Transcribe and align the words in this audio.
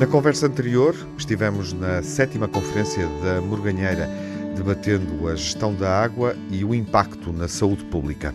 Na 0.00 0.06
conversa 0.06 0.46
anterior, 0.46 0.96
estivemos 1.18 1.74
na 1.74 2.02
sétima 2.02 2.48
conferência 2.48 3.06
da 3.22 3.38
Morganheira, 3.42 4.08
debatendo 4.56 5.28
a 5.28 5.36
gestão 5.36 5.74
da 5.74 5.90
água 5.90 6.34
e 6.50 6.64
o 6.64 6.74
impacto 6.74 7.30
na 7.34 7.46
saúde 7.46 7.84
pública. 7.84 8.34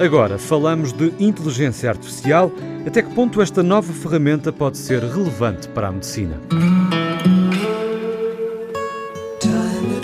Agora 0.00 0.38
falamos 0.38 0.94
de 0.94 1.12
inteligência 1.20 1.90
artificial. 1.90 2.50
Até 2.86 3.02
que 3.02 3.14
ponto 3.14 3.42
esta 3.42 3.62
nova 3.62 3.92
ferramenta 3.92 4.50
pode 4.50 4.78
ser 4.78 5.02
relevante 5.02 5.68
para 5.68 5.88
a 5.88 5.92
medicina? 5.92 6.40
Time 9.38 10.00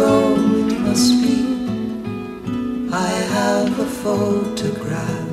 It 0.00 0.78
must 0.78 1.20
be 1.22 1.38
I 2.92 3.10
have 3.34 3.80
a 3.80 3.84
photograph. 3.84 5.28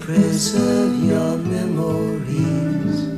Preserve 0.00 1.04
your 1.04 1.36
memories. 1.36 3.08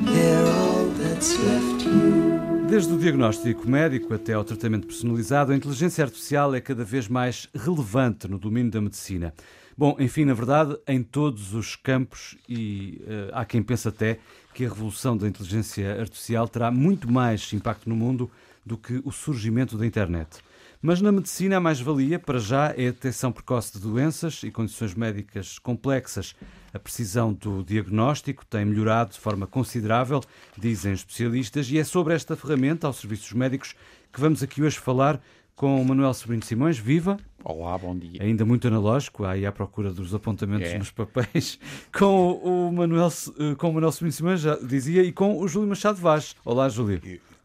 They're 0.00 0.46
all 0.46 0.86
that's 0.98 1.38
left 1.38 1.84
you. 1.84 2.66
Desde 2.68 2.92
o 2.92 2.98
diagnóstico 2.98 3.68
médico 3.68 4.12
até 4.12 4.32
ao 4.32 4.42
tratamento 4.42 4.88
personalizado, 4.88 5.52
a 5.52 5.56
inteligência 5.56 6.02
artificial 6.02 6.56
é 6.56 6.60
cada 6.60 6.82
vez 6.82 7.06
mais 7.06 7.48
relevante 7.54 8.26
no 8.26 8.38
domínio 8.38 8.72
da 8.72 8.80
medicina. 8.80 9.32
Bom, 9.78 9.96
enfim, 10.00 10.24
na 10.24 10.34
verdade, 10.34 10.76
em 10.88 11.04
todos 11.04 11.54
os 11.54 11.76
campos, 11.76 12.36
e 12.48 13.00
uh, 13.02 13.30
há 13.32 13.44
quem 13.44 13.62
pense 13.62 13.86
até 13.86 14.18
que 14.52 14.64
a 14.64 14.68
revolução 14.68 15.16
da 15.16 15.28
inteligência 15.28 16.00
artificial 16.00 16.48
terá 16.48 16.70
muito 16.72 17.10
mais 17.10 17.52
impacto 17.52 17.88
no 17.88 17.94
mundo 17.94 18.28
do 18.64 18.76
que 18.76 19.00
o 19.04 19.10
surgimento 19.10 19.76
da 19.76 19.86
internet. 19.86 20.38
Mas 20.82 21.02
na 21.02 21.12
medicina 21.12 21.58
a 21.58 21.60
mais-valia, 21.60 22.18
para 22.18 22.38
já, 22.38 22.68
é 22.68 22.88
a 22.88 22.90
detecção 22.90 23.30
precoce 23.30 23.74
de 23.74 23.80
doenças 23.80 24.42
e 24.42 24.50
condições 24.50 24.94
médicas 24.94 25.58
complexas. 25.58 26.34
A 26.72 26.78
precisão 26.78 27.34
do 27.34 27.62
diagnóstico 27.62 28.46
tem 28.46 28.64
melhorado 28.64 29.12
de 29.12 29.18
forma 29.18 29.46
considerável, 29.46 30.22
dizem 30.56 30.94
especialistas, 30.94 31.70
e 31.70 31.78
é 31.78 31.84
sobre 31.84 32.14
esta 32.14 32.34
ferramenta 32.34 32.86
aos 32.86 32.96
serviços 32.96 33.32
médicos 33.34 33.74
que 34.10 34.20
vamos 34.20 34.42
aqui 34.42 34.62
hoje 34.62 34.78
falar 34.78 35.20
com 35.54 35.82
o 35.82 35.84
Manuel 35.84 36.14
Sobrinho 36.14 36.42
Simões. 36.42 36.78
Viva! 36.78 37.18
Olá, 37.44 37.76
bom 37.76 37.94
dia. 37.94 38.22
Ainda 38.22 38.46
muito 38.46 38.66
analógico, 38.66 39.26
aí 39.26 39.44
à 39.44 39.52
procura 39.52 39.92
dos 39.92 40.14
apontamentos 40.14 40.70
é. 40.70 40.78
nos 40.78 40.90
papéis. 40.90 41.58
Com 41.92 42.32
o 42.32 42.72
Manuel, 42.72 43.08
eh, 43.38 43.54
com 43.56 43.68
o 43.68 43.74
Manuel 43.74 43.92
Sobrinho 43.92 44.12
Simões, 44.12 44.40
já 44.40 44.56
dizia, 44.56 45.02
e 45.02 45.12
com 45.12 45.38
o 45.38 45.46
Júlio 45.46 45.68
Machado 45.68 45.98
Vaz. 45.98 46.34
Olá, 46.44 46.70
Júlio. 46.70 47.00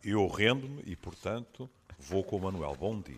Eu, 0.07 0.27
rendo-me 0.27 0.83
e, 0.85 0.95
portanto, 0.95 1.67
Vou 1.97 2.23
com 2.23 2.35
o 2.35 2.41
Manuel. 2.41 2.75
Bom 2.77 3.01
dia. 3.01 3.17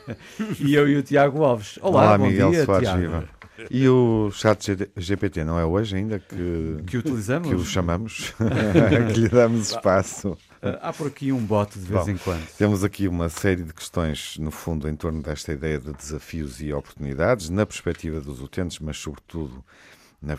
e 0.60 0.74
eu 0.74 0.88
e 0.88 0.96
o 0.96 1.02
Tiago 1.02 1.42
Alves. 1.42 1.78
Olá, 1.82 2.02
Olá 2.02 2.18
bom 2.18 2.28
Miguel 2.28 2.50
dia, 2.52 2.64
Soares 2.64 2.88
Tiago. 2.88 3.00
Viva. 3.00 3.28
E 3.68 3.88
o 3.88 4.30
chat 4.30 4.78
GPT 4.96 5.44
não 5.44 5.58
é 5.58 5.64
hoje 5.66 5.96
ainda 5.96 6.20
que, 6.20 6.82
que 6.86 6.96
utilizamos? 6.96 7.48
Que 7.48 7.54
o 7.54 7.64
chamamos, 7.64 8.32
que 9.12 9.20
lhe 9.20 9.28
damos 9.28 9.72
espaço. 9.72 10.38
Ah, 10.62 10.78
há 10.88 10.92
por 10.92 11.08
aqui 11.08 11.32
um 11.32 11.44
bote 11.44 11.78
de 11.78 11.84
vez 11.84 12.06
Bom, 12.06 12.10
em 12.12 12.16
quando. 12.16 12.46
Temos 12.56 12.84
aqui 12.84 13.08
uma 13.08 13.28
série 13.28 13.64
de 13.64 13.74
questões, 13.74 14.38
no 14.38 14.52
fundo, 14.52 14.88
em 14.88 14.94
torno 14.94 15.20
desta 15.20 15.52
ideia 15.52 15.78
de 15.78 15.92
desafios 15.92 16.62
e 16.62 16.72
oportunidades, 16.72 17.50
na 17.50 17.66
perspectiva 17.66 18.20
dos 18.20 18.40
utentes, 18.40 18.78
mas 18.78 18.96
sobretudo 18.96 19.62
na, 20.22 20.38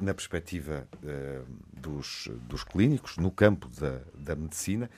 na 0.00 0.14
perspectiva 0.14 0.88
uh, 1.04 1.44
dos, 1.72 2.28
dos 2.48 2.64
clínicos, 2.64 3.18
no 3.18 3.30
campo 3.30 3.68
da, 3.78 4.00
da 4.16 4.34
medicina 4.34 4.90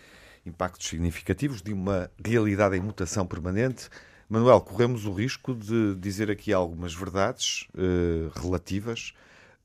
impactos 0.45 0.89
significativos 0.89 1.63
de 1.63 1.73
uma 1.73 2.11
realidade 2.25 2.77
em 2.77 2.81
mutação 2.81 3.27
permanente. 3.27 3.89
Manuel, 4.29 4.61
corremos 4.61 5.07
o 5.07 5.13
risco 5.13 5.55
de 5.55 5.95
dizer 5.97 6.31
aqui 6.31 6.53
algumas 6.53 6.95
verdades 6.95 7.67
uh, 7.75 8.31
relativas 8.41 9.13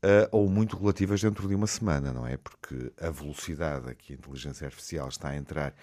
uh, 0.04 0.28
ou 0.32 0.50
muito 0.50 0.78
relativas 0.78 1.22
dentro 1.22 1.48
de 1.48 1.54
uma 1.54 1.68
semana, 1.68 2.12
não 2.12 2.26
é? 2.26 2.38
Porque 2.38 2.92
a 3.00 3.10
velocidade 3.10 3.90
a 3.90 3.94
que 3.94 4.14
a 4.14 4.16
inteligência 4.16 4.66
artificial 4.66 5.08
está 5.08 5.30
a 5.30 5.38
entrar, 5.38 5.74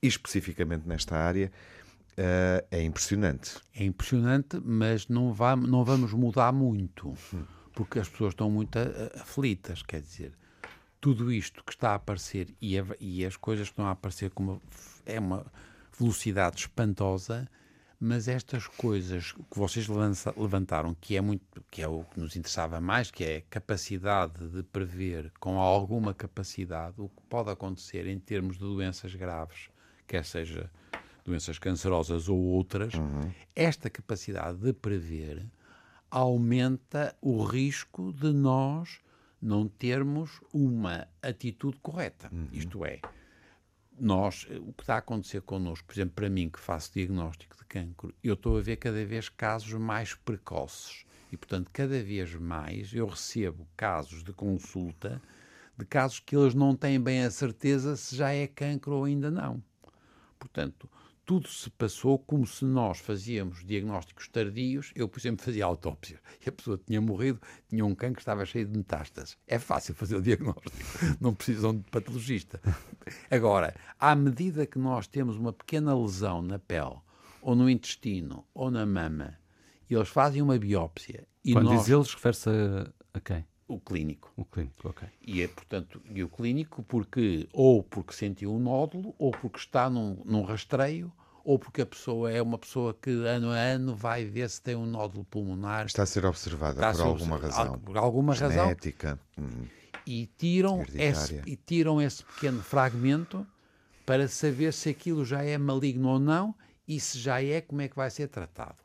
especificamente 0.00 0.86
nesta 0.86 1.16
área, 1.16 1.50
uh, 2.12 2.64
é 2.70 2.82
impressionante. 2.82 3.56
É 3.74 3.84
impressionante, 3.84 4.60
mas 4.64 5.08
não, 5.08 5.32
vai, 5.32 5.56
não 5.56 5.84
vamos 5.84 6.12
mudar 6.12 6.52
muito, 6.52 7.08
hum. 7.34 7.42
porque 7.74 7.98
as 7.98 8.08
pessoas 8.08 8.32
estão 8.32 8.48
muito 8.48 8.78
aflitas, 9.20 9.82
quer 9.82 10.00
dizer 10.00 10.37
tudo 11.00 11.32
isto 11.32 11.62
que 11.64 11.72
está 11.72 11.92
a 11.92 11.94
aparecer 11.94 12.54
e, 12.60 12.78
a, 12.78 12.84
e 13.00 13.24
as 13.24 13.36
coisas 13.36 13.68
que 13.68 13.72
estão 13.72 13.86
a 13.86 13.92
aparecer 13.92 14.30
com 14.30 14.42
uma, 14.42 14.60
é 15.06 15.18
uma 15.18 15.46
velocidade 15.98 16.56
espantosa, 16.58 17.48
mas 18.00 18.28
estas 18.28 18.66
coisas 18.66 19.32
que 19.32 19.58
vocês 19.58 19.88
lança, 19.88 20.32
levantaram, 20.36 20.94
que 21.00 21.16
é 21.16 21.20
muito, 21.20 21.64
que 21.70 21.82
é 21.82 21.88
o 21.88 22.04
que 22.04 22.20
nos 22.20 22.36
interessava 22.36 22.80
mais, 22.80 23.10
que 23.10 23.24
é 23.24 23.36
a 23.38 23.42
capacidade 23.42 24.48
de 24.48 24.62
prever 24.62 25.32
com 25.40 25.58
alguma 25.58 26.14
capacidade 26.14 26.94
o 26.98 27.08
que 27.08 27.22
pode 27.28 27.50
acontecer 27.50 28.06
em 28.06 28.18
termos 28.18 28.56
de 28.56 28.64
doenças 28.64 29.14
graves, 29.14 29.68
quer 30.06 30.24
seja 30.24 30.70
doenças 31.24 31.58
cancerosas 31.58 32.28
ou 32.28 32.38
outras, 32.38 32.94
uhum. 32.94 33.30
esta 33.54 33.90
capacidade 33.90 34.58
de 34.58 34.72
prever 34.72 35.44
aumenta 36.10 37.14
o 37.20 37.42
risco 37.42 38.12
de 38.12 38.32
nós 38.32 39.00
não 39.40 39.68
termos 39.68 40.40
uma 40.52 41.06
atitude 41.22 41.78
correta. 41.80 42.28
Uhum. 42.32 42.48
Isto 42.52 42.84
é, 42.84 43.00
nós, 43.98 44.46
o 44.60 44.72
que 44.72 44.82
está 44.82 44.96
a 44.96 44.98
acontecer 44.98 45.42
connosco, 45.42 45.86
por 45.86 45.94
exemplo, 45.94 46.14
para 46.14 46.30
mim 46.30 46.48
que 46.48 46.58
faço 46.58 46.92
diagnóstico 46.92 47.56
de 47.56 47.64
cancro, 47.64 48.14
eu 48.22 48.34
estou 48.34 48.58
a 48.58 48.60
ver 48.60 48.76
cada 48.76 49.04
vez 49.04 49.28
casos 49.28 49.72
mais 49.74 50.14
precoces. 50.14 51.04
E, 51.30 51.36
portanto, 51.36 51.70
cada 51.72 52.02
vez 52.02 52.34
mais 52.34 52.92
eu 52.94 53.06
recebo 53.06 53.66
casos 53.76 54.22
de 54.22 54.32
consulta 54.32 55.20
de 55.76 55.84
casos 55.84 56.18
que 56.18 56.36
eles 56.36 56.54
não 56.54 56.74
têm 56.74 57.00
bem 57.00 57.22
a 57.22 57.30
certeza 57.30 57.96
se 57.96 58.16
já 58.16 58.32
é 58.32 58.46
cancro 58.48 58.96
ou 58.96 59.04
ainda 59.04 59.30
não. 59.30 59.62
Portanto, 60.38 60.88
tudo 61.28 61.46
se 61.46 61.68
passou 61.68 62.18
como 62.18 62.46
se 62.46 62.64
nós 62.64 63.00
fazíamos 63.00 63.62
diagnósticos 63.62 64.28
tardios. 64.28 64.92
Eu, 64.94 65.06
por 65.06 65.20
exemplo, 65.20 65.44
fazia 65.44 65.66
autópsia 65.66 66.18
e 66.42 66.48
a 66.48 66.52
pessoa 66.52 66.80
tinha 66.82 67.02
morrido, 67.02 67.38
tinha 67.68 67.84
um 67.84 67.94
cancro 67.94 68.14
que 68.14 68.22
estava 68.22 68.46
cheio 68.46 68.66
de 68.66 68.74
metástases. 68.74 69.36
É 69.46 69.58
fácil 69.58 69.94
fazer 69.94 70.16
o 70.16 70.22
diagnóstico, 70.22 70.74
não 71.20 71.34
precisam 71.34 71.76
de 71.76 71.82
patologista. 71.90 72.58
Agora, 73.30 73.74
à 74.00 74.16
medida 74.16 74.64
que 74.64 74.78
nós 74.78 75.06
temos 75.06 75.36
uma 75.36 75.52
pequena 75.52 75.94
lesão 75.94 76.40
na 76.40 76.58
pele, 76.58 76.96
ou 77.42 77.54
no 77.54 77.68
intestino, 77.68 78.46
ou 78.54 78.70
na 78.70 78.86
mama, 78.86 79.38
e 79.90 79.94
eles 79.94 80.08
fazem 80.08 80.40
uma 80.40 80.56
biópsia. 80.58 81.28
E 81.44 81.52
Quando 81.52 81.66
nós... 81.66 81.80
diz 81.80 81.90
eles, 81.90 82.14
refere-se 82.14 82.48
a, 82.48 82.90
a 83.12 83.20
quem? 83.20 83.44
O 83.68 83.78
clínico. 83.78 84.32
O 84.34 84.46
clínico, 84.46 84.88
ok. 84.88 85.06
E 85.20 85.42
é, 85.42 85.46
portanto, 85.46 86.00
e 86.10 86.24
o 86.24 86.28
clínico 86.28 86.82
porque, 86.82 87.46
ou 87.52 87.82
porque 87.82 88.14
sentiu 88.14 88.52
um 88.54 88.58
nódulo, 88.58 89.14
ou 89.18 89.30
porque 89.30 89.58
está 89.58 89.90
num, 89.90 90.22
num 90.24 90.42
rastreio, 90.42 91.12
ou 91.44 91.58
porque 91.58 91.82
a 91.82 91.86
pessoa 91.86 92.32
é 92.32 92.40
uma 92.40 92.56
pessoa 92.58 92.94
que 92.94 93.10
ano 93.10 93.50
a 93.50 93.56
ano 93.56 93.94
vai 93.94 94.24
ver 94.24 94.48
se 94.48 94.60
tem 94.62 94.74
um 94.74 94.86
nódulo 94.86 95.24
pulmonar. 95.24 95.86
Está 95.86 96.02
a 96.02 96.06
ser 96.06 96.24
observada 96.24 96.80
por 96.92 97.00
alguma 97.02 97.38
razão. 97.38 97.78
Por 97.78 97.98
alguma 97.98 98.34
Genética, 98.34 99.18
razão. 99.36 99.50
Hum, 99.50 99.66
e, 100.06 100.26
tiram 100.38 100.84
esse, 100.94 101.42
e 101.46 101.54
tiram 101.54 102.00
esse 102.00 102.24
pequeno 102.24 102.62
fragmento 102.62 103.46
para 104.06 104.26
saber 104.28 104.72
se 104.72 104.88
aquilo 104.88 105.24
já 105.24 105.42
é 105.42 105.58
maligno 105.58 106.08
ou 106.08 106.18
não 106.18 106.54
e 106.86 106.98
se 106.98 107.18
já 107.18 107.42
é, 107.42 107.60
como 107.60 107.82
é 107.82 107.88
que 107.88 107.96
vai 107.96 108.10
ser 108.10 108.28
tratado. 108.28 108.78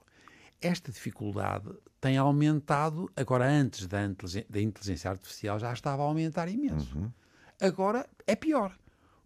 Esta 0.61 0.91
dificuldade 0.91 1.69
tem 2.03 2.17
aumentado, 2.17 3.09
agora 3.15 3.49
antes 3.49 3.87
da 3.87 4.61
inteligência 4.61 5.09
artificial 5.09 5.57
já 5.57 5.71
estava 5.71 6.03
a 6.03 6.05
aumentar 6.05 6.49
imenso. 6.49 6.97
Uhum. 6.97 7.09
Agora 7.61 8.05
é 8.27 8.35
pior, 8.35 8.77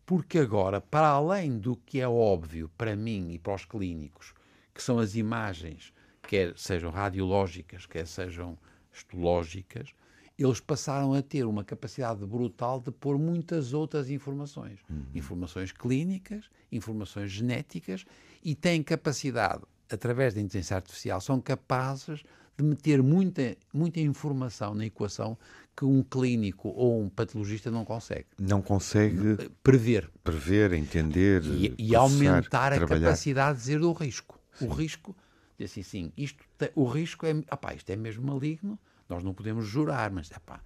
porque 0.06 0.38
agora, 0.38 0.80
para 0.80 1.08
além 1.08 1.58
do 1.58 1.76
que 1.76 2.00
é 2.00 2.08
óbvio 2.08 2.70
para 2.78 2.96
mim 2.96 3.32
e 3.32 3.40
para 3.40 3.56
os 3.56 3.66
clínicos, 3.66 4.32
que 4.76 4.84
são 4.84 5.00
as 5.00 5.16
imagens, 5.16 5.92
quer 6.22 6.56
sejam 6.56 6.92
radiológicas, 6.92 7.88
quer 7.88 8.06
sejam 8.06 8.56
histológicas, 8.94 9.90
eles 10.38 10.60
passaram 10.60 11.16
a 11.16 11.22
ter 11.24 11.48
uma 11.48 11.64
capacidade 11.64 12.24
brutal 12.28 12.80
de 12.80 12.92
pôr 12.92 13.18
muitas 13.18 13.74
outras 13.74 14.08
informações. 14.08 14.78
Uhum. 14.88 15.04
Informações 15.16 15.72
clínicas, 15.72 16.46
informações 16.72 17.32
genéticas 17.32 18.06
e 18.44 18.54
têm 18.54 18.84
capacidade, 18.84 19.64
através 19.92 20.36
da 20.36 20.42
inteligência 20.42 20.76
artificial, 20.76 21.20
são 21.20 21.42
capazes 21.42 22.22
de 22.58 22.64
meter 22.64 23.04
muita, 23.04 23.56
muita 23.72 24.00
informação 24.00 24.74
na 24.74 24.86
equação 24.86 25.38
que 25.76 25.86
um 25.86 26.02
clínico 26.02 26.70
ou 26.70 27.00
um 27.00 27.08
patologista 27.08 27.70
não 27.70 27.86
consegue. 27.86 28.26
Não 28.40 28.64
consegue 28.64 29.50
prever. 29.62 30.10
Prever, 30.24 30.74
entender. 30.74 31.44
E, 31.46 31.76
e 31.78 31.96
aumentar 31.96 32.74
a 32.74 32.80
capacidade 32.80 33.58
de 33.58 33.64
dizer 33.64 33.80
do 33.80 33.94
risco. 33.94 34.40
Sim. 34.54 34.68
O 34.68 34.72
risco, 34.72 35.16
assim, 35.64 35.84
sim, 35.84 36.12
isto, 36.18 36.44
o 36.74 36.86
risco 36.86 37.28
é, 37.28 37.32
opá, 37.52 37.76
isto 37.76 37.92
é 37.92 37.96
mesmo 37.96 38.26
maligno, 38.26 38.80
nós 39.08 39.24
não 39.24 39.36
podemos 39.36 39.68
jurar, 39.68 40.10
mas 40.10 40.32
epá, 40.32 40.62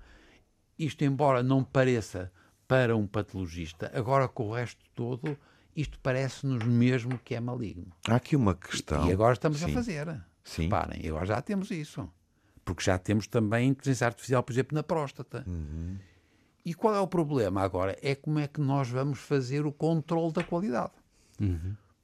isto 0.79 1.03
embora 1.03 1.43
não 1.43 1.61
pareça 1.61 2.31
para 2.65 2.95
um 2.95 3.05
patologista. 3.05 3.91
Agora, 3.93 4.29
com 4.29 4.47
o 4.47 4.53
resto 4.53 4.81
todo, 4.95 5.37
isto 5.75 5.99
parece-nos 6.01 6.63
mesmo 6.63 7.19
que 7.19 7.35
é 7.35 7.39
maligno. 7.41 7.91
Há 8.07 8.15
aqui 8.15 8.37
uma 8.37 8.55
questão. 8.55 9.09
E 9.09 9.11
agora 9.11 9.33
estamos 9.33 9.59
Sim. 9.59 9.71
a 9.71 9.73
fazer. 9.73 10.21
Sim. 10.43 10.63
Reparem, 10.63 11.07
agora 11.07 11.25
já 11.25 11.41
temos 11.41 11.71
isso. 11.71 12.09
Porque 12.63 12.83
já 12.83 12.97
temos 12.97 13.27
também 13.27 13.69
inteligência 13.69 14.07
artificial, 14.07 14.43
por 14.43 14.51
exemplo, 14.51 14.75
na 14.75 14.83
próstata. 14.83 15.43
Uhum. 15.47 15.97
E 16.63 16.73
qual 16.73 16.95
é 16.95 16.99
o 16.99 17.07
problema 17.07 17.61
agora? 17.61 17.97
É 18.01 18.13
como 18.13 18.39
é 18.39 18.47
que 18.47 18.61
nós 18.61 18.87
vamos 18.87 19.19
fazer 19.19 19.65
o 19.65 19.71
controle 19.71 20.31
da 20.31 20.43
qualidade. 20.43 20.91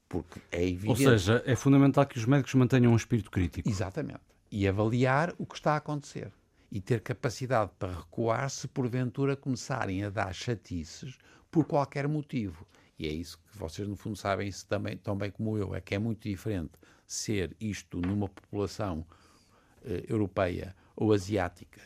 Porque 0.10 0.42
é 0.52 0.62
Ou 0.62 0.68
evidente. 0.68 1.04
seja, 1.04 1.44
é 1.46 1.56
fundamental 1.56 2.06
que 2.06 2.18
os 2.18 2.26
médicos 2.26 2.54
mantenham 2.56 2.92
um 2.92 2.96
espírito 2.96 3.30
crítico. 3.30 3.70
Exatamente. 3.70 4.22
E 4.50 4.68
avaliar 4.68 5.34
o 5.38 5.46
que 5.46 5.56
está 5.56 5.74
a 5.74 5.78
acontecer. 5.78 6.32
E 6.72 6.82
ter 6.82 7.02
capacidade 7.02 7.72
para 7.78 7.94
recuar 7.94 8.50
se 8.50 8.68
porventura 8.68 9.36
começarem 9.36 10.04
a 10.04 10.10
dar 10.10 10.34
chatices 10.34 11.18
por 11.52 11.66
qualquer 11.66 12.08
motivo. 12.08 12.66
E 12.98 13.08
é 13.08 13.12
isso 13.12 13.38
que 13.38 13.58
vocês, 13.58 13.88
no 13.88 13.96
fundo, 13.96 14.18
sabem 14.18 14.48
isso 14.48 14.66
também, 14.66 14.98
tão 14.98 15.16
bem 15.16 15.30
como 15.30 15.58
eu. 15.58 15.76
É 15.76 15.82
que 15.82 15.94
é 15.94 16.00
muito 16.00 16.28
diferente 16.28 16.72
ser 17.08 17.56
isto 17.60 18.00
numa 18.02 18.28
população 18.28 19.06
eh, 19.84 20.04
europeia 20.08 20.76
ou 20.96 21.14
asiática 21.14 21.82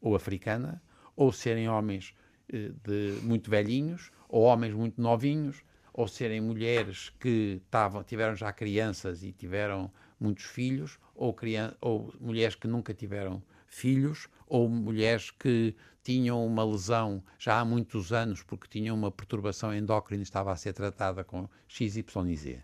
ou 0.00 0.14
africana, 0.14 0.82
ou 1.16 1.32
serem 1.32 1.68
homens 1.68 2.14
eh, 2.52 2.70
de, 2.84 3.18
muito 3.22 3.50
velhinhos, 3.50 4.12
ou 4.28 4.42
homens 4.42 4.74
muito 4.74 5.00
novinhos, 5.00 5.64
ou 5.92 6.06
serem 6.06 6.40
mulheres 6.40 7.10
que 7.18 7.60
tavam, 7.70 8.04
tiveram 8.04 8.36
já 8.36 8.52
crianças 8.52 9.22
e 9.22 9.32
tiveram 9.32 9.90
muitos 10.20 10.44
filhos, 10.44 10.98
ou, 11.14 11.34
ou 11.80 12.14
mulheres 12.20 12.54
que 12.54 12.68
nunca 12.68 12.92
tiveram 12.92 13.42
filhos, 13.66 14.28
ou 14.46 14.68
mulheres 14.68 15.30
que 15.30 15.74
tinham 16.02 16.46
uma 16.46 16.64
lesão 16.64 17.22
já 17.38 17.58
há 17.58 17.64
muitos 17.64 18.12
anos 18.12 18.42
porque 18.42 18.68
tinham 18.68 18.94
uma 18.94 19.10
perturbação 19.10 19.74
endócrina 19.74 20.20
e 20.20 20.22
estava 20.22 20.52
a 20.52 20.56
ser 20.56 20.72
tratada 20.72 21.24
com 21.24 21.48
XYZ. 21.66 22.62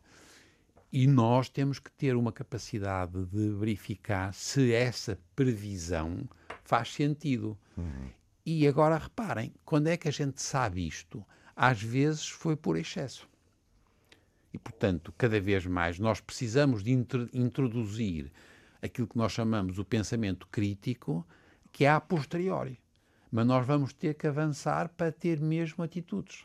E 0.93 1.07
nós 1.07 1.49
temos 1.49 1.79
que 1.79 1.91
ter 1.91 2.15
uma 2.15 2.31
capacidade 2.31 3.25
de 3.25 3.49
verificar 3.51 4.35
se 4.35 4.75
essa 4.75 5.19
previsão 5.35 6.29
faz 6.63 6.93
sentido. 6.93 7.57
E 8.45 8.67
agora 8.69 8.99
reparem, 8.99 9.55
quando 9.65 9.87
é 9.87 9.97
que 9.97 10.09
a 10.09 10.13
gente 10.13 10.43
sabe 10.43 10.87
isto? 10.87 11.25
Às 11.57 11.83
vezes 11.83 12.29
foi 12.29 12.57
por 12.57 12.77
excesso. 12.77 13.29
E, 14.53 14.59
portanto, 14.59 15.15
cada 15.17 15.41
vez 15.41 15.65
mais 15.65 15.99
nós 15.99 16.21
precisamos 16.21 16.83
de 16.83 16.93
intro- 16.93 17.31
introduzir 17.33 18.31
aquilo 18.83 19.07
que 19.07 19.17
nós 19.17 19.33
chamamos 19.33 19.79
o 19.79 19.85
pensamento 19.85 20.47
crítico, 20.49 21.27
que 21.71 21.85
é 21.85 21.91
a 21.91 22.01
posteriori. 22.01 22.79
Mas 23.31 23.47
nós 23.47 23.67
vamos 23.67 23.95
ter 23.95 24.15
que 24.15 24.27
avançar 24.27 24.91
para 24.91 25.11
ter 25.11 25.41
mesmo 25.41 25.83
atitudes. 25.83 26.45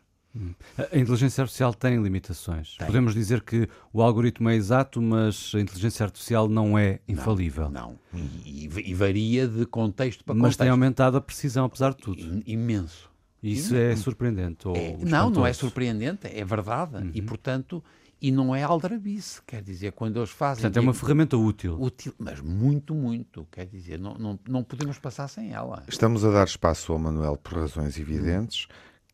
A 0.78 0.98
inteligência 0.98 1.42
artificial 1.42 1.74
tem 1.74 2.02
limitações. 2.02 2.76
Podemos 2.78 3.14
dizer 3.14 3.42
que 3.42 3.68
o 3.94 4.02
algoritmo 4.02 4.50
é 4.50 4.56
exato, 4.56 5.02
mas 5.02 5.52
a 5.56 5.60
inteligência 5.60 6.04
artificial 6.06 6.48
não 6.48 6.78
é 6.78 7.00
infalível. 7.08 7.70
Não. 7.70 7.98
E, 8.46 8.68
e- 8.68 8.90
e 8.92 8.94
varia 8.94 9.48
de 9.48 9.66
contexto 9.66 10.24
para 10.24 10.34
Mas 10.36 10.42
contexto. 10.42 10.60
tem 10.60 10.70
aumentado 10.70 11.18
a 11.18 11.22
precisão, 11.22 11.66
apesar 11.66 11.92
de 11.92 11.98
tudo. 11.98 12.44
Imenso. 12.46 13.10
Isso 13.42 13.76
é 13.76 13.96
surpreendente. 13.96 14.68
Ou 14.68 14.76
É, 14.76 14.98
não, 14.98 15.30
não 15.30 15.46
é 15.46 15.54
surpreendente, 15.54 16.28
é 16.28 16.44
verdade. 16.44 16.96
Uhum. 16.98 17.12
E, 17.14 17.22
portanto, 17.22 17.84
e 18.20 18.32
não 18.32 18.54
é 18.56 18.64
aldrabice. 18.64 19.40
Quer 19.46 19.62
dizer, 19.62 19.92
quando 19.92 20.18
eles 20.18 20.32
fazem. 20.32 20.64
Portanto, 20.64 20.78
é 20.78 20.82
uma 20.82 20.94
ferramenta 20.94 21.38
útil. 21.38 21.80
útil, 21.80 22.14
mas 22.18 22.42
muito, 22.42 22.96
muito. 22.96 23.48
Quer 23.52 23.68
dizer, 23.68 24.00
não, 24.00 24.16
não, 24.16 24.40
não 24.50 24.64
podemos 24.64 24.98
passar 24.98 25.28
sem 25.28 25.54
ela. 25.54 25.84
Estamos 25.88 26.26
a 26.26 26.32
dar 26.32 26.48
espaço 26.48 26.92
ao 26.92 26.98
Manuel 26.98 27.38
por 27.38 27.54
razões 27.60 27.98
evidentes. 28.00 28.68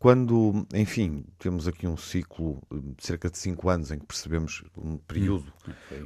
Quando, 0.03 0.67
enfim, 0.73 1.23
temos 1.39 1.65
aqui 1.65 1.87
um 1.87 1.95
ciclo 1.95 2.61
de 2.69 3.07
cerca 3.07 3.29
de 3.29 3.37
cinco 3.37 3.69
anos 3.69 3.89
em 3.89 3.97
que 3.97 4.05
percebemos 4.05 4.61
um 4.75 4.97
período, 4.97 5.53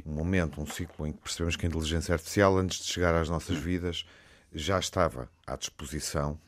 um 0.05 0.13
momento, 0.13 0.61
um 0.61 0.67
ciclo 0.67 1.07
em 1.07 1.11
que 1.11 1.19
percebemos 1.19 1.55
que 1.55 1.65
a 1.65 1.67
inteligência 1.67 2.13
artificial, 2.13 2.55
antes 2.59 2.77
de 2.77 2.93
chegar 2.93 3.15
às 3.15 3.27
nossas 3.27 3.57
vidas, 3.57 4.05
já 4.53 4.77
estava 4.77 5.27
à 5.47 5.55
disposição 5.55 6.39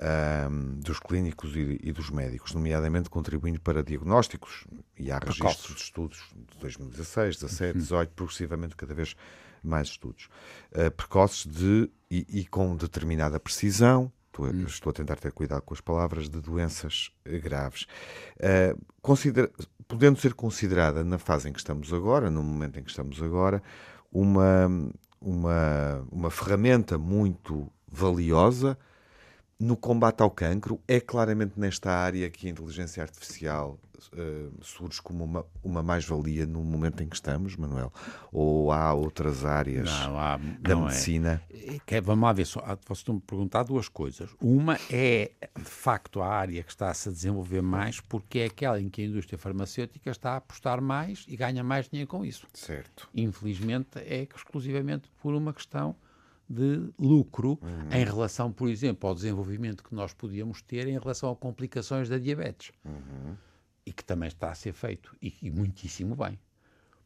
ahm, 0.00 0.80
dos 0.80 0.98
clínicos 0.98 1.54
e, 1.54 1.78
e 1.84 1.92
dos 1.92 2.10
médicos, 2.10 2.52
nomeadamente 2.52 3.08
contribuindo 3.08 3.60
para 3.60 3.80
diagnósticos 3.80 4.66
e 4.98 5.12
há 5.12 5.20
registros 5.20 5.76
de 5.76 5.82
estudos 5.82 6.18
de 6.34 6.58
2016, 6.58 7.36
17, 7.36 7.78
18, 7.78 8.12
progressivamente 8.12 8.74
cada 8.74 8.92
vez 8.92 9.14
mais 9.62 9.86
estudos 9.86 10.28
ah, 10.74 10.90
precoces 10.90 11.46
de, 11.46 11.88
e, 12.10 12.26
e 12.40 12.44
com 12.44 12.74
determinada 12.74 13.38
precisão. 13.38 14.10
Estou, 14.38 14.46
a- 14.46 14.68
estou 14.68 14.90
a 14.90 14.92
tentar 14.94 15.16
ter 15.16 15.32
cuidado 15.32 15.62
com 15.62 15.74
as 15.74 15.80
palavras 15.80 16.28
de 16.28 16.40
doenças 16.40 17.10
graves. 17.42 17.86
Ah, 18.40 18.76
considera- 19.02 19.50
podendo 19.86 20.18
ser 20.18 20.34
considerada 20.34 21.02
na 21.02 21.18
fase 21.18 21.48
em 21.48 21.52
que 21.52 21.58
estamos 21.58 21.92
agora, 21.92 22.30
no 22.30 22.42
momento 22.42 22.78
em 22.78 22.82
que 22.84 22.90
estamos 22.90 23.20
agora, 23.22 23.62
uma, 24.12 24.68
uma, 25.20 26.06
uma 26.10 26.30
ferramenta 26.30 26.96
muito 26.98 27.70
valiosa 27.90 28.78
no 29.60 29.76
combate 29.76 30.22
ao 30.22 30.30
cancro. 30.30 30.80
É 30.86 31.00
claramente 31.00 31.58
nesta 31.58 31.90
área 31.90 32.30
que 32.30 32.46
a 32.46 32.50
inteligência 32.50 33.02
artificial 33.02 33.78
eh, 34.12 34.48
surge 34.62 35.02
como 35.02 35.24
uma, 35.24 35.44
uma 35.64 35.82
mais-valia 35.82 36.46
no 36.46 36.62
momento 36.62 37.02
em 37.02 37.08
que 37.08 37.16
estamos, 37.16 37.56
Manuel? 37.56 37.92
Ou 38.30 38.70
há 38.70 38.94
outras 38.94 39.44
áreas 39.44 39.90
Não, 39.90 40.16
há, 40.18 40.36
da 40.36 40.74
não 40.74 40.82
é. 40.82 40.84
medicina? 40.84 41.42
É 41.50 41.78
que- 41.84 42.00
vamos 42.00 42.22
lá 42.22 42.32
ver, 42.32 42.44
só, 42.46 42.60
ah, 42.60 42.76
vocês 42.86 42.98
estão 43.00 43.16
a 43.16 43.20
perguntar 43.20 43.64
duas 43.64 43.88
coisas. 43.88 44.30
Uma 44.40 44.78
é, 44.88 45.32
de 45.56 45.64
facto, 45.64 46.22
a 46.22 46.28
área 46.28 46.62
que 46.62 46.70
está-se 46.70 47.08
a 47.08 47.12
desenvolver 47.12 47.60
mais, 47.60 48.00
porque 48.00 48.38
é 48.38 48.44
aquela 48.46 48.80
em 48.80 48.88
que 48.88 49.02
a 49.02 49.04
indústria 49.06 49.36
farmacêutica 49.36 50.08
está 50.10 50.34
a 50.34 50.36
apostar 50.36 50.80
mais 50.80 51.24
e 51.26 51.36
ganha 51.36 51.64
mais 51.64 51.88
dinheiro 51.88 52.08
com 52.08 52.24
isso. 52.24 52.46
Certo. 52.54 53.08
Infelizmente, 53.12 53.98
é 53.98 54.28
exclusivamente 54.32 55.10
por 55.20 55.34
uma 55.34 55.52
questão 55.52 55.96
de 56.48 56.88
lucro 56.98 57.58
Uhum. 57.62 57.88
em 57.92 58.04
relação, 58.04 58.50
por 58.50 58.68
exemplo, 58.68 59.08
ao 59.08 59.14
desenvolvimento 59.14 59.84
que 59.84 59.94
nós 59.94 60.12
podíamos 60.14 60.62
ter 60.62 60.86
em 60.88 60.98
relação 60.98 61.30
a 61.30 61.36
complicações 61.36 62.08
da 62.08 62.18
diabetes. 62.18 62.72
Uhum. 62.84 63.34
E 63.84 63.92
que 63.92 64.02
também 64.04 64.28
está 64.28 64.50
a 64.50 64.54
ser 64.54 64.72
feito, 64.72 65.14
e, 65.22 65.34
e 65.42 65.50
muitíssimo 65.50 66.14
bem. 66.16 66.38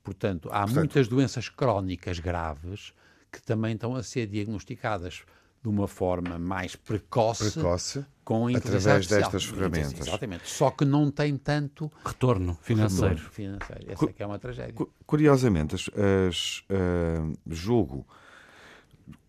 Portanto, 0.03 0.49
há 0.53 0.67
muitas 0.67 1.07
doenças 1.09 1.49
crónicas 1.49 2.19
graves 2.19 2.93
que 3.31 3.41
também 3.41 3.75
estão 3.75 3.95
a 3.95 4.03
ser 4.03 4.27
diagnosticadas 4.27 5.23
de 5.63 5.69
uma 5.69 5.87
forma 5.87 6.39
mais 6.41 6.75
precoce, 6.75 7.53
Precoce, 7.53 8.05
com 8.25 8.49
através 8.49 8.85
artificial. 8.87 9.21
destas 9.21 9.45
ferramentas. 9.45 10.01
Exatamente. 10.09 10.51
Só 10.51 10.73
que 10.73 10.85
não 10.85 11.09
tem 11.09 11.37
tanto 11.37 11.91
Retorno 12.05 12.59
financeiro. 12.61 13.15
retorno 13.15 13.31
financeiro. 13.31 13.93
Essa 13.93 14.05
é 14.07 14.13
que 14.13 14.23
é 14.23 14.27
uma 14.27 14.41
tragédia. 14.41 14.75
Cu- 14.75 14.93
Curiosamente, 15.07 15.77
as, 15.77 15.89
as, 16.29 16.65
ah, 16.69 17.33
julgo, 17.49 18.05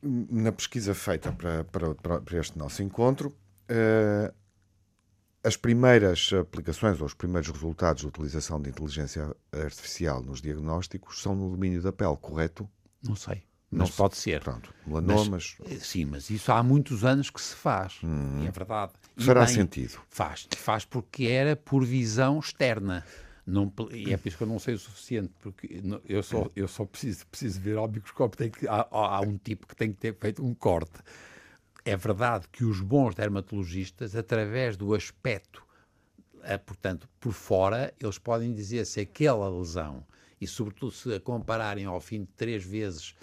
na 0.01 0.51
pesquisa 0.51 0.93
feita 0.93 1.31
para, 1.31 1.63
para, 1.65 1.95
para- 1.95 2.39
este 2.39 2.57
nosso 2.57 2.81
encontro, 2.83 3.35
ah, 3.69 4.33
as 5.43 5.57
primeiras 5.57 6.31
aplicações 6.39 6.99
ou 7.01 7.05
os 7.07 7.13
primeiros 7.13 7.49
resultados 7.49 8.01
de 8.01 8.07
utilização 8.07 8.61
de 8.61 8.69
inteligência 8.69 9.35
artificial 9.51 10.21
nos 10.21 10.41
diagnósticos 10.41 11.21
são 11.21 11.35
no 11.35 11.49
domínio 11.49 11.81
da 11.81 11.91
pele, 11.91 12.15
correto? 12.15 12.69
Não 13.01 13.15
sei. 13.15 13.43
Não 13.69 13.79
Mas 13.79 13.89
se- 13.89 13.97
pode 13.97 14.15
ser. 14.15 14.39
Pronto, 14.41 14.73
melanomas. 14.85 15.57
Eh, 15.65 15.77
Sim, 15.79 16.05
mas 16.05 16.29
isso 16.29 16.51
há 16.51 16.61
muitos 16.61 17.03
anos 17.03 17.29
que 17.31 17.41
se 17.41 17.55
faz. 17.55 17.99
E 18.41 18.45
é 18.47 18.51
verdade. 18.51 18.93
E 19.17 19.21
Hum. 19.21 19.25
Fará 19.25 19.45
bem, 19.45 19.53
sentido. 19.55 19.99
Faz. 20.09 20.47
Faz 20.55 20.85
porque 20.85 21.25
era 21.25 21.55
por 21.55 21.83
visão 21.83 22.39
externa. 22.39 23.03
Não, 23.45 23.71
e 23.91 24.13
é 24.13 24.17
por 24.17 24.27
isso 24.27 24.37
que 24.37 24.43
eu 24.43 24.47
não 24.47 24.57
sei 24.59 24.73
o 24.75 24.79
suficiente, 24.79 25.33
porque 25.41 25.81
eu 26.07 26.23
só, 26.23 26.49
eu 26.55 26.67
só 26.67 26.85
preciso, 26.85 27.27
preciso 27.27 27.59
ver 27.59 27.77
ao 27.77 27.87
microscópio. 27.89 28.37
Tem 28.37 28.49
que, 28.49 28.67
há, 28.67 28.87
há 28.89 29.19
um 29.21 29.37
tipo 29.37 29.67
que 29.67 29.75
tem 29.75 29.91
que 29.91 29.97
ter 29.97 30.15
feito 30.17 30.43
um 30.45 30.53
corte. 30.53 31.01
É 31.83 31.97
verdade 31.97 32.47
que 32.49 32.63
os 32.63 32.79
bons 32.79 33.13
dermatologistas, 33.15 34.15
através 34.15 34.77
do 34.77 34.93
aspecto, 34.95 35.61
eh, 36.43 36.57
portanto, 36.57 37.09
por 37.19 37.33
fora, 37.33 37.93
eles 37.99 38.17
podem 38.17 38.53
dizer 38.53 38.85
se 38.85 39.01
aquela 39.01 39.49
lesão, 39.49 40.05
e 40.39 40.47
sobretudo 40.47 40.91
se 40.93 41.13
a 41.13 41.19
compararem 41.19 41.83
ao 41.83 41.99
fim 41.99 42.21
de 42.21 42.29
três 42.37 42.63
vezes, 42.63 43.13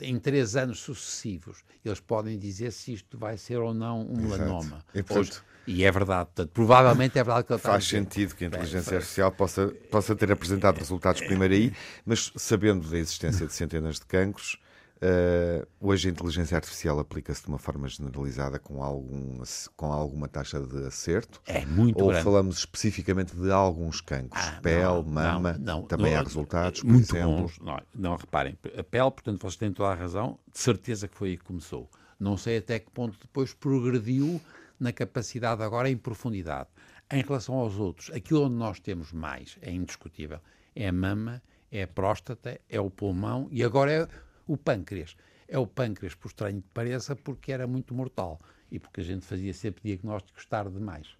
em 0.00 0.18
três 0.18 0.56
anos 0.56 0.80
sucessivos, 0.80 1.62
eles 1.84 2.00
podem 2.00 2.36
dizer 2.38 2.72
se 2.72 2.92
isto 2.92 3.16
vai 3.16 3.38
ser 3.38 3.58
ou 3.58 3.72
não 3.72 4.02
um 4.02 4.16
melanoma. 4.16 4.84
E, 4.92 5.02
portanto, 5.02 5.18
Hoje- 5.18 5.55
e 5.66 5.84
é 5.84 5.90
verdade, 5.90 6.26
portanto, 6.26 6.50
provavelmente 6.52 7.18
é 7.18 7.24
verdade 7.24 7.46
que 7.46 7.52
ele 7.52 7.60
Faz 7.60 7.84
sentido 7.86 8.34
que 8.34 8.44
a 8.44 8.46
inteligência 8.48 8.96
artificial 8.96 9.32
possa, 9.32 9.68
possa 9.90 10.14
ter 10.14 10.30
apresentado 10.30 10.78
resultados 10.78 11.20
primeiro 11.22 11.54
aí, 11.54 11.72
mas 12.04 12.32
sabendo 12.36 12.88
da 12.88 12.96
existência 12.98 13.46
de 13.46 13.52
centenas 13.52 13.96
de 13.96 14.06
cancros, 14.06 14.58
eh, 15.00 15.66
hoje 15.78 16.08
a 16.08 16.10
inteligência 16.10 16.56
artificial 16.56 16.98
aplica-se 16.98 17.42
de 17.42 17.48
uma 17.48 17.58
forma 17.58 17.86
generalizada 17.86 18.58
com, 18.58 18.82
algum, 18.82 19.42
com 19.76 19.92
alguma 19.92 20.26
taxa 20.26 20.58
de 20.60 20.86
acerto? 20.86 21.40
É 21.46 21.66
muito 21.66 22.00
Ou 22.00 22.08
grande. 22.08 22.24
falamos 22.24 22.58
especificamente 22.58 23.36
de 23.36 23.50
alguns 23.50 24.00
cancros? 24.00 24.42
Ah, 24.42 24.58
Pele, 24.62 24.82
não, 24.84 25.02
mama, 25.02 25.52
não, 25.58 25.80
não, 25.80 25.82
também 25.82 26.14
há 26.14 26.22
resultados, 26.22 26.80
por 26.80 26.90
muito 26.90 27.14
exemplo. 27.14 27.42
bons. 27.42 27.58
Não, 27.60 27.78
não, 27.94 28.16
reparem, 28.16 28.56
a 28.64 28.82
pele, 28.82 29.10
portanto, 29.10 29.40
vocês 29.42 29.56
têm 29.56 29.72
toda 29.72 29.90
a 29.90 29.94
razão, 29.94 30.38
de 30.50 30.58
certeza 30.58 31.06
que 31.06 31.16
foi 31.16 31.30
aí 31.30 31.36
que 31.36 31.44
começou. 31.44 31.90
Não 32.18 32.38
sei 32.38 32.56
até 32.58 32.78
que 32.78 32.90
ponto 32.90 33.18
depois 33.20 33.52
progrediu 33.52 34.40
na 34.78 34.92
capacidade 34.92 35.62
agora 35.62 35.90
em 35.90 35.96
profundidade. 35.96 36.68
Em 37.10 37.22
relação 37.22 37.54
aos 37.54 37.78
outros, 37.78 38.10
aquilo 38.10 38.46
onde 38.46 38.56
nós 38.56 38.80
temos 38.80 39.12
mais, 39.12 39.58
é 39.62 39.70
indiscutível, 39.70 40.40
é 40.74 40.88
a 40.88 40.92
mama, 40.92 41.42
é 41.70 41.82
a 41.82 41.88
próstata, 41.88 42.60
é 42.68 42.80
o 42.80 42.90
pulmão 42.90 43.48
e 43.50 43.62
agora 43.62 43.92
é 43.92 44.08
o 44.46 44.56
pâncreas. 44.56 45.16
É 45.48 45.58
o 45.58 45.66
pâncreas, 45.66 46.14
por 46.14 46.28
estranho 46.28 46.60
que 46.60 46.68
pareça, 46.74 47.14
porque 47.14 47.52
era 47.52 47.66
muito 47.66 47.94
mortal 47.94 48.40
e 48.70 48.78
porque 48.78 49.00
a 49.00 49.04
gente 49.04 49.24
fazia 49.24 49.54
sempre 49.54 49.82
diagnósticos 49.84 50.44
tarde 50.46 50.72
demais. 50.72 51.16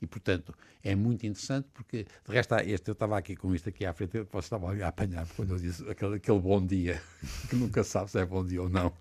E, 0.00 0.06
portanto, 0.06 0.54
é 0.82 0.94
muito 0.94 1.26
interessante 1.26 1.68
porque, 1.72 2.04
de 2.04 2.32
resto, 2.32 2.54
este, 2.56 2.90
eu 2.90 2.92
estava 2.92 3.16
aqui 3.16 3.34
com 3.34 3.54
isto 3.54 3.68
aqui 3.68 3.86
à 3.86 3.92
frente, 3.94 4.16
eu 4.16 4.28
estava 4.38 4.72
a 4.72 4.88
apanhar 4.88 5.26
quando 5.34 5.54
eu 5.54 5.58
disse 5.58 5.88
aquele, 5.88 6.16
aquele 6.16 6.40
bom 6.40 6.64
dia, 6.64 7.00
que 7.48 7.56
nunca 7.56 7.82
sabe 7.82 8.10
se 8.10 8.18
é 8.18 8.26
bom 8.26 8.44
dia 8.44 8.62
ou 8.62 8.68
não, 8.68 8.92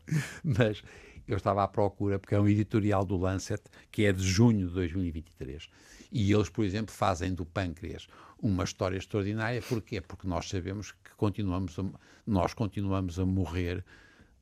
mas 0.44 0.82
eu 1.28 1.38
estava 1.38 1.64
à 1.64 1.68
procura, 1.68 2.20
porque 2.20 2.36
é 2.36 2.40
um 2.40 2.48
editorial 2.48 3.06
do 3.06 3.18
Lancet, 3.18 3.62
que 3.92 4.06
é 4.06 4.12
de 4.12 4.24
junho 4.24 4.68
de 4.68 4.74
2023. 4.74 5.70
E 6.12 6.32
eles, 6.32 6.50
por 6.50 6.64
exemplo, 6.64 6.94
fazem 6.94 7.34
do 7.34 7.46
pâncreas 7.46 8.08
uma 8.42 8.64
história 8.64 8.98
extraordinária. 8.98 9.62
Porquê? 9.62 10.02
Porque 10.02 10.28
nós 10.28 10.50
sabemos 10.50 10.92
que 10.92 11.16
continuamos 11.16 11.80
a, 11.80 11.84
nós 12.28 12.54
continuamos 12.54 13.18
a 13.18 13.26
morrer, 13.26 13.84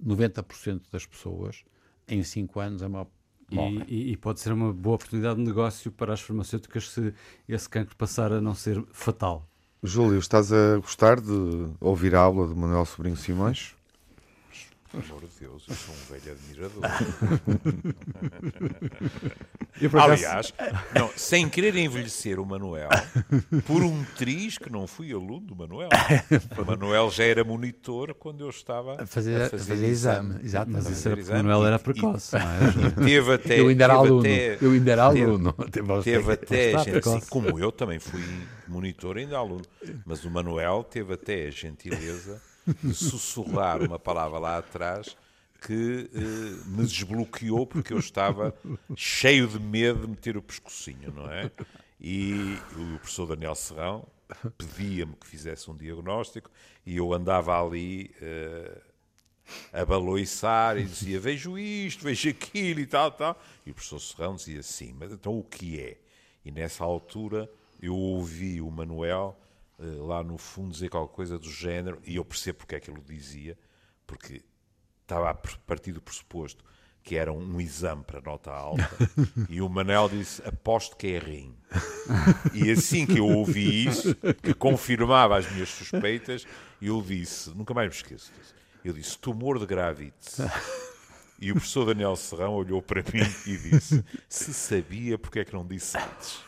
90% 0.04 0.82
das 0.92 1.06
pessoas, 1.06 1.64
em 2.08 2.24
5 2.24 2.60
anos, 2.60 2.84
a 2.84 2.90
maior 2.90 3.08
e, 3.52 3.84
e, 3.88 4.12
e, 4.14 4.18
pode 4.18 4.40
ser 4.40 4.54
uma 4.54 4.72
boa 4.72 4.96
oportunidade 4.96 5.36
de 5.36 5.46
negócio 5.46 5.92
para 5.92 6.14
as 6.14 6.22
farmacêuticas 6.22 6.90
se 6.90 7.14
esse 7.50 7.68
cancro 7.68 7.96
passar 7.98 8.32
a 8.32 8.40
não 8.40 8.56
ser 8.56 8.82
fatal. 8.94 9.46
Júlio, 9.84 10.20
estás 10.20 10.54
a 10.54 10.78
gostar 10.78 11.20
de 11.20 11.68
ouvir 11.82 12.16
a 12.16 12.22
aula 12.22 12.48
de 12.48 12.56
Manuel 12.56 12.86
Sobrinho 12.86 13.18
Simões? 13.18 13.76
Pelo 14.92 15.04
amor 15.06 15.22
de 15.22 15.40
Deus, 15.40 15.64
eu 15.70 15.76
sou 15.76 15.96
um 15.96 15.98
velho 16.12 16.34
admirador. 16.34 16.84
Aliás, 20.02 20.54
não, 20.94 21.10
sem 21.16 21.48
querer 21.48 21.74
envelhecer 21.78 22.38
o 22.42 22.46
Manuel, 22.46 22.90
por 23.66 23.84
um 23.84 24.04
triz 24.18 24.58
que 24.58 24.70
não 24.70 24.86
fui 24.86 25.14
aluno 25.14 25.40
do 25.40 25.56
Manuel. 25.56 25.88
O 26.58 26.66
Manuel 26.66 27.10
já 27.10 27.24
era 27.24 27.42
monitor 27.42 28.14
quando 28.14 28.42
eu 28.42 28.50
estava 28.50 29.02
a 29.02 29.06
fazer, 29.06 29.44
a 29.44 29.50
fazer, 29.50 29.76
fazer 29.76 29.86
exame. 29.88 30.30
exame. 30.32 30.46
Exato, 30.46 30.72
mas 30.72 30.90
isso 30.90 31.08
era 31.08 31.22
o 31.22 31.26
Manuel 31.26 31.66
era 31.66 31.80
precoce. 31.80 32.36
E, 33.02 33.06
teve 33.06 33.34
até, 33.34 33.60
eu 33.60 33.70
ainda 33.70 33.84
era 33.86 33.94
aluno. 33.94 34.20
Até, 34.20 34.58
eu 34.62 34.72
ainda 34.72 34.92
era 34.92 35.04
aluno. 35.04 35.54
Teve, 35.72 36.02
teve 36.04 36.32
até, 36.34 36.78
gente, 36.84 36.98
assim, 36.98 37.30
como 37.30 37.58
eu 37.58 37.72
também 37.72 38.00
fui 38.00 38.22
monitor 38.68 39.18
ainda 39.18 39.38
aluno, 39.38 39.64
mas 40.06 40.26
o 40.26 40.30
Manuel 40.30 40.84
teve 40.84 41.14
até 41.14 41.48
a 41.48 41.52
gentileza 41.52 42.42
de 42.84 42.94
sussurrar 42.94 43.82
uma 43.82 44.00
palavra 44.00 44.39
lá 44.39 44.58
atrás 44.58 45.15
que 45.62 46.10
eh, 46.13 46.65
me 46.65 46.84
desbloqueou 46.84 47.68
porque 47.68 47.94
eu 47.94 48.00
estava 48.00 48.53
cheio 48.96 49.48
de 49.48 49.60
medo 49.60 50.01
de 50.01 50.08
meter 50.08 50.36
o 50.36 50.41
pescocinho, 50.41 51.12
não 51.12 51.32
é? 51.32 51.51
E 52.00 52.58
o 52.75 52.98
professor 52.98 53.27
Daniel 53.27 53.53
Serrão 53.53 54.08
pedia-me 54.58 55.15
que 55.15 55.27
fizesse 55.27 55.70
um 55.70 55.77
diagnóstico 55.77 56.50
e 56.84 56.98
eu 56.98 57.13
andava 57.13 57.63
ali 57.63 58.12
uh, 58.22 58.82
a 59.72 59.86
baloiçar 59.86 60.77
e 60.77 60.84
dizia 60.84 61.20
vejo 61.20 61.58
isto, 61.60 62.03
vejo 62.03 62.30
aquilo 62.30 62.80
e 62.80 62.88
tal, 62.88 63.12
tal. 63.12 63.39
E 63.65 63.70
o 63.70 63.74
professor 63.75 64.00
Serrão 64.00 64.36
dizia 64.36 64.63
sim, 64.63 64.96
mas 64.98 65.12
então 65.12 65.38
o 65.38 65.44
que 65.44 65.80
é? 65.80 65.98
E 66.44 66.51
nessa 66.51 66.84
altura 66.84 67.48
eu 67.80 67.96
ouvi 67.96 68.60
o 68.62 68.72
Manuel 68.72 69.38
eh, 69.38 69.50
lá 69.80 70.24
no 70.24 70.38
fundo 70.38 70.72
dizer 70.72 70.90
qualquer 70.90 71.16
coisa 71.16 71.40
do 71.40 71.50
género, 71.50 72.00
e 72.06 72.16
eu 72.16 72.25
percebo 72.25 72.60
porque 72.60 72.75
é 72.75 72.80
que 72.80 72.90
ele 72.90 73.01
dizia, 73.01 73.58
porque 74.06 74.44
estava 75.01 75.30
a 75.30 75.34
partir 75.34 75.92
do 75.92 76.01
pressuposto 76.01 76.63
que 77.04 77.16
era 77.16 77.32
um 77.34 77.60
exame 77.60 78.04
para 78.04 78.22
nota 78.22 78.51
alta, 78.51 78.88
e 79.50 79.62
o 79.62 79.68
Manel 79.68 80.08
disse, 80.08 80.42
aposto 80.48 80.96
que 80.96 81.08
é 81.08 81.20
rim. 81.20 81.56
E 82.54 82.72
assim 82.72 83.06
que 83.06 83.18
eu 83.18 83.28
ouvi 83.28 83.88
isso, 83.88 84.16
que 84.42 84.54
confirmava 84.54 85.38
as 85.38 85.51
minhas 85.51 85.70
suspeitas, 85.70 86.46
eu 86.82 87.01
disse, 87.01 87.50
nunca 87.51 87.74
mais 87.74 87.90
me 87.90 87.96
esqueço 87.96 88.32
disso, 88.38 88.54
eu 88.86 88.94
disse, 88.94 89.18
tumor 89.18 89.58
de 89.58 89.66
gravite. 89.66 90.42
E 91.42 91.50
o 91.52 91.56
professor 91.56 91.88
Daniel 91.88 92.16
Serrão 92.16 92.54
olhou 92.54 92.84
para 92.84 93.02
mim 93.02 93.26
e 93.48 93.58
disse: 93.58 94.06
Se 94.30 94.54
sabia, 94.54 95.18
porque 95.18 95.40
é 95.40 95.44
que 95.44 95.52
não 95.52 95.66
disse 95.66 95.98
antes? 95.98 96.40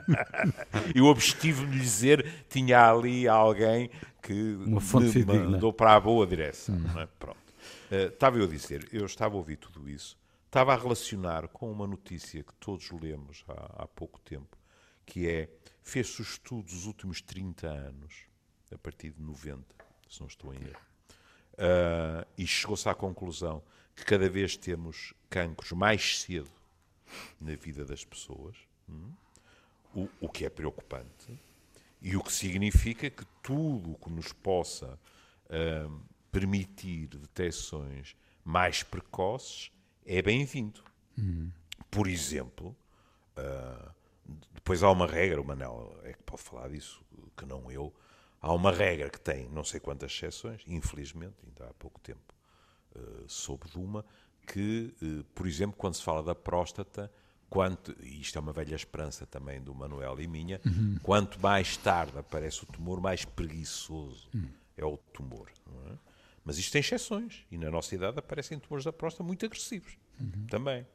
Eu 0.94 1.06
obstive-me 1.06 1.72
de 1.72 1.80
dizer 1.80 2.44
tinha 2.50 2.90
ali 2.90 3.26
alguém 3.26 3.90
que 4.20 4.54
Uma 4.66 4.82
fonte 4.82 5.18
me 5.18 5.24
mandou 5.24 5.72
para 5.72 5.94
a 5.94 6.00
boa 6.00 6.26
direção. 6.26 6.74
Hum. 6.74 7.00
É? 7.00 7.06
Pronto. 7.18 7.38
Uh, 7.90 8.08
estava 8.12 8.38
eu 8.38 8.44
a 8.44 8.48
dizer, 8.48 8.86
eu 8.92 9.06
estava 9.06 9.34
a 9.34 9.38
ouvir 9.38 9.56
tudo 9.56 9.88
isso, 9.88 10.18
estava 10.46 10.72
a 10.72 10.76
relacionar 10.76 11.48
com 11.48 11.70
uma 11.70 11.86
notícia 11.86 12.42
que 12.42 12.54
todos 12.54 12.90
lemos 12.90 13.44
há, 13.48 13.82
há 13.82 13.86
pouco 13.86 14.20
tempo, 14.20 14.56
que 15.04 15.28
é, 15.28 15.48
fez-se 15.82 16.20
o 16.20 16.22
estudo 16.22 16.64
dos 16.64 16.86
últimos 16.86 17.20
30 17.20 17.66
anos, 17.66 18.14
a 18.72 18.78
partir 18.78 19.10
de 19.10 19.22
90, 19.22 19.62
se 20.08 20.20
não 20.20 20.26
estou 20.26 20.54
em 20.54 20.58
erro, 20.58 20.80
uh, 21.54 22.26
e 22.38 22.46
chegou-se 22.46 22.88
à 22.88 22.94
conclusão 22.94 23.62
que 23.94 24.04
cada 24.04 24.28
vez 24.28 24.56
temos 24.56 25.14
cancros 25.28 25.72
mais 25.72 26.20
cedo 26.20 26.50
na 27.40 27.54
vida 27.54 27.84
das 27.84 28.04
pessoas, 28.04 28.56
hum? 28.88 29.12
o, 29.94 30.08
o 30.20 30.28
que 30.28 30.44
é 30.44 30.50
preocupante, 30.50 31.38
e 32.00 32.16
o 32.16 32.22
que 32.22 32.32
significa 32.32 33.08
que 33.08 33.24
tudo 33.42 33.92
o 33.92 33.94
que 33.94 34.10
nos 34.10 34.32
possa 34.32 34.98
hum, 35.88 36.00
permitir 36.32 37.06
detecções 37.06 38.16
mais 38.44 38.82
precoces 38.82 39.70
é 40.04 40.20
bem-vindo. 40.20 40.82
Uhum. 41.16 41.52
Por 41.88 42.08
exemplo, 42.08 42.74
uh, 43.36 43.92
depois 44.52 44.82
há 44.82 44.90
uma 44.90 45.06
regra, 45.06 45.40
o 45.40 45.44
Manel 45.44 45.96
é 46.02 46.12
que 46.12 46.22
pode 46.24 46.42
falar 46.42 46.68
disso, 46.70 47.04
que 47.36 47.46
não 47.46 47.70
eu. 47.70 47.94
Há 48.40 48.52
uma 48.52 48.72
regra 48.72 49.08
que 49.08 49.20
tem 49.20 49.48
não 49.50 49.62
sei 49.62 49.78
quantas 49.78 50.10
exceções, 50.10 50.62
infelizmente, 50.66 51.36
ainda 51.46 51.70
há 51.70 51.74
pouco 51.74 52.00
tempo 52.00 52.34
uh, 52.96 53.24
soube 53.28 53.68
de 53.68 53.78
uma, 53.78 54.04
que, 54.46 54.94
uh, 55.02 55.24
por 55.34 55.46
exemplo, 55.46 55.76
quando 55.76 55.94
se 55.94 56.02
fala 56.02 56.22
da 56.22 56.34
próstata, 56.34 57.10
quanto, 57.48 57.94
e 58.02 58.20
isto 58.20 58.38
é 58.38 58.40
uma 58.40 58.52
velha 58.52 58.74
esperança 58.74 59.26
também 59.26 59.60
do 59.60 59.74
Manuel 59.74 60.18
e 60.20 60.26
minha, 60.26 60.60
uhum. 60.64 60.98
quanto 61.02 61.38
mais 61.40 61.76
tarde 61.76 62.18
aparece 62.18 62.62
o 62.64 62.66
tumor, 62.66 63.00
mais 63.00 63.24
preguiçoso 63.24 64.28
uhum. 64.34 64.48
é 64.76 64.84
o 64.84 64.96
tumor. 64.96 65.50
É? 65.90 65.92
Mas 66.44 66.56
isto 66.56 66.72
tem 66.72 66.80
exceções, 66.80 67.44
e 67.50 67.58
na 67.58 67.70
nossa 67.70 67.94
idade 67.94 68.18
aparecem 68.18 68.58
tumores 68.58 68.84
da 68.84 68.92
próstata 68.92 69.22
muito 69.22 69.44
agressivos 69.44 69.98
uhum. 70.18 70.46
também. 70.48 70.86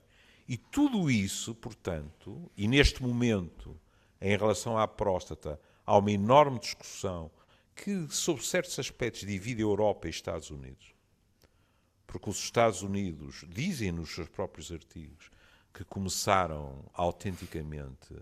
E 0.47 0.57
tudo 0.57 1.11
isso, 1.11 1.53
portanto, 1.53 2.49
e 2.57 2.67
neste 2.67 3.03
momento, 3.03 3.79
em 4.19 4.35
relação 4.35 4.77
à 4.77 4.87
próstata, 4.87 5.59
há 5.85 5.95
uma 5.95 6.11
enorme 6.11 6.59
discussão 6.59 7.29
que, 7.75 8.07
sobre 8.09 8.43
certos 8.43 8.79
aspectos, 8.79 9.21
divide 9.21 9.61
a 9.61 9.65
Europa 9.65 10.07
e 10.07 10.09
Estados 10.09 10.49
Unidos 10.49 10.96
porque 12.07 12.29
os 12.29 12.37
Estados 12.37 12.81
Unidos 12.81 13.45
dizem 13.49 13.91
nos 13.91 14.15
seus 14.15 14.29
próprios 14.29 14.71
artigos 14.71 15.29
que 15.73 15.83
começaram 15.83 16.83
autenticamente 16.93 18.15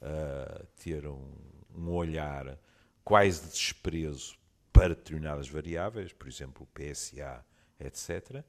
a 0.00 0.64
ter 0.82 1.06
um, 1.06 1.34
um 1.74 1.90
olhar 1.90 2.58
quase 3.04 3.42
de 3.42 3.48
desprezo 3.48 4.36
para 4.72 4.94
determinadas 4.94 5.48
variáveis, 5.48 6.12
por 6.12 6.28
exemplo, 6.28 6.66
o 6.66 6.66
PSA, 6.66 7.44
etc., 7.78 8.42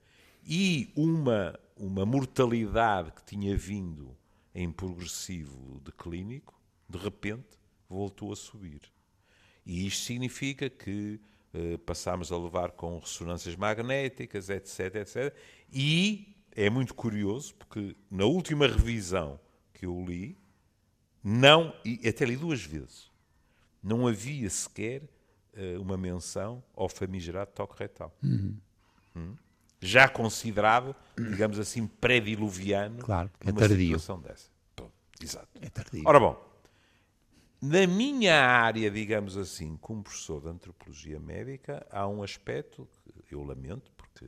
e 0.46 0.92
uma, 0.96 1.58
uma 1.76 2.06
mortalidade 2.06 3.12
que 3.12 3.24
tinha 3.24 3.56
vindo 3.56 4.16
em 4.54 4.72
progressivo 4.72 5.80
declínico, 5.84 6.54
de 6.88 6.98
repente 6.98 7.58
voltou 7.90 8.32
a 8.32 8.36
subir. 8.36 8.82
E 9.66 9.88
isto 9.88 10.06
significa 10.06 10.70
que 10.70 11.20
passámos 11.86 12.32
a 12.32 12.38
levar 12.38 12.72
com 12.72 12.98
ressonâncias 13.00 13.56
magnéticas, 13.56 14.50
etc, 14.50 14.96
etc. 14.96 15.36
E 15.72 16.36
é 16.56 16.70
muito 16.70 16.94
curioso, 16.94 17.54
porque 17.56 17.96
na 18.10 18.26
última 18.26 18.68
revisão 18.68 19.40
que 19.74 19.86
eu 19.86 20.04
li, 20.06 20.38
não, 21.24 21.74
e 21.86 22.08
até 22.08 22.26
li 22.26 22.36
duas 22.36 22.62
vezes, 22.64 23.12
não 23.82 24.08
havia 24.08 24.50
sequer 24.50 25.04
uh, 25.04 25.82
uma 25.82 25.98
menção 25.98 26.64
ao 26.76 26.90
famigerado 26.90 27.52
toque 27.54 27.78
retal. 27.80 28.16
Uhum. 28.24 28.58
Hum? 29.16 29.36
Já 29.80 30.08
considerado, 30.08 30.96
digamos 31.18 31.60
assim, 31.60 31.86
pré-diluviano 31.86 33.00
claro, 33.00 33.30
é 33.42 33.52
tardio. 33.52 34.00
situação 34.00 34.20
dessa. 34.22 34.50
Pô, 34.76 34.90
exato. 35.22 35.48
É 35.62 35.70
tardio. 35.70 36.04
Ora 36.06 36.20
bom, 36.20 36.53
na 37.66 37.88
minha 37.88 38.46
área, 38.46 38.92
digamos 38.92 39.38
assim, 39.38 39.78
como 39.78 40.04
professor 40.04 40.42
de 40.42 40.50
antropologia 40.50 41.18
médica, 41.18 41.88
há 41.90 42.06
um 42.06 42.22
aspecto 42.22 42.86
que 43.26 43.34
eu 43.34 43.42
lamento, 43.42 43.90
porque 43.94 44.28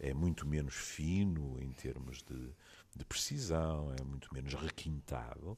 é 0.00 0.12
muito 0.12 0.44
menos 0.44 0.74
fino 0.74 1.62
em 1.62 1.70
termos 1.70 2.24
de, 2.24 2.50
de 2.96 3.04
precisão, 3.04 3.94
é 3.96 4.02
muito 4.02 4.34
menos 4.34 4.52
requintado, 4.54 5.56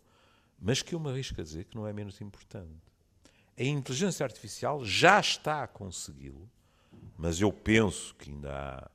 mas 0.61 0.83
que 0.83 0.95
eu 0.95 1.01
me 1.01 1.09
arrisco 1.09 1.41
a 1.41 1.45
dizer 1.45 1.65
que 1.65 1.77
não 1.77 1.87
é 1.87 1.95
menos 1.95 2.21
importante. 2.21 2.93
A 3.59 3.65
inteligência 3.65 4.23
artificial 4.23 4.85
já 4.85 5.19
está 5.19 5.63
a 5.63 5.67
consegui-lo, 5.67 6.47
mas 7.17 7.41
eu 7.41 7.51
penso 7.51 8.15
que 8.17 8.31
ainda 8.31 8.53
há 8.53 8.91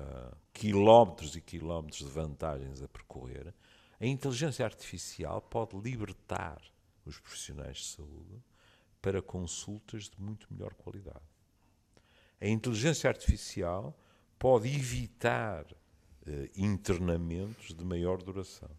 uh, 0.00 0.36
quilómetros 0.54 1.36
e 1.36 1.40
quilómetros 1.42 1.98
de 1.98 2.10
vantagens 2.10 2.80
a 2.80 2.88
percorrer. 2.88 3.48
A 4.00 4.04
A 4.04 4.06
inteligência 4.06 4.64
artificial 4.64 5.42
pode 5.42 5.76
libertar 5.76 6.58
os 7.04 7.18
profissionais 7.18 7.78
de 7.78 7.84
saúde 7.84 8.42
para 9.00 9.20
consultas 9.20 10.08
de 10.08 10.20
muito 10.20 10.46
melhor 10.52 10.74
qualidade. 10.74 11.20
A 12.40 12.46
inteligência 12.46 13.08
artificial 13.08 13.96
pode 14.38 14.68
evitar 14.68 15.66
eh, 16.26 16.50
internamentos 16.56 17.74
de 17.74 17.84
maior 17.84 18.22
duração, 18.22 18.70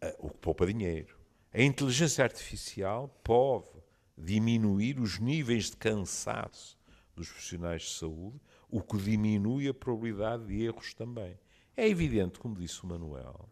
eh, 0.00 0.16
o 0.18 0.30
que 0.30 0.38
poupa 0.38 0.66
dinheiro. 0.66 1.16
A 1.52 1.62
inteligência 1.62 2.22
artificial 2.22 3.08
pode 3.24 3.68
diminuir 4.16 4.98
os 5.00 5.18
níveis 5.18 5.70
de 5.70 5.76
cansaço 5.76 6.78
dos 7.14 7.28
profissionais 7.28 7.82
de 7.82 7.90
saúde, 7.90 8.40
o 8.70 8.82
que 8.82 8.96
diminui 8.98 9.68
a 9.68 9.74
probabilidade 9.74 10.46
de 10.46 10.62
erros 10.62 10.92
também. 10.94 11.38
É 11.76 11.88
evidente, 11.88 12.38
como 12.38 12.56
disse 12.56 12.82
o 12.82 12.86
Manuel, 12.86 13.48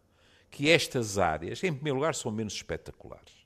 que 0.49 0.69
estas 0.69 1.17
áreas, 1.17 1.63
em 1.63 1.73
primeiro 1.73 1.97
lugar, 1.97 2.15
são 2.15 2.31
menos 2.31 2.53
espetaculares. 2.53 3.44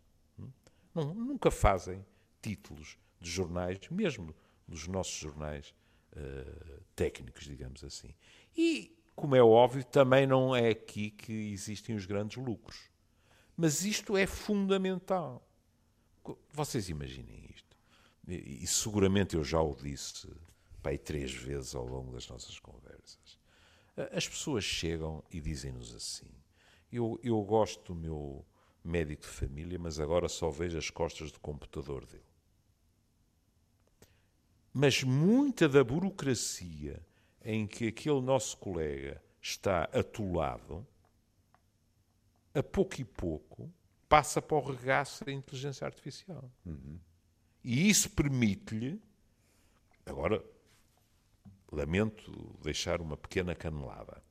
Não, 0.94 1.14
nunca 1.14 1.52
fazem 1.52 2.06
títulos 2.42 2.98
de 3.20 3.30
jornais, 3.30 3.80
mesmo 3.90 4.34
dos 4.68 4.88
nossos 4.88 5.14
jornais 5.14 5.74
uh, 6.14 6.82
técnicos, 6.96 7.46
digamos 7.46 7.84
assim. 7.84 8.14
E, 8.56 8.96
como 9.16 9.36
é 9.36 9.44
óbvio, 9.44 9.84
também 9.84 10.26
não 10.26 10.56
é 10.56 10.70
aqui 10.70 11.12
que 11.12 11.52
existem 11.52 11.96
os 11.96 12.06
grandes 12.06 12.38
lucros. 12.38 12.90
Mas 13.56 13.84
isto 13.84 14.16
é 14.16 14.26
fundamental. 14.26 15.46
Vocês 16.54 16.90
imaginem 16.90 17.50
isto. 17.54 17.78
E, 18.28 18.64
e 18.64 18.68
seguramente 18.68 19.36
eu 19.36 19.44
já 19.44 19.62
o 19.62 19.76
disse 19.76 20.30
pai, 20.82 20.98
três 20.98 21.34
vezes 21.34 21.76
ao 21.76 21.86
longo 21.86 22.12
das 22.14 22.28
nossas 22.28 22.58
conversas. 22.60 23.40
As 24.12 24.28
pessoas 24.28 24.64
chegam 24.64 25.24
e 25.30 25.42
dizem-nos 25.42 25.94
assim: 25.94 26.32
eu, 26.92 27.20
eu 27.22 27.42
gosto 27.44 27.94
do 27.94 28.00
meu 28.00 28.46
médico 28.84 29.24
de 29.24 29.28
família, 29.28 29.78
mas 29.78 30.00
agora 30.00 30.28
só 30.28 30.50
vejo 30.50 30.78
as 30.78 30.90
costas 30.90 31.32
do 31.32 31.40
computador 31.40 32.06
dele. 32.06 32.24
Mas 34.74 35.04
muita 35.04 35.68
da 35.68 35.84
burocracia 35.84 37.06
em 37.44 37.66
que 37.66 37.88
aquele 37.88 38.22
nosso 38.22 38.58
colega 38.58 39.22
está 39.42 39.84
atolado, 39.86 40.86
a 42.54 42.62
pouco 42.62 43.00
e 43.00 43.06
pouco, 43.06 43.72
passa 44.08 44.42
para 44.42 44.58
o 44.58 44.72
regaço 44.72 45.24
da 45.24 45.32
inteligência 45.32 45.86
artificial. 45.86 46.50
Uhum. 46.66 47.00
E 47.64 47.90
isso 47.90 48.10
permite-lhe, 48.10 49.02
agora 50.06 50.44
lamento 51.72 52.58
deixar 52.62 53.02
uma 53.02 53.16
pequena 53.16 53.54
canelada, 53.54 54.24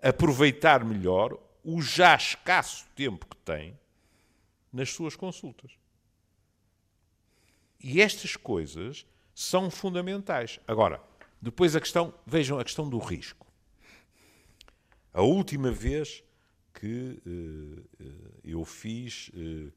aproveitar 0.00 0.84
melhor 0.84 1.38
o 1.62 1.80
já 1.80 2.16
escasso 2.16 2.86
tempo 2.96 3.26
que 3.26 3.36
tem 3.36 3.78
nas 4.72 4.90
suas 4.90 5.14
consultas. 5.14 5.72
E 7.80 8.00
estas 8.00 8.36
coisas 8.36 9.06
são 9.34 9.70
fundamentais. 9.70 10.60
Agora, 10.66 11.02
depois 11.40 11.74
a 11.74 11.80
questão, 11.80 12.14
vejam 12.24 12.58
a 12.58 12.64
questão 12.64 12.88
do 12.88 12.98
risco. 12.98 13.46
A 15.12 15.22
última 15.22 15.70
vez 15.70 16.22
que 16.72 17.20
uh, 17.26 18.38
eu 18.42 18.64
fiz 18.64 19.30
uh, 19.34 19.72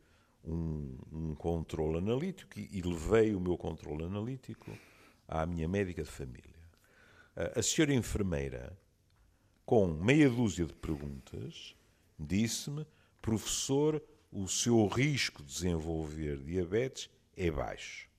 um, 0.45 0.97
um 1.11 1.35
controle 1.35 1.97
analítico 1.97 2.59
e, 2.59 2.69
e, 2.71 2.81
levei 2.81 3.35
o 3.35 3.39
meu 3.39 3.57
controle 3.57 4.03
analítico 4.03 4.71
à 5.27 5.45
minha 5.45 5.67
médica 5.67 6.03
de 6.03 6.09
família. 6.09 6.55
A 7.53 7.61
senhora 7.61 7.93
enfermeira, 7.93 8.77
com 9.65 9.87
meia 9.87 10.29
dúzia 10.29 10.65
de 10.65 10.73
perguntas, 10.73 11.75
disse-me: 12.17 12.85
professor, 13.21 14.01
o 14.35 14.49
seu 14.49 14.85
risco 14.85 15.41
de 15.41 15.53
desenvolver 15.53 16.37
diabetes 16.43 17.09
é 17.37 17.49
baixo. 17.49 18.09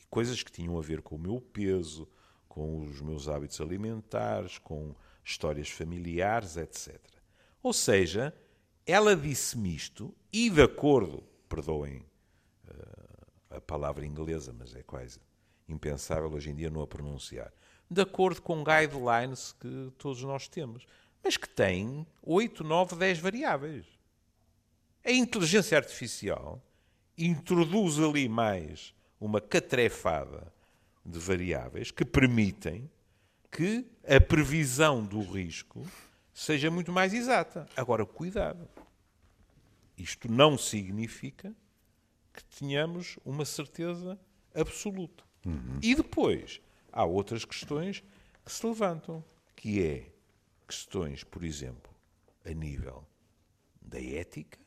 E 0.00 0.04
coisas 0.06 0.42
que 0.42 0.50
tinham 0.50 0.76
a 0.76 0.82
ver 0.82 1.02
com 1.02 1.14
o 1.14 1.18
meu 1.18 1.40
peso, 1.40 2.08
com 2.48 2.80
os 2.80 3.00
meus 3.00 3.28
hábitos 3.28 3.60
alimentares, 3.60 4.58
com 4.58 4.92
histórias 5.24 5.70
familiares, 5.70 6.56
etc. 6.56 6.98
Ou 7.62 7.72
seja, 7.72 8.34
ela 8.84 9.14
disse-me 9.14 9.72
isto 9.72 10.12
e 10.32 10.50
de 10.50 10.62
acordo, 10.62 11.22
perdoem 11.48 12.04
uh, 12.66 13.56
a 13.56 13.60
palavra 13.60 14.04
inglesa, 14.04 14.52
mas 14.52 14.74
é 14.74 14.82
quase 14.82 15.20
impensável 15.68 16.32
hoje 16.32 16.50
em 16.50 16.56
dia 16.56 16.70
não 16.70 16.82
a 16.82 16.88
pronunciar, 16.88 17.52
de 17.88 18.00
acordo 18.02 18.42
com 18.42 18.64
guidelines 18.64 19.52
que 19.52 19.92
todos 19.96 20.20
nós 20.24 20.48
temos, 20.48 20.84
mas 21.22 21.36
que 21.36 21.48
têm 21.48 22.04
8, 22.20 22.64
9, 22.64 22.96
10 22.96 23.18
variáveis. 23.20 23.99
A 25.04 25.10
inteligência 25.10 25.78
artificial 25.78 26.62
introduz 27.16 27.98
ali 27.98 28.28
mais 28.28 28.94
uma 29.18 29.40
catrefada 29.40 30.52
de 31.04 31.18
variáveis 31.18 31.90
que 31.90 32.04
permitem 32.04 32.90
que 33.50 33.86
a 34.06 34.20
previsão 34.20 35.04
do 35.04 35.20
risco 35.22 35.84
seja 36.34 36.70
muito 36.70 36.92
mais 36.92 37.14
exata. 37.14 37.66
Agora, 37.76 38.04
cuidado. 38.04 38.68
Isto 39.96 40.30
não 40.30 40.56
significa 40.56 41.54
que 42.32 42.44
tenhamos 42.44 43.18
uma 43.24 43.44
certeza 43.44 44.18
absoluta. 44.54 45.24
Uhum. 45.44 45.78
E 45.82 45.94
depois 45.94 46.60
há 46.92 47.04
outras 47.04 47.44
questões 47.44 48.02
que 48.44 48.52
se 48.52 48.66
levantam, 48.66 49.24
que 49.56 49.82
é 49.84 50.12
questões, 50.66 51.24
por 51.24 51.42
exemplo, 51.42 51.92
a 52.44 52.50
nível 52.50 53.06
da 53.80 54.00
ética, 54.00 54.58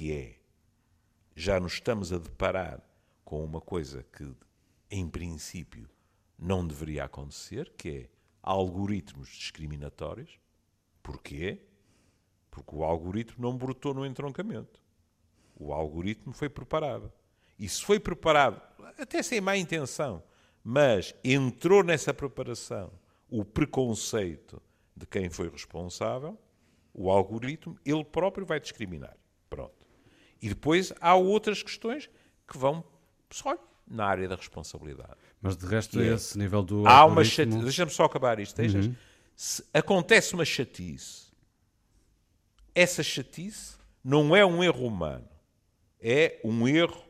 que 0.00 0.14
é 0.14 0.34
já 1.36 1.60
nos 1.60 1.74
estamos 1.74 2.10
a 2.10 2.16
deparar 2.16 2.80
com 3.22 3.44
uma 3.44 3.60
coisa 3.60 4.02
que, 4.02 4.34
em 4.90 5.06
princípio, 5.06 5.86
não 6.38 6.66
deveria 6.66 7.04
acontecer, 7.04 7.70
que 7.76 7.90
é 7.90 8.08
algoritmos 8.42 9.28
discriminatórios. 9.28 10.40
Porquê? 11.02 11.60
Porque 12.50 12.74
o 12.74 12.82
algoritmo 12.82 13.42
não 13.42 13.54
brotou 13.54 13.92
no 13.92 14.06
entroncamento. 14.06 14.82
O 15.54 15.70
algoritmo 15.70 16.32
foi 16.32 16.48
preparado. 16.48 17.12
E 17.58 17.68
se 17.68 17.84
foi 17.84 18.00
preparado, 18.00 18.58
até 18.98 19.22
sem 19.22 19.38
má 19.38 19.54
intenção, 19.54 20.22
mas 20.64 21.14
entrou 21.22 21.84
nessa 21.84 22.14
preparação 22.14 22.90
o 23.28 23.44
preconceito 23.44 24.62
de 24.96 25.04
quem 25.04 25.28
foi 25.28 25.50
responsável, 25.50 26.38
o 26.94 27.10
algoritmo, 27.10 27.78
ele 27.84 28.02
próprio 28.02 28.46
vai 28.46 28.58
discriminar. 28.58 29.14
Pronto. 29.50 29.79
E 30.40 30.48
depois 30.48 30.92
há 31.00 31.14
outras 31.14 31.62
questões 31.62 32.08
que 32.48 32.56
vão 32.56 32.84
só 33.30 33.56
na 33.86 34.06
área 34.06 34.28
da 34.28 34.36
responsabilidade. 34.36 35.16
Mas 35.42 35.56
de 35.56 35.66
resto, 35.66 36.00
é, 36.00 36.14
esse 36.14 36.38
nível 36.38 36.62
do. 36.62 36.86
Há 36.86 36.98
algoritmo... 36.98 37.18
uma 37.18 37.24
chatice. 37.24 37.64
Deixa-me 37.64 37.90
só 37.90 38.04
acabar 38.04 38.38
isto. 38.38 38.60
Uhum. 38.60 38.94
Se 39.34 39.64
acontece 39.72 40.34
uma 40.34 40.44
chatice, 40.44 41.30
essa 42.74 43.02
chatice 43.02 43.76
não 44.02 44.34
é 44.34 44.44
um 44.44 44.62
erro 44.62 44.86
humano, 44.86 45.28
é 46.00 46.40
um 46.44 46.68
erro 46.68 47.02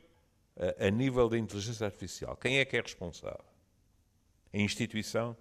a, 0.57 0.87
a 0.87 0.90
nível 0.90 1.29
da 1.29 1.38
inteligência 1.38 1.85
artificial. 1.87 2.37
Quem 2.37 2.59
é 2.59 2.64
que 2.64 2.77
é 2.77 2.81
responsável? 2.81 3.45
A 4.53 4.59
instituição? 4.59 5.37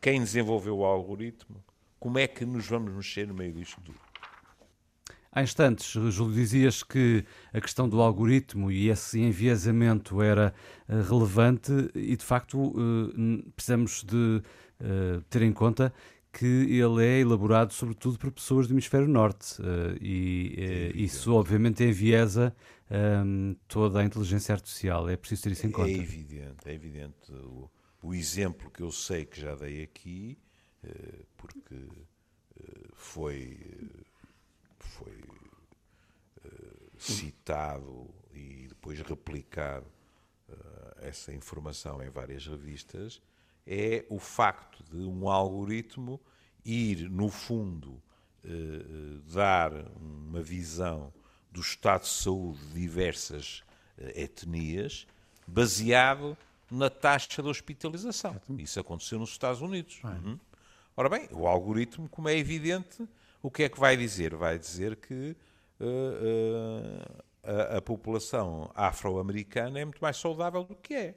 Quem 0.00 0.20
desenvolveu 0.20 0.78
o 0.78 0.84
algoritmo? 0.84 1.62
Como 1.98 2.18
é 2.18 2.26
que 2.26 2.46
nos 2.46 2.66
vamos 2.66 2.92
mexer 2.92 3.26
no 3.26 3.34
meio 3.34 3.52
disto 3.52 3.80
tudo? 3.82 4.00
Há 5.32 5.44
instantes, 5.44 5.92
Júlio, 6.12 6.34
dizias 6.34 6.82
que 6.82 7.24
a 7.52 7.60
questão 7.60 7.88
do 7.88 8.00
algoritmo 8.00 8.68
e 8.70 8.88
esse 8.88 9.20
enviesamento 9.20 10.20
era 10.20 10.52
uh, 10.88 11.02
relevante 11.02 11.72
e, 11.94 12.16
de 12.16 12.24
facto, 12.24 12.58
uh, 12.58 13.52
precisamos 13.54 14.02
de 14.02 14.42
uh, 14.80 15.20
ter 15.30 15.42
em 15.42 15.52
conta 15.52 15.94
que 16.32 16.46
ele 16.46 17.04
é 17.04 17.20
elaborado 17.20 17.72
sobretudo 17.72 18.18
por 18.18 18.32
pessoas 18.32 18.66
do 18.66 18.74
hemisfério 18.74 19.08
norte 19.08 19.60
e 20.00 20.54
é 20.58 20.92
isso 20.94 21.34
obviamente 21.34 21.82
enviesa 21.82 22.54
um, 23.26 23.56
toda 23.66 23.98
a 23.98 24.04
inteligência 24.04 24.54
artificial. 24.54 25.08
É 25.08 25.16
preciso 25.16 25.42
ter 25.42 25.52
isso 25.52 25.66
em 25.66 25.72
conta. 25.72 25.90
É 25.90 25.94
evidente, 25.94 26.68
é 26.68 26.72
evidente. 26.72 27.32
O, 27.32 27.68
o 28.00 28.14
exemplo 28.14 28.70
que 28.70 28.80
eu 28.80 28.92
sei 28.92 29.24
que 29.24 29.40
já 29.40 29.56
dei 29.56 29.82
aqui, 29.82 30.38
porque 31.36 31.88
foi 32.94 33.58
citado 37.02 38.08
e 38.32 38.66
depois 38.68 39.00
replicado 39.00 39.86
uh, 40.48 40.54
essa 41.00 41.32
informação 41.32 42.02
em 42.02 42.10
várias 42.10 42.46
revistas, 42.46 43.20
é 43.66 44.04
o 44.08 44.18
facto 44.18 44.82
de 44.84 44.98
um 44.98 45.28
algoritmo 45.28 46.20
ir, 46.64 47.08
no 47.08 47.28
fundo, 47.28 48.02
uh, 48.44 49.20
dar 49.32 49.72
uma 49.96 50.42
visão 50.42 51.12
do 51.50 51.60
estado 51.60 52.02
de 52.02 52.08
saúde 52.08 52.60
de 52.66 52.80
diversas 52.80 53.62
etnias, 54.14 55.06
baseado 55.46 56.36
na 56.70 56.88
taxa 56.88 57.42
de 57.42 57.48
hospitalização. 57.48 58.40
Isso 58.58 58.78
aconteceu 58.78 59.18
nos 59.18 59.30
Estados 59.30 59.60
Unidos. 59.60 60.00
Uhum. 60.04 60.38
Ora 60.96 61.08
bem, 61.08 61.28
o 61.32 61.46
algoritmo, 61.46 62.08
como 62.08 62.28
é 62.28 62.36
evidente, 62.36 63.08
o 63.42 63.50
que 63.50 63.64
é 63.64 63.68
que 63.68 63.80
vai 63.80 63.96
dizer? 63.96 64.34
Vai 64.34 64.58
dizer 64.58 64.96
que 64.96 65.14
uh, 65.14 65.34
uh, 65.34 65.36
a, 67.42 67.78
a, 67.78 67.82
população 67.82 68.70
afro-americana 68.74 69.80
é 69.80 69.84
muito 69.84 70.00
mais 70.00 70.16
saudável 70.16 70.64
do 70.64 70.74
que 70.74 70.94
é. 70.94 71.14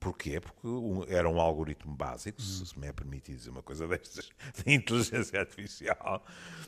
Porquê? 0.00 0.40
Porque 0.40 0.66
era 1.14 1.30
um 1.30 1.40
algoritmo 1.40 1.94
básico, 1.94 2.42
se, 2.42 2.66
se 2.66 2.76
me 2.76 2.88
é 2.88 2.92
permitido 2.92 3.36
dizer 3.36 3.50
uma 3.50 3.62
coisa 3.62 3.86
destas, 3.86 4.30
de 4.64 4.74
inteligência 4.74 5.38
artificial. 5.38 6.24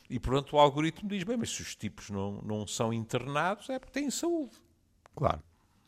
E 0.08 0.20
pronto, 0.20 0.54
o 0.54 0.58
algoritmo 0.60 1.08
diz: 1.08 1.24
bem, 1.24 1.36
mas 1.36 1.50
se 1.50 1.62
os 1.62 1.74
tipos 1.74 2.10
não, 2.10 2.40
não 2.42 2.66
são 2.66 2.92
internados 2.92 3.68
é 3.70 3.78
porque 3.78 3.98
têm 3.98 4.08
saúde. 4.08 4.52
Claro. 5.16 5.42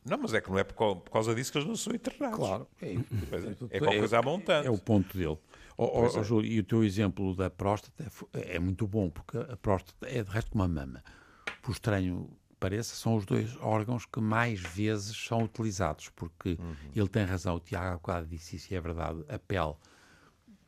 Não, 0.04 0.18
mas 0.18 0.34
é 0.34 0.40
que 0.40 0.48
não 0.50 0.58
é 0.58 0.64
por 0.64 1.10
causa 1.10 1.34
disso 1.34 1.50
que 1.50 1.58
eles 1.58 1.68
não 1.68 1.76
são 1.76 1.92
internados. 1.94 2.38
Claro. 2.38 2.68
É, 2.80 2.94
é, 2.94 2.96
é 3.70 3.78
qualquer 3.80 3.98
coisa 3.98 4.18
a 4.18 4.22
montante. 4.22 4.68
É 4.68 4.70
o 4.70 4.78
ponto 4.78 5.16
dele. 5.16 5.38
Oh, 5.78 6.08
oh, 6.16 6.22
Júlio, 6.22 6.50
e 6.50 6.58
o 6.58 6.64
teu 6.64 6.82
exemplo 6.82 7.34
da 7.34 7.50
próstata 7.50 8.10
é, 8.32 8.56
é, 8.56 8.58
muito 8.58 8.86
bom, 8.86 9.10
porque 9.10 9.36
a 9.36 9.56
próstata 9.56 10.08
é 10.08 10.22
de 10.22 10.30
resto 10.30 10.50
como 10.50 10.64
a 10.64 10.68
mama. 10.68 11.04
Por 11.62 11.72
estranho 11.72 12.30
pareça, 12.58 12.94
são 12.94 13.16
os 13.16 13.26
dois 13.26 13.56
órgãos 13.58 14.06
que 14.06 14.20
mais 14.20 14.60
vezes 14.60 15.16
são 15.16 15.44
utilizados, 15.44 16.08
porque 16.10 16.56
uhum. 16.58 16.74
ele 16.94 17.08
tem 17.08 17.24
razão, 17.24 17.56
o 17.56 17.60
Tiago 17.60 18.00
quase 18.00 18.28
disse 18.28 18.56
isso 18.56 18.72
e 18.72 18.76
é 18.76 18.80
verdade, 18.80 19.24
a 19.28 19.38
pele, 19.38 19.74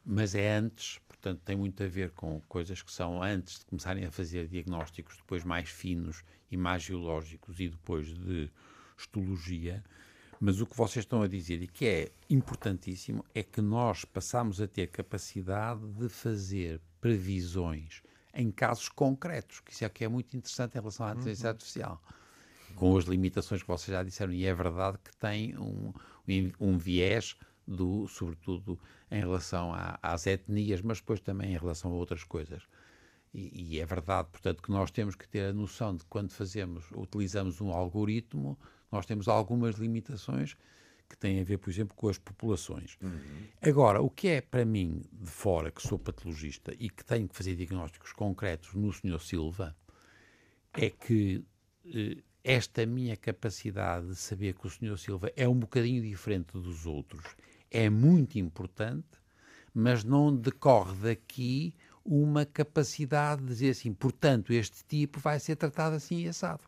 mas 0.05 0.35
é 0.35 0.57
antes, 0.57 0.99
portanto 1.09 1.41
tem 1.45 1.57
muito 1.57 1.83
a 1.83 1.89
ver 1.89 2.11
com 2.11 2.41
coisas 2.43 2.83
que 2.83 2.93
são 2.93 3.23
antes 3.23 3.61
de 3.61 3.67
começarem 3.67 4.05
a 4.05 4.11
fazer 4.11 4.49
diagnósticos, 4.49 5.17
depois 5.17 5.45
mais 5.45 5.69
finos 5.69 6.23
e 6.51 6.57
mais 6.57 6.83
geológicos 6.83 7.59
e 7.59 7.69
depois 7.69 8.07
de 8.07 8.51
histologia, 8.97 9.83
mas 10.41 10.61
o 10.61 10.67
que 10.67 10.77
vocês 10.77 11.05
estão 11.05 11.23
a 11.23 11.29
dizer 11.29 11.63
e 11.63 11.67
que 11.67 11.87
é 11.87 12.13
importantíssimo 12.31 13.25
é 13.35 13.43
que 13.43 13.61
nós 13.61 14.05
passamos 14.05 14.61
a 14.61 14.67
ter 14.67 14.89
capacidade 14.89 15.87
de 15.93 16.09
fazer 16.09 16.81
previsões 17.01 18.03
em 18.35 18.51
casos 18.51 18.89
concretos, 18.89 19.61
que 19.61 19.73
isso 19.73 19.85
é 19.85 19.89
que 19.89 20.05
é 20.05 20.09
muito 20.09 20.37
interessante 20.37 20.77
em 20.77 20.79
relação 20.81 21.07
à 21.07 21.13
inteligência 21.13 21.47
uhum. 21.47 21.51
artificial. 21.51 22.03
Com 22.77 22.97
as 22.97 23.05
limitações 23.05 23.63
que 23.63 23.69
vocês 23.69 23.93
já 23.93 24.03
disseram, 24.03 24.33
e 24.33 24.47
é 24.47 24.55
verdade 24.55 24.99
que 25.03 25.17
tem 25.17 25.59
um, 25.59 25.93
um 26.61 26.79
viés 26.79 27.37
do, 27.67 28.07
sobretudo 28.07 28.79
em 29.11 29.21
relação 29.21 29.73
a, 29.75 29.99
às 30.01 30.27
etnias, 30.27 30.81
mas 30.83 30.99
depois 30.99 31.21
também 31.21 31.53
em 31.53 31.59
relação 31.59 31.91
a 31.91 31.95
outras 31.95 32.23
coisas. 32.23 32.63
E, 33.35 33.75
e, 33.75 33.81
é 33.81 33.85
verdade, 33.85 34.29
portanto, 34.31 34.63
que 34.63 34.71
nós 34.71 34.91
temos 34.91 35.15
que 35.15 35.29
ter 35.29 35.51
a 35.51 35.53
noção 35.53 35.95
de 35.95 36.05
quando 36.07 36.31
fazemos, 36.31 36.85
utilizamos 36.95 37.61
um 37.61 37.73
algoritmo, 37.73 38.59
nós 38.91 39.07
temos 39.07 39.29
algumas 39.29 39.77
limitações 39.77 40.57
que 41.09 41.17
têm 41.17 41.41
a 41.41 41.45
ver, 41.45 41.57
por 41.59 41.71
exemplo, 41.71 41.97
com 41.97 42.09
as 42.09 42.19
populações. 42.19 42.99
Uhum. 43.03 43.47
Agora, 43.63 44.01
o 44.03 44.11
que 44.11 44.29
é 44.29 44.41
para 44.41 44.65
mim, 44.65 45.03
de 45.11 45.31
fora, 45.31 45.71
que 45.71 45.81
sou 45.81 45.99
patologista 45.99 46.75
e 46.79 46.91
que 46.91 47.05
tenho 47.05 47.27
que 47.27 47.35
fazer 47.35 47.57
diagnósticos 47.57 48.13
concretos 48.13 48.75
no 48.75 48.93
Sr. 48.93 49.21
Silva, 49.21 49.77
é 50.75 50.91
que 50.91 51.43
eh, 51.87 52.19
esta 52.45 52.85
minha 52.85 53.17
capacidade 53.17 54.09
de 54.09 54.17
saber 54.17 54.55
que 54.55 54.67
o 54.67 54.71
Sr. 54.71 54.99
Silva 54.99 55.33
é 55.35 55.49
um 55.49 55.59
bocadinho 55.59 56.03
diferente 56.03 56.53
dos 56.53 56.85
outros 56.85 57.25
é 57.71 57.91
muito 57.91 58.39
importante, 58.39 59.07
mas 59.75 60.03
não 60.05 60.35
decorre 60.35 60.97
daqui 60.97 61.75
uma 62.05 62.47
capacidade 62.47 63.43
de 63.43 63.49
dizer 63.49 63.71
assim, 63.71 63.93
portanto, 63.93 64.53
este 64.53 64.83
tipo 64.85 65.21
vai 65.21 65.39
ser 65.39 65.57
tratado 65.57 65.97
assim 65.97 66.21
e 66.21 66.29
assado 66.29 66.65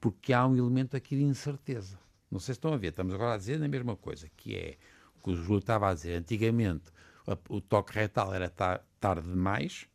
porque 0.00 0.32
há 0.32 0.46
um 0.46 0.56
elemento 0.56 0.96
aqui 0.96 1.16
de 1.16 1.22
incerteza. 1.22 1.98
Não 2.30 2.38
sei 2.38 2.54
se 2.54 2.58
estão 2.58 2.72
a 2.72 2.76
ver, 2.76 2.88
estamos 2.88 3.14
agora 3.14 3.34
a 3.34 3.36
dizer 3.36 3.62
a 3.62 3.68
mesma 3.68 3.96
coisa, 3.96 4.28
que 4.36 4.54
é 4.54 4.76
o 5.16 5.22
que 5.22 5.30
o 5.30 5.36
Júlio 5.36 5.58
estava 5.58 5.90
a 5.90 5.94
dizer. 5.94 6.14
Antigamente 6.14 6.90
o 7.48 7.60
toque 7.60 7.92
retal 7.92 8.32
era 8.32 8.48
tarde 8.48 9.28
demais, 9.28 9.86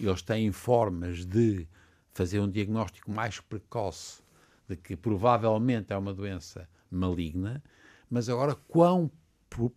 eles 0.00 0.22
têm 0.22 0.52
formas 0.52 1.24
de 1.24 1.66
fazer 2.12 2.40
um 2.40 2.48
diagnóstico 2.48 3.10
mais 3.10 3.40
precoce 3.40 4.22
de 4.68 4.76
que 4.76 4.96
provavelmente 4.96 5.92
é 5.92 5.96
uma 5.96 6.14
doença 6.14 6.68
maligna, 6.90 7.62
mas 8.10 8.28
agora 8.28 8.54
quão 8.54 9.10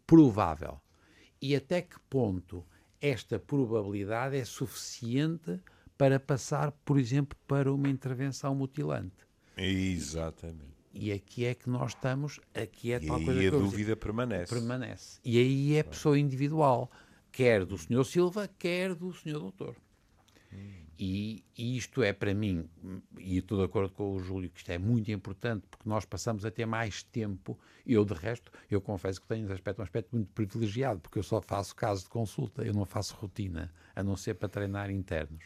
provável 0.06 0.80
e 1.42 1.56
até 1.56 1.82
que 1.82 2.00
ponto 2.10 2.66
esta 3.02 3.40
probabilidade 3.40 4.36
é 4.36 4.44
suficiente 4.44 5.60
para 5.98 6.20
passar, 6.20 6.72
por 6.72 6.98
exemplo, 6.98 7.38
para 7.48 7.72
uma 7.74 7.90
intervenção 7.90 8.54
mutilante. 8.54 9.29
Exatamente. 9.60 10.80
E 10.94 11.12
aqui 11.12 11.46
é 11.46 11.54
que 11.54 11.70
nós 11.70 11.92
estamos, 11.92 12.40
aqui 12.54 12.92
é 12.94 12.98
e 12.98 13.06
tal 13.06 13.18
aí 13.18 13.26
coisa 13.26 13.48
a 13.48 13.52
dúvida 13.52 13.96
permanece. 13.96 14.54
Permanece. 14.54 15.20
E 15.24 15.38
aí 15.38 15.76
é 15.76 15.84
pessoa 15.84 16.18
individual, 16.18 16.90
quer 17.32 17.66
do 17.66 17.78
Sr. 17.78 18.04
Silva, 18.06 18.50
quer 18.58 18.96
do 18.96 19.14
Sr. 19.14 19.40
Doutor. 19.40 19.76
Hum. 20.52 20.90
E, 20.98 21.46
e, 21.58 21.78
isto 21.78 22.04
é 22.04 22.12
para 22.12 22.34
mim, 22.34 22.68
e 23.18 23.38
estou 23.38 23.58
de 23.58 23.64
acordo 23.64 23.94
com 23.94 24.16
o 24.16 24.20
Júlio, 24.20 24.50
que 24.50 24.58
isto 24.58 24.70
é 24.70 24.78
muito 24.78 25.10
importante, 25.10 25.66
porque 25.72 25.88
nós 25.88 26.04
passamos 26.04 26.44
a 26.44 26.52
ter 26.52 26.66
mais 26.66 27.04
tempo. 27.04 27.58
Eu, 27.88 28.04
de 28.04 28.14
resto, 28.14 28.52
eu 28.70 28.82
confesso 28.82 29.22
que 29.22 29.28
tenho 29.28 29.48
um 29.48 29.54
aspecto, 29.54 29.80
um 29.80 29.84
aspecto 29.84 30.14
muito 30.14 30.30
privilegiado, 30.34 31.00
porque 31.00 31.18
eu 31.18 31.24
só 31.24 31.40
faço 31.40 31.74
casos 31.74 32.04
de 32.04 32.10
consulta, 32.10 32.64
eu 32.64 32.74
não 32.74 32.84
faço 32.84 33.16
rotina, 33.16 33.72
a 33.96 34.04
não 34.04 34.18
ser 34.18 34.34
para 34.34 34.50
treinar 34.50 34.92
internos. 34.92 35.46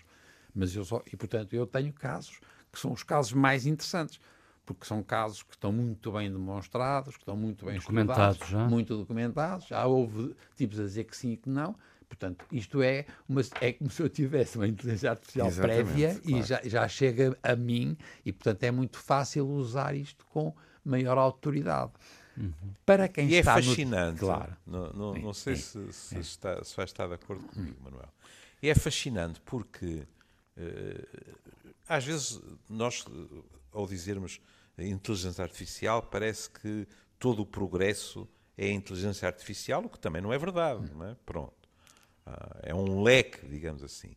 Mas 0.56 0.76
eu 0.76 0.84
só, 0.84 1.04
e 1.12 1.16
portanto, 1.16 1.54
eu 1.54 1.68
tenho 1.68 1.94
casos 1.94 2.40
que 2.74 2.80
são 2.80 2.92
os 2.92 3.04
casos 3.04 3.32
mais 3.34 3.68
interessantes, 3.68 4.20
porque 4.66 4.86
são 4.86 5.04
casos 5.04 5.44
que 5.44 5.54
estão 5.54 5.72
muito 5.72 6.12
bem 6.12 6.32
demonstrados, 6.32 7.16
que 7.16 7.22
estão 7.22 7.38
muito 7.38 7.66
bem 7.66 7.78
documentados, 7.78 8.38
estudados, 8.38 8.50
já. 8.50 8.68
muito 8.68 8.98
documentados, 8.98 9.68
já 9.68 9.86
houve 9.86 10.36
tipos 10.56 10.80
a 10.80 10.84
dizer 10.84 11.04
que 11.04 11.16
sim 11.16 11.34
e 11.34 11.38
que 11.38 11.50
não. 11.50 11.76
Portanto, 12.08 12.46
isto 12.52 12.82
é, 12.82 13.06
uma, 13.28 13.42
é 13.62 13.74
como 13.74 13.90
se 13.90 14.02
eu 14.02 14.10
tivesse 14.10 14.58
uma 14.58 14.68
inteligência 14.68 15.12
artificial 15.12 15.48
Exatamente, 15.48 15.84
prévia 15.84 16.16
claro. 16.16 16.38
e 16.38 16.44
já, 16.44 16.62
já 16.64 16.88
chega 16.88 17.38
a 17.42 17.56
mim, 17.56 17.98
e 18.26 18.32
portanto 18.32 18.64
é 18.64 18.72
muito 18.72 18.98
fácil 18.98 19.48
usar 19.48 19.96
isto 19.96 20.26
com 20.28 20.54
maior 20.84 21.18
autoridade. 21.18 21.92
Uhum. 22.38 22.54
Para 22.86 23.08
quem 23.08 23.30
e 23.30 23.36
é 23.36 23.40
está 23.40 23.60
é 23.60 23.62
fascinante. 23.62 24.22
No... 24.22 24.28
Claro. 24.28 24.58
Não, 24.66 24.94
não, 24.94 25.14
não 25.14 25.34
sei 25.34 25.56
se, 25.56 25.92
se, 25.92 26.18
está, 26.20 26.64
se 26.64 26.76
vai 26.76 26.86
estar 26.86 27.08
de 27.08 27.14
acordo 27.14 27.44
comigo, 27.44 27.78
Manuel. 27.84 28.10
E 28.62 28.70
é 28.70 28.76
fascinante 28.76 29.42
porque 29.42 30.04
uh, 30.58 31.63
às 31.88 32.06
vezes, 32.06 32.42
nós, 32.70 33.06
ao 33.72 33.88
dizermos 33.88 34.40
inteligência 34.78 35.44
artificial, 35.44 36.02
parece 36.02 36.50
que 36.50 36.88
todo 37.20 37.42
o 37.42 37.46
progresso 37.46 38.28
é 38.58 38.70
inteligência 38.72 39.28
artificial, 39.28 39.86
o 39.86 39.90
que 39.90 40.00
também 40.00 40.22
não 40.22 40.34
é 40.34 40.38
verdade, 40.38 40.92
não 40.94 41.06
é? 41.06 41.16
Pronto. 41.26 41.70
Ah, 42.26 42.60
é 42.64 42.74
um 42.74 43.02
leque, 43.04 43.48
digamos 43.48 43.84
assim. 43.84 44.16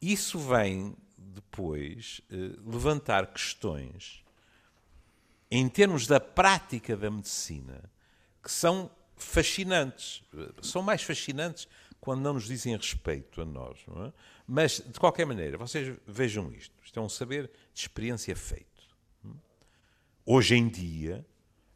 Isso 0.00 0.38
vem 0.38 0.96
depois 1.16 2.20
eh, 2.30 2.56
levantar 2.64 3.26
questões 3.32 4.24
em 5.50 5.68
termos 5.68 6.06
da 6.06 6.20
prática 6.20 6.96
da 6.96 7.10
medicina 7.10 7.90
que 8.42 8.50
são 8.50 8.90
fascinantes. 9.16 10.22
São 10.62 10.82
mais 10.82 11.02
fascinantes 11.02 11.66
quando 12.00 12.20
não 12.20 12.34
nos 12.34 12.44
dizem 12.44 12.76
respeito 12.76 13.40
a 13.40 13.44
nós. 13.44 13.78
É? 14.06 14.12
Mas, 14.46 14.80
de 14.80 14.98
qualquer 15.00 15.26
maneira, 15.26 15.56
vocês 15.56 15.96
vejam 16.06 16.52
isto. 16.52 16.75
Isto 16.96 17.00
é 17.00 17.02
um 17.02 17.08
saber 17.10 17.50
de 17.74 17.80
experiência 17.80 18.34
feito. 18.34 18.96
Hoje 20.24 20.54
em 20.54 20.66
dia, 20.66 21.26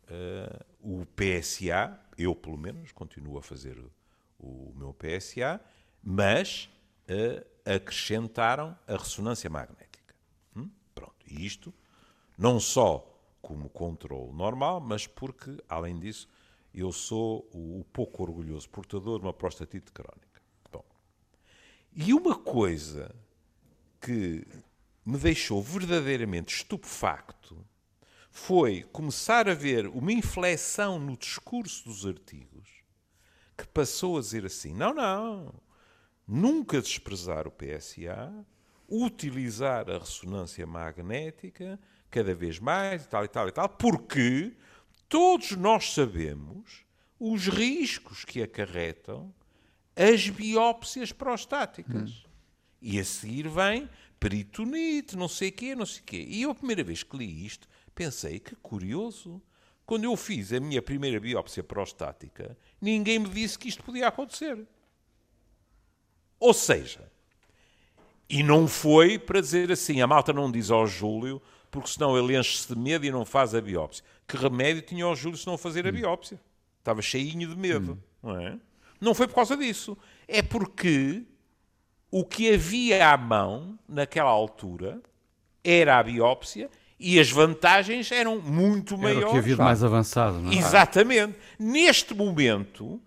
uh, 0.04 0.64
o 0.80 1.04
PSA, 1.04 2.00
eu 2.16 2.34
pelo 2.34 2.56
menos, 2.56 2.90
continuo 2.92 3.36
a 3.36 3.42
fazer 3.42 3.76
o, 3.78 3.90
o 4.38 4.72
meu 4.74 4.94
PSA, 4.94 5.60
mas 6.02 6.70
uh, 7.04 7.70
acrescentaram 7.70 8.74
a 8.86 8.96
ressonância 8.96 9.50
magnética. 9.50 10.14
Hum? 10.56 10.70
Pronto. 10.94 11.16
E 11.26 11.44
isto, 11.44 11.70
não 12.38 12.58
só 12.58 13.06
como 13.42 13.68
controle 13.68 14.32
normal, 14.32 14.80
mas 14.80 15.06
porque, 15.06 15.62
além 15.68 15.98
disso, 15.98 16.26
eu 16.72 16.90
sou 16.92 17.46
o, 17.52 17.84
pouco 17.92 18.22
orgulhoso 18.22 18.70
portador 18.70 19.18
de 19.18 19.26
uma 19.26 19.34
prostatite 19.34 19.92
crónica. 19.92 20.40
Bom, 20.72 20.84
e 21.92 22.14
uma 22.14 22.38
coisa 22.38 23.14
que 24.00 24.46
me 25.04 25.18
deixou 25.18 25.62
verdadeiramente 25.62 26.54
estupefacto 26.54 27.64
foi 28.30 28.82
começar 28.92 29.48
a 29.48 29.54
ver 29.54 29.86
uma 29.88 30.12
inflexão 30.12 30.98
no 30.98 31.16
discurso 31.16 31.84
dos 31.84 32.06
artigos 32.06 32.68
que 33.56 33.66
passou 33.68 34.16
a 34.16 34.20
dizer 34.20 34.46
assim: 34.46 34.72
não, 34.72 34.94
não, 34.94 35.52
nunca 36.26 36.80
desprezar 36.80 37.46
o 37.46 37.50
PSA, 37.50 38.32
utilizar 38.88 39.90
a 39.90 39.98
ressonância 39.98 40.66
magnética 40.66 41.78
cada 42.10 42.34
vez 42.34 42.58
mais 42.58 43.04
e 43.04 43.08
tal 43.08 43.24
e 43.24 43.28
tal 43.28 43.48
e 43.48 43.52
tal, 43.52 43.68
porque 43.68 44.56
todos 45.08 45.52
nós 45.52 45.92
sabemos 45.92 46.84
os 47.18 47.48
riscos 47.48 48.24
que 48.24 48.42
acarretam 48.42 49.32
as 49.94 50.28
biópsias 50.28 51.12
prostáticas. 51.12 52.10
Hum. 52.10 52.30
E 52.82 52.98
a 52.98 53.04
seguir 53.04 53.46
vem 53.46 53.88
peritonite, 54.20 55.16
não 55.16 55.28
sei 55.28 55.48
o 55.48 55.52
quê, 55.52 55.74
não 55.74 55.86
sei 55.86 56.00
o 56.00 56.04
quê. 56.04 56.26
E 56.28 56.42
eu, 56.42 56.50
a 56.50 56.54
primeira 56.54 56.84
vez 56.84 57.02
que 57.02 57.16
li 57.16 57.46
isto, 57.46 57.66
pensei 57.94 58.38
que 58.38 58.54
curioso. 58.56 59.42
Quando 59.86 60.04
eu 60.04 60.16
fiz 60.16 60.52
a 60.52 60.60
minha 60.60 60.80
primeira 60.80 61.18
biópsia 61.18 61.64
prostática, 61.64 62.56
ninguém 62.80 63.18
me 63.18 63.28
disse 63.28 63.58
que 63.58 63.68
isto 63.68 63.82
podia 63.82 64.06
acontecer. 64.06 64.64
Ou 66.38 66.54
seja, 66.54 67.10
E 68.32 68.44
não 68.44 68.68
foi 68.68 69.18
para 69.18 69.40
dizer 69.40 69.72
assim, 69.72 70.00
a 70.00 70.06
malta 70.06 70.32
não 70.32 70.52
diz 70.52 70.70
ao 70.70 70.86
Júlio, 70.86 71.42
porque 71.68 71.90
senão 71.90 72.16
ele 72.16 72.38
enche-se 72.38 72.72
de 72.72 72.78
medo 72.78 73.04
e 73.04 73.10
não 73.10 73.24
faz 73.24 73.56
a 73.56 73.60
biópsia. 73.60 74.04
Que 74.28 74.36
remédio 74.36 74.82
tinha 74.82 75.08
o 75.08 75.16
Júlio 75.16 75.36
se 75.36 75.48
não 75.48 75.58
fazer 75.58 75.84
a 75.84 75.90
biópsia? 75.90 76.40
Estava 76.78 77.02
cheinho 77.02 77.48
de 77.48 77.56
medo, 77.56 78.00
não 78.22 78.38
é? 78.38 78.56
Não 79.00 79.14
foi 79.14 79.26
por 79.26 79.34
causa 79.34 79.56
disso. 79.56 79.98
É 80.28 80.42
porque 80.42 81.24
o 82.10 82.24
que 82.24 82.52
havia 82.52 83.08
à 83.10 83.16
mão 83.16 83.78
naquela 83.88 84.30
altura 84.30 85.00
era 85.62 85.98
a 85.98 86.02
biópsia 86.02 86.68
e 86.98 87.18
as 87.18 87.30
vantagens 87.30 88.10
eram 88.12 88.40
muito 88.40 88.94
Era 88.94 89.02
maiores. 89.02 89.28
o 89.28 89.32
que 89.32 89.38
havia 89.38 89.54
de 89.54 89.60
mais 89.62 89.82
avançado, 89.82 90.38
não 90.40 90.52
é? 90.52 90.54
Exatamente. 90.54 91.34
Neste 91.58 92.14
momento, 92.14 93.00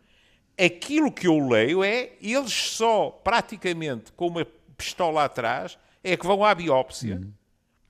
aquilo 0.58 1.12
que 1.12 1.28
eu 1.28 1.48
leio 1.48 1.84
é 1.84 2.13
eles 2.22 2.54
só, 2.54 3.10
praticamente, 3.10 4.12
com 4.13 4.28
uma 4.28 4.46
pistola 4.78 5.26
atrás, 5.26 5.78
é 6.04 6.18
que 6.18 6.26
vão 6.26 6.44
à 6.44 6.56
biópsia. 6.56 7.22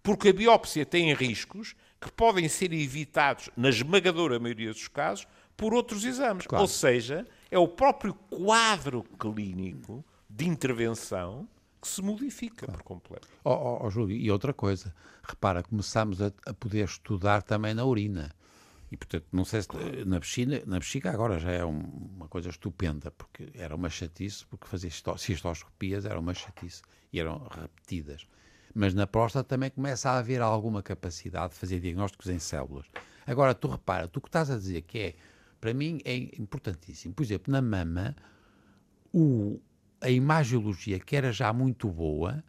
Porque 0.01 0.29
a 0.29 0.33
biópsia 0.33 0.85
tem 0.85 1.13
riscos 1.13 1.75
que 2.01 2.11
podem 2.11 2.49
ser 2.49 2.73
evitados, 2.73 3.49
na 3.55 3.69
esmagadora 3.69 4.37
maioria 4.37 4.71
dos 4.73 4.89
casos, 4.89 5.25
por 5.55 5.73
outros 5.73 6.03
exames. 6.03 6.45
Ou 6.51 6.67
seja, 6.67 7.25
é 7.49 7.57
o 7.57 7.67
próprio 7.67 8.13
quadro 8.29 9.03
clínico 9.17 10.03
de 10.35 10.47
intervenção 10.47 11.47
que 11.81 11.87
se 11.87 12.01
modifica 12.01 12.65
por 12.67 12.81
completo. 12.81 13.27
Ó, 13.43 13.85
ó, 13.85 13.89
Júlio, 13.89 14.15
e 14.15 14.31
outra 14.31 14.53
coisa, 14.53 14.93
repara, 15.21 15.61
começámos 15.61 16.21
a, 16.21 16.31
a 16.45 16.53
poder 16.53 16.85
estudar 16.85 17.43
também 17.43 17.73
na 17.73 17.83
urina. 17.85 18.31
E, 18.91 18.95
portanto, 18.97 19.25
não 19.31 19.43
sei 19.43 19.61
se 19.63 19.67
na 20.05 20.19
piscina, 20.19 20.61
na 20.65 20.77
bexiga 20.79 21.11
agora 21.11 21.39
já 21.39 21.51
é 21.51 21.65
um- 21.65 22.09
uma 22.15 22.27
coisa 22.27 22.49
estupenda, 22.49 23.11
porque 23.11 23.49
era 23.53 23.75
uma 23.75 23.89
chatice, 23.89 24.45
porque 24.45 24.67
fazer 24.67 24.91
cisto- 24.91 25.17
cistoscopias 25.17 26.05
era 26.05 26.19
uma 26.19 26.33
chatice 26.33 26.81
e 27.11 27.19
eram 27.19 27.39
repetidas. 27.49 28.25
Mas 28.73 28.93
na 28.93 29.05
próstata 29.05 29.47
também 29.49 29.69
começa 29.71 30.09
a 30.09 30.17
haver 30.19 30.41
alguma 30.41 30.81
capacidade 30.81 31.53
de 31.53 31.59
fazer 31.59 31.79
diagnósticos 31.79 32.27
em 32.29 32.39
células. 32.39 32.85
Agora, 33.25 33.53
tu 33.53 33.67
repara, 33.67 34.07
tu 34.07 34.21
que 34.21 34.29
estás 34.29 34.49
a 34.49 34.55
dizer 34.57 34.81
que 34.83 34.97
é, 34.99 35.15
para 35.59 35.73
mim, 35.73 35.99
é 36.05 36.15
importantíssimo. 36.39 37.13
Por 37.13 37.23
exemplo, 37.23 37.51
na 37.51 37.61
mama, 37.61 38.15
o- 39.13 39.59
a 40.03 40.09
imagiologia, 40.09 40.99
que 40.99 41.15
era 41.15 41.31
já 41.31 41.51
muito 41.53 41.89
boa, 41.89 42.43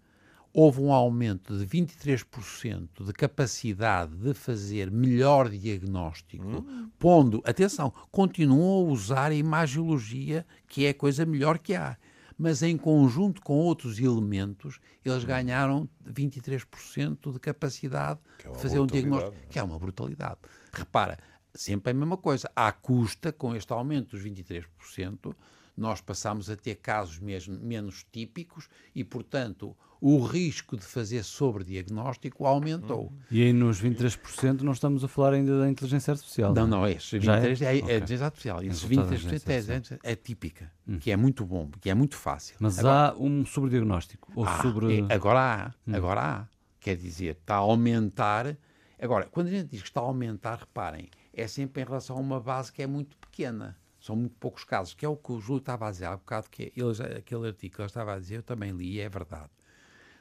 houve 0.52 0.80
um 0.80 0.92
aumento 0.92 1.56
de 1.56 1.66
23% 1.66 3.04
de 3.04 3.12
capacidade 3.12 4.14
de 4.16 4.34
fazer 4.34 4.90
melhor 4.90 5.48
diagnóstico, 5.48 6.64
pondo, 6.98 7.42
atenção, 7.44 7.92
continuam 8.10 8.88
a 8.88 8.92
usar 8.92 9.30
a 9.30 9.34
imagiologia, 9.34 10.46
que 10.68 10.86
é 10.86 10.90
a 10.90 10.94
coisa 10.94 11.24
melhor 11.24 11.58
que 11.58 11.74
há. 11.74 11.96
Mas 12.36 12.62
em 12.62 12.76
conjunto 12.76 13.40
com 13.40 13.54
outros 13.54 13.98
elementos, 14.00 14.80
eles 15.04 15.24
ganharam 15.24 15.88
23% 16.04 17.32
de 17.32 17.38
capacidade 17.38 18.18
é 18.44 18.50
de 18.50 18.58
fazer 18.58 18.80
um 18.80 18.86
diagnóstico, 18.86 19.36
que 19.48 19.58
é 19.58 19.62
uma 19.62 19.78
brutalidade. 19.78 20.38
Repara, 20.72 21.18
sempre 21.54 21.92
a 21.92 21.94
mesma 21.94 22.16
coisa. 22.16 22.50
À 22.54 22.72
custa, 22.72 23.32
com 23.32 23.54
este 23.54 23.72
aumento 23.72 24.16
dos 24.16 24.24
23%, 24.24 25.34
nós 25.76 26.00
passamos 26.00 26.48
a 26.48 26.56
ter 26.56 26.76
casos 26.76 27.18
mesmo 27.18 27.58
menos 27.60 28.04
típicos 28.12 28.68
e, 28.94 29.02
portanto, 29.04 29.76
o 30.00 30.18
risco 30.22 30.76
de 30.76 30.84
fazer 30.84 31.22
sobrediagnóstico 31.24 32.46
aumentou. 32.46 33.12
E 33.30 33.42
aí 33.42 33.52
nos 33.52 33.80
23% 33.82 34.60
não 34.60 34.72
estamos 34.72 35.02
a 35.02 35.08
falar 35.08 35.32
ainda 35.32 35.58
da 35.60 35.68
inteligência 35.70 36.12
artificial. 36.12 36.52
Não, 36.54 36.66
não, 36.66 36.82
Já 36.86 37.36
é? 37.36 37.40
23 37.40 37.62
é, 37.62 37.64
é, 37.64 37.68
Ok. 37.82 37.96
inteligência 37.96 38.24
artificial. 38.26 38.62
Esses 38.62 38.82
Resultado 38.82 39.10
da 39.10 39.16
23% 39.16 39.98
é, 40.04 40.12
é 40.12 40.16
típica, 40.16 40.70
que 41.00 41.10
é 41.10 41.16
muito 41.16 41.44
bom, 41.46 41.70
que 41.80 41.88
é 41.90 41.94
muito 41.94 42.16
fácil. 42.16 42.56
Mas 42.60 42.78
Agora- 42.78 43.10
há 43.10 43.14
um 43.18 43.44
sobrediagnóstico. 43.46 44.30
Ou 44.36 44.44
Ah, 44.44 44.60
sobre. 44.62 45.00
é, 45.00 45.14
agora 45.14 45.40
há, 45.86 45.94
agora 45.96 46.20
há. 46.20 46.48
Quer 46.80 46.96
dizer, 46.96 47.38
está 47.40 47.54
a 47.54 47.58
aumentar. 47.58 48.56
Agora, 49.00 49.26
quando 49.30 49.46
a 49.46 49.50
gente 49.50 49.70
diz 49.70 49.80
que 49.80 49.88
está 49.88 50.00
a 50.00 50.04
aumentar, 50.04 50.58
reparem, 50.58 51.08
é 51.32 51.46
sempre 51.46 51.82
em 51.82 51.84
relação 51.86 52.16
a 52.16 52.20
uma 52.20 52.38
base 52.40 52.70
que 52.70 52.82
é 52.82 52.86
muito 52.86 53.16
pequena. 53.16 53.76
São 54.04 54.14
muito 54.14 54.36
poucos 54.36 54.64
casos, 54.64 54.92
que 54.92 55.06
é 55.06 55.08
o 55.08 55.16
que 55.16 55.32
o 55.32 55.40
Júlio 55.40 55.60
estava 55.60 55.88
a 55.88 55.90
dizer 55.90 56.04
há 56.04 56.14
bocado, 56.14 56.50
que 56.50 56.64
é, 56.64 56.72
ele, 56.76 57.16
aquele 57.16 57.46
artigo 57.46 57.74
que 57.74 57.80
ele 57.80 57.86
estava 57.86 58.12
a 58.12 58.18
dizer, 58.18 58.34
eu 58.36 58.42
também 58.42 58.70
li, 58.70 58.96
e 58.96 59.00
é 59.00 59.08
verdade. 59.08 59.48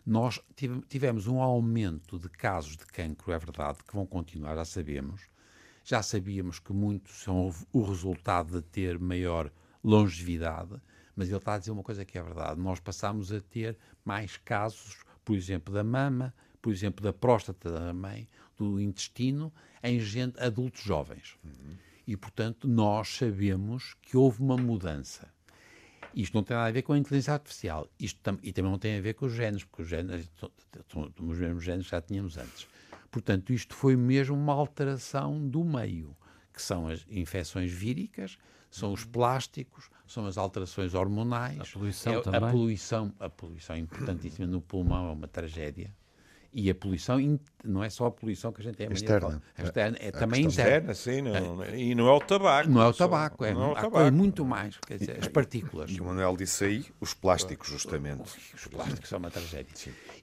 Nós 0.05 0.39
tive- 0.55 0.79
tivemos 0.87 1.27
um 1.27 1.41
aumento 1.41 2.17
de 2.17 2.29
casos 2.29 2.77
de 2.77 2.85
cancro, 2.85 3.33
é 3.33 3.37
verdade, 3.37 3.79
que 3.85 3.93
vão 3.93 4.05
continuar, 4.05 4.55
já 4.55 4.63
sabemos. 4.63 5.23
Já 5.83 6.01
sabíamos 6.01 6.59
que 6.59 6.71
muitos 6.71 7.23
são 7.23 7.53
o 7.73 7.83
resultado 7.83 8.53
de 8.53 8.61
ter 8.61 8.97
maior 8.97 9.51
longevidade, 9.83 10.81
mas 11.13 11.27
ele 11.27 11.35
está 11.35 11.55
a 11.55 11.57
dizer 11.57 11.71
uma 11.71 11.83
coisa 11.83 12.05
que 12.05 12.17
é 12.17 12.23
verdade. 12.23 12.61
Nós 12.61 12.79
passamos 12.79 13.33
a 13.33 13.41
ter 13.41 13.77
mais 14.05 14.37
casos, 14.37 15.03
por 15.25 15.35
exemplo, 15.35 15.73
da 15.73 15.83
mama, 15.83 16.33
por 16.61 16.71
exemplo, 16.71 17.03
da 17.03 17.11
próstata 17.11 17.69
da 17.69 17.93
mãe, 17.93 18.29
do 18.55 18.79
intestino, 18.79 19.51
em 19.83 19.99
gente, 19.99 20.39
adultos 20.39 20.81
jovens. 20.81 21.37
E, 22.05 22.17
portanto, 22.17 22.67
nós 22.67 23.07
sabemos 23.15 23.95
que 24.01 24.17
houve 24.17 24.41
uma 24.41 24.57
mudança. 24.57 25.31
Isto 26.13 26.35
não 26.35 26.43
tem 26.43 26.55
nada 26.55 26.69
a 26.69 26.71
ver 26.71 26.81
com 26.83 26.93
a 26.93 26.97
inteligência 26.97 27.33
artificial. 27.33 27.87
Isto 27.99 28.19
tam- 28.21 28.37
e 28.43 28.51
também 28.51 28.71
não 28.71 28.77
tem 28.77 28.97
a 28.97 29.01
ver 29.01 29.13
com 29.15 29.25
os 29.25 29.33
genes, 29.33 29.63
porque 29.63 29.81
os 29.81 29.87
genes 29.87 30.29
são, 30.39 31.11
os 31.19 31.37
mesmos 31.39 31.63
genes 31.63 31.85
que 31.85 31.91
já 31.91 32.01
tínhamos 32.01 32.37
antes. 32.37 32.67
Portanto, 33.09 33.51
isto 33.53 33.73
foi 33.73 33.95
mesmo 33.95 34.35
uma 34.35 34.53
alteração 34.53 35.47
do 35.47 35.63
meio, 35.63 36.15
que 36.53 36.61
são 36.61 36.87
as 36.87 37.05
infecções 37.09 37.71
víricas, 37.71 38.37
são 38.69 38.91
os 38.91 39.05
plásticos, 39.05 39.89
são 40.07 40.25
as 40.25 40.37
alterações 40.37 40.93
hormonais. 40.93 41.59
A 41.59 41.65
poluição 41.65 42.13
é, 42.13 42.21
também. 42.21 42.49
A 42.49 42.51
poluição, 42.51 43.13
a 43.19 43.29
poluição 43.29 43.77
importantíssima 43.77 44.45
no 44.47 44.61
pulmão 44.61 45.09
é 45.09 45.11
uma 45.13 45.27
tragédia. 45.27 45.95
E 46.55 46.69
a 46.69 46.75
poluição, 46.75 47.17
não 47.63 47.83
é 47.83 47.89
só 47.89 48.05
a 48.05 48.11
poluição 48.11 48.51
que 48.51 48.61
a 48.61 48.63
gente 48.63 48.75
tem 48.75 48.91
Externa. 48.91 49.41
A 49.57 49.63
externa, 49.63 49.97
é 49.99 50.11
também 50.11 50.45
interna. 50.45 50.91
É, 50.91 50.93
sim, 50.93 51.21
não, 51.21 51.65
e 51.65 51.95
não 51.95 52.07
é 52.07 52.11
o 52.11 52.19
tabaco. 52.19 52.69
Não 52.69 52.81
é 52.81 52.87
o 52.87 52.93
tabaco, 52.93 53.43
é, 53.43 53.53
não 53.55 53.63
é 53.63 53.71
o 53.71 53.73
tabaco. 53.73 53.91
coisa 53.91 54.11
muito 54.11 54.45
mais, 54.45 54.77
quer 54.77 54.99
dizer, 54.99 55.17
as 55.19 55.27
partículas. 55.27 55.89
E 55.89 55.99
o 55.99 56.05
Manuel 56.05 56.37
disse 56.37 56.63
aí 56.65 56.85
os 57.01 57.13
plásticos, 57.15 57.69
justamente. 57.69 58.21
Os 58.53 58.67
plásticos 58.67 59.09
são 59.09 59.17
uma 59.17 59.31
tragédia. 59.31 59.73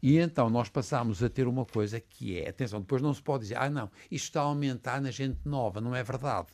E 0.00 0.18
então 0.18 0.48
nós 0.48 0.68
passámos 0.68 1.20
a 1.20 1.28
ter 1.28 1.48
uma 1.48 1.66
coisa 1.66 1.98
que 2.00 2.38
é, 2.38 2.48
atenção, 2.48 2.80
depois 2.80 3.02
não 3.02 3.12
se 3.12 3.22
pode 3.22 3.42
dizer, 3.42 3.56
ah 3.58 3.68
não, 3.68 3.90
isto 4.08 4.26
está 4.26 4.40
a 4.40 4.44
aumentar 4.44 5.00
na 5.00 5.10
gente 5.10 5.40
nova, 5.44 5.80
não 5.80 5.96
é 5.96 6.02
verdade. 6.04 6.48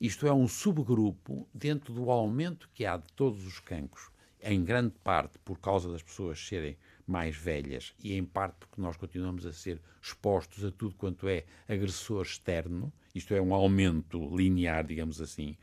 Isto 0.00 0.26
é 0.28 0.32
um 0.32 0.46
subgrupo 0.46 1.48
dentro 1.52 1.92
do 1.92 2.10
aumento 2.10 2.68
que 2.72 2.86
há 2.86 2.96
de 2.96 3.12
todos 3.14 3.44
os 3.44 3.58
cancros, 3.58 4.10
em 4.40 4.62
grande 4.62 4.94
parte 5.02 5.36
por 5.40 5.58
causa 5.58 5.90
das 5.90 6.02
pessoas 6.02 6.38
serem 6.46 6.76
mais 7.06 7.36
velhas 7.36 7.94
e 8.02 8.14
em 8.14 8.24
parte 8.24 8.56
porque 8.58 8.80
nós 8.80 8.96
continuamos 8.96 9.46
a 9.46 9.52
ser 9.52 9.80
expostos 10.02 10.64
a 10.64 10.70
tudo 10.70 10.94
quanto 10.96 11.28
é 11.28 11.44
agressor 11.68 12.22
externo, 12.22 12.92
isto 13.14 13.32
é 13.34 13.40
um 13.40 13.54
aumento 13.54 14.34
linear, 14.34 14.84
digamos 14.84 15.20
assim, 15.20 15.56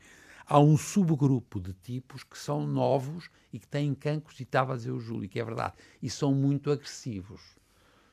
há 0.46 0.58
um 0.58 0.76
subgrupo 0.76 1.60
de 1.60 1.72
tipos 1.72 2.22
que 2.24 2.38
são 2.38 2.66
novos 2.66 3.30
e 3.52 3.58
que 3.58 3.66
têm 3.66 3.94
cancros, 3.94 4.38
e 4.40 4.42
estava 4.42 4.74
a 4.74 4.76
dizer 4.76 4.90
o 4.90 5.00
Júlio, 5.00 5.28
que 5.28 5.40
é 5.40 5.44
verdade, 5.44 5.74
e 6.02 6.10
são 6.10 6.34
muito 6.34 6.70
agressivos. 6.70 7.40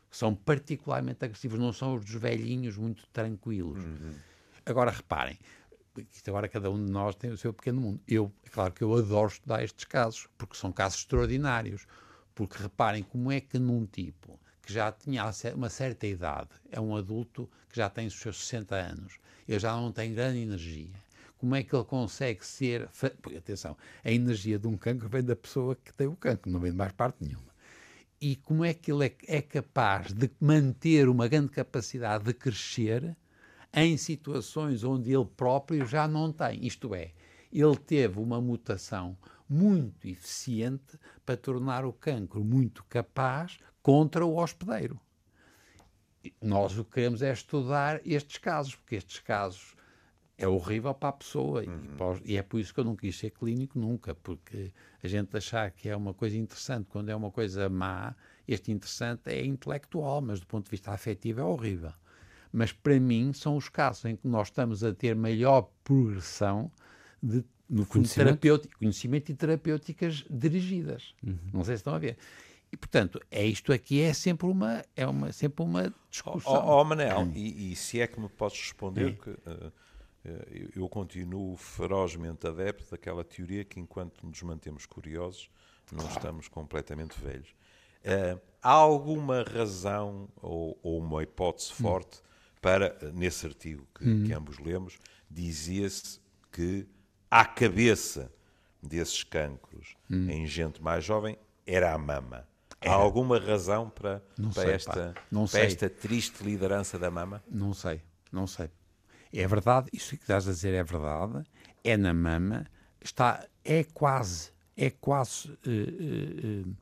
São 0.10 0.36
particularmente 0.36 1.24
agressivos, 1.24 1.60
não 1.60 1.72
são 1.72 1.96
os 1.96 2.04
dos 2.04 2.16
velhinhos 2.16 2.78
muito 2.78 3.08
tranquilos. 3.14 3.82
Agora 4.66 4.92
reparem, 4.92 5.40
isto 6.14 6.30
agora 6.30 6.48
cada 6.48 6.70
um 6.70 6.86
de 6.86 6.92
nós 6.92 7.16
tem 7.16 7.32
o 7.32 7.38
seu 7.38 7.54
pequeno 7.54 7.82
mundo. 7.82 8.02
Eu, 8.08 8.32
é 8.46 8.50
claro 8.50 8.74
que 8.74 8.84
eu 8.84 8.94
adoro 8.96 9.32
estudar 9.32 9.64
estes 9.64 9.86
casos, 9.86 10.28
porque 10.38 10.56
são 10.56 10.72
casos 10.72 11.00
extraordinários. 11.00 11.88
Porque 12.42 12.58
reparem 12.58 13.04
como 13.04 13.32
é 13.32 13.40
que 13.40 13.60
num 13.60 13.86
tipo 13.86 14.40
que 14.64 14.74
já 14.74 14.92
tinha 14.92 15.32
uma 15.54 15.70
certa 15.70 16.08
idade, 16.08 16.50
é 16.72 16.82
um 16.82 16.96
adulto 16.96 17.48
que 17.70 17.78
já 17.78 17.88
tem 17.88 18.08
os 18.08 18.16
seus 18.16 18.48
60 18.48 18.76
anos, 18.76 19.20
ele 19.48 19.60
já 19.60 19.76
não 19.76 19.92
tem 19.92 20.12
grande 20.12 20.40
energia. 20.40 20.90
Como 21.38 21.56
é 21.56 21.62
que 21.62 21.76
ele 21.76 21.84
consegue 21.84 22.44
ser. 22.44 22.90
Atenção, 23.38 23.78
a 24.04 24.12
energia 24.12 24.58
de 24.58 24.66
um 24.66 24.76
cancro 24.76 25.08
vem 25.08 25.24
da 25.24 25.36
pessoa 25.36 25.76
que 25.76 25.94
tem 25.94 26.08
o 26.08 26.16
cancro, 26.16 26.52
não 26.52 26.60
vem 26.60 26.72
de 26.72 26.78
mais 26.78 26.92
parte 26.94 27.18
nenhuma 27.24 27.52
e 28.20 28.36
como 28.38 28.66
é 28.66 28.74
que 28.74 28.92
ele 28.92 29.06
é, 29.06 29.38
é 29.38 29.42
capaz 29.44 30.12
de 30.12 30.32
manter 30.40 31.08
uma 31.10 31.28
grande 31.28 31.50
capacidade 31.50 32.24
de 32.24 32.34
crescer 32.34 33.16
em 33.72 33.98
situações 33.98 34.84
onde 34.84 35.14
ele 35.14 35.26
próprio 35.38 35.86
já 35.86 36.08
não 36.08 36.32
tem. 36.32 36.66
Isto 36.66 36.96
é, 36.96 37.12
ele 37.54 37.76
teve 37.78 38.20
uma 38.20 38.42
mutação 38.42 39.16
muito 39.52 40.08
eficiente 40.08 40.98
para 41.26 41.36
tornar 41.38 41.86
o 41.86 41.92
cancro 41.94 42.44
muito 42.44 42.84
capaz 42.86 43.58
contra 43.82 44.26
o 44.26 44.36
hospedeiro. 44.38 45.00
Nós 46.42 46.78
o 46.78 46.86
que 46.86 46.92
queremos 46.92 47.22
é 47.22 47.32
estudar 47.34 48.00
estes 48.06 48.38
casos, 48.38 48.76
porque 48.76 48.96
estes 48.96 49.20
casos 49.20 49.76
é 50.38 50.48
horrível 50.48 50.94
para 50.94 51.10
a 51.10 51.14
pessoa 51.14 51.64
e, 51.64 51.68
os- 51.70 52.22
e 52.26 52.38
é 52.38 52.44
por 52.44 52.60
isso 52.60 52.74
que 52.74 52.80
eu 52.80 52.84
não 52.84 52.96
quis 52.96 53.18
ser 53.18 53.32
clínico 53.32 53.78
nunca, 53.80 54.14
porque 54.16 54.72
a 55.04 55.08
gente 55.08 55.36
achar 55.36 55.70
que 55.72 55.90
é 55.90 55.96
uma 55.96 56.14
coisa 56.14 56.38
interessante 56.38 56.88
quando 56.90 57.10
é 57.10 57.16
uma 57.16 57.32
coisa 57.32 57.70
má, 57.70 58.16
este 58.48 58.72
interessante 58.72 59.30
é 59.30 59.44
intelectual, 59.46 60.22
mas 60.22 60.40
do 60.40 60.48
ponto 60.48 60.66
de 60.66 60.72
vista 60.72 60.92
afetivo 60.92 61.42
é 61.42 61.44
horrível. 61.44 61.94
Mas 62.52 62.72
para 62.72 63.00
mim 63.00 63.34
são 63.34 63.56
os 63.58 63.70
casos 63.70 64.06
em 64.06 64.16
que 64.16 64.28
nós 64.28 64.48
estamos 64.50 64.84
a 64.84 64.94
ter 64.94 65.16
maior 65.16 65.70
progressão 65.84 66.72
de 67.22 67.44
no 67.72 67.86
Conhecimento? 67.86 68.28
terapêutico, 68.28 68.78
conhecimento 68.78 69.32
e 69.32 69.34
terapêuticas 69.34 70.26
dirigidas. 70.30 71.16
Não 71.54 71.64
sei 71.64 71.78
se 71.78 71.80
estão 71.80 71.96
a 71.96 72.00
ver. 72.00 72.18
E, 72.70 72.78
portanto, 72.78 73.20
é 73.32 73.46
isto 73.46 73.72
aqui 73.72 74.02
é 74.02 74.14
sempre 74.14 74.46
uma, 74.48 74.84
é 74.96 75.08
uma, 75.08 75.32
sempre 75.32 75.64
uma 75.64 75.94
discussão. 76.10 76.54
Oh, 76.54 76.82
oh, 76.82 76.84
Manel, 76.84 77.32
e, 77.34 77.72
e, 77.72 77.76
se 77.76 78.00
é 78.00 78.08
que 78.08 78.20
me 78.20 78.30
podes 78.30 78.60
responder, 78.60 79.18
que 79.18 79.30
uh, 79.30 79.72
eu 80.76 80.88
continuo 80.88 81.56
ferozmente 81.58 82.46
adepto 82.46 82.92
daquela 82.92 83.24
teoria 83.24 83.66
que 83.66 83.80
enquanto 83.80 84.26
nos 84.26 84.42
mantemos 84.42 84.86
curiosos, 84.86 85.50
não 85.92 86.06
estamos 86.08 86.48
completamente 86.48 87.20
velhos. 87.20 87.50
Uh, 88.06 88.40
há 88.62 88.72
alguma 88.72 89.44
razão 89.44 90.30
ou, 90.42 90.78
ou 90.82 91.00
uma 91.00 91.24
hipótese 91.24 91.72
hum. 91.74 91.84
forte 91.84 92.22
para, 92.62 92.98
nesse 93.14 93.46
artigo 93.46 93.86
que, 93.94 94.08
hum. 94.08 94.24
que 94.26 94.34
ambos 94.34 94.60
lemos, 94.60 94.98
dizia-se 95.30 96.22
que 96.52 96.88
à 97.32 97.46
cabeça 97.46 98.30
desses 98.84 99.24
cancros 99.24 99.96
hum. 100.10 100.30
em 100.30 100.46
gente 100.46 100.84
mais 100.84 101.04
jovem 101.06 101.38
era 101.66 101.94
a 101.94 101.98
mama. 101.98 102.46
Há 102.84 102.92
alguma 102.92 103.40
razão 103.40 103.90
para, 103.90 104.22
para, 104.36 104.52
sei, 104.52 104.72
esta, 104.72 105.14
para 105.52 105.60
esta 105.60 105.90
triste 105.90 106.44
liderança 106.44 106.98
da 106.98 107.12
mama? 107.12 107.42
Não 107.50 107.74
sei, 107.74 108.02
não 108.32 108.48
sei. 108.48 108.70
É 109.32 109.48
verdade, 109.48 109.90
isso 109.94 110.18
que 110.18 110.24
estás 110.24 110.48
a 110.48 110.52
dizer 110.52 110.74
é 110.74 110.84
verdade, 110.84 111.44
é 111.84 111.96
na 111.96 112.14
mama, 112.14 112.66
está, 113.00 113.46
é 113.64 113.84
quase, 113.84 114.52
é 114.76 114.90
quase 114.90 115.50
uh, 115.50 115.54
uh, 115.54 116.70
uh, 116.70 116.76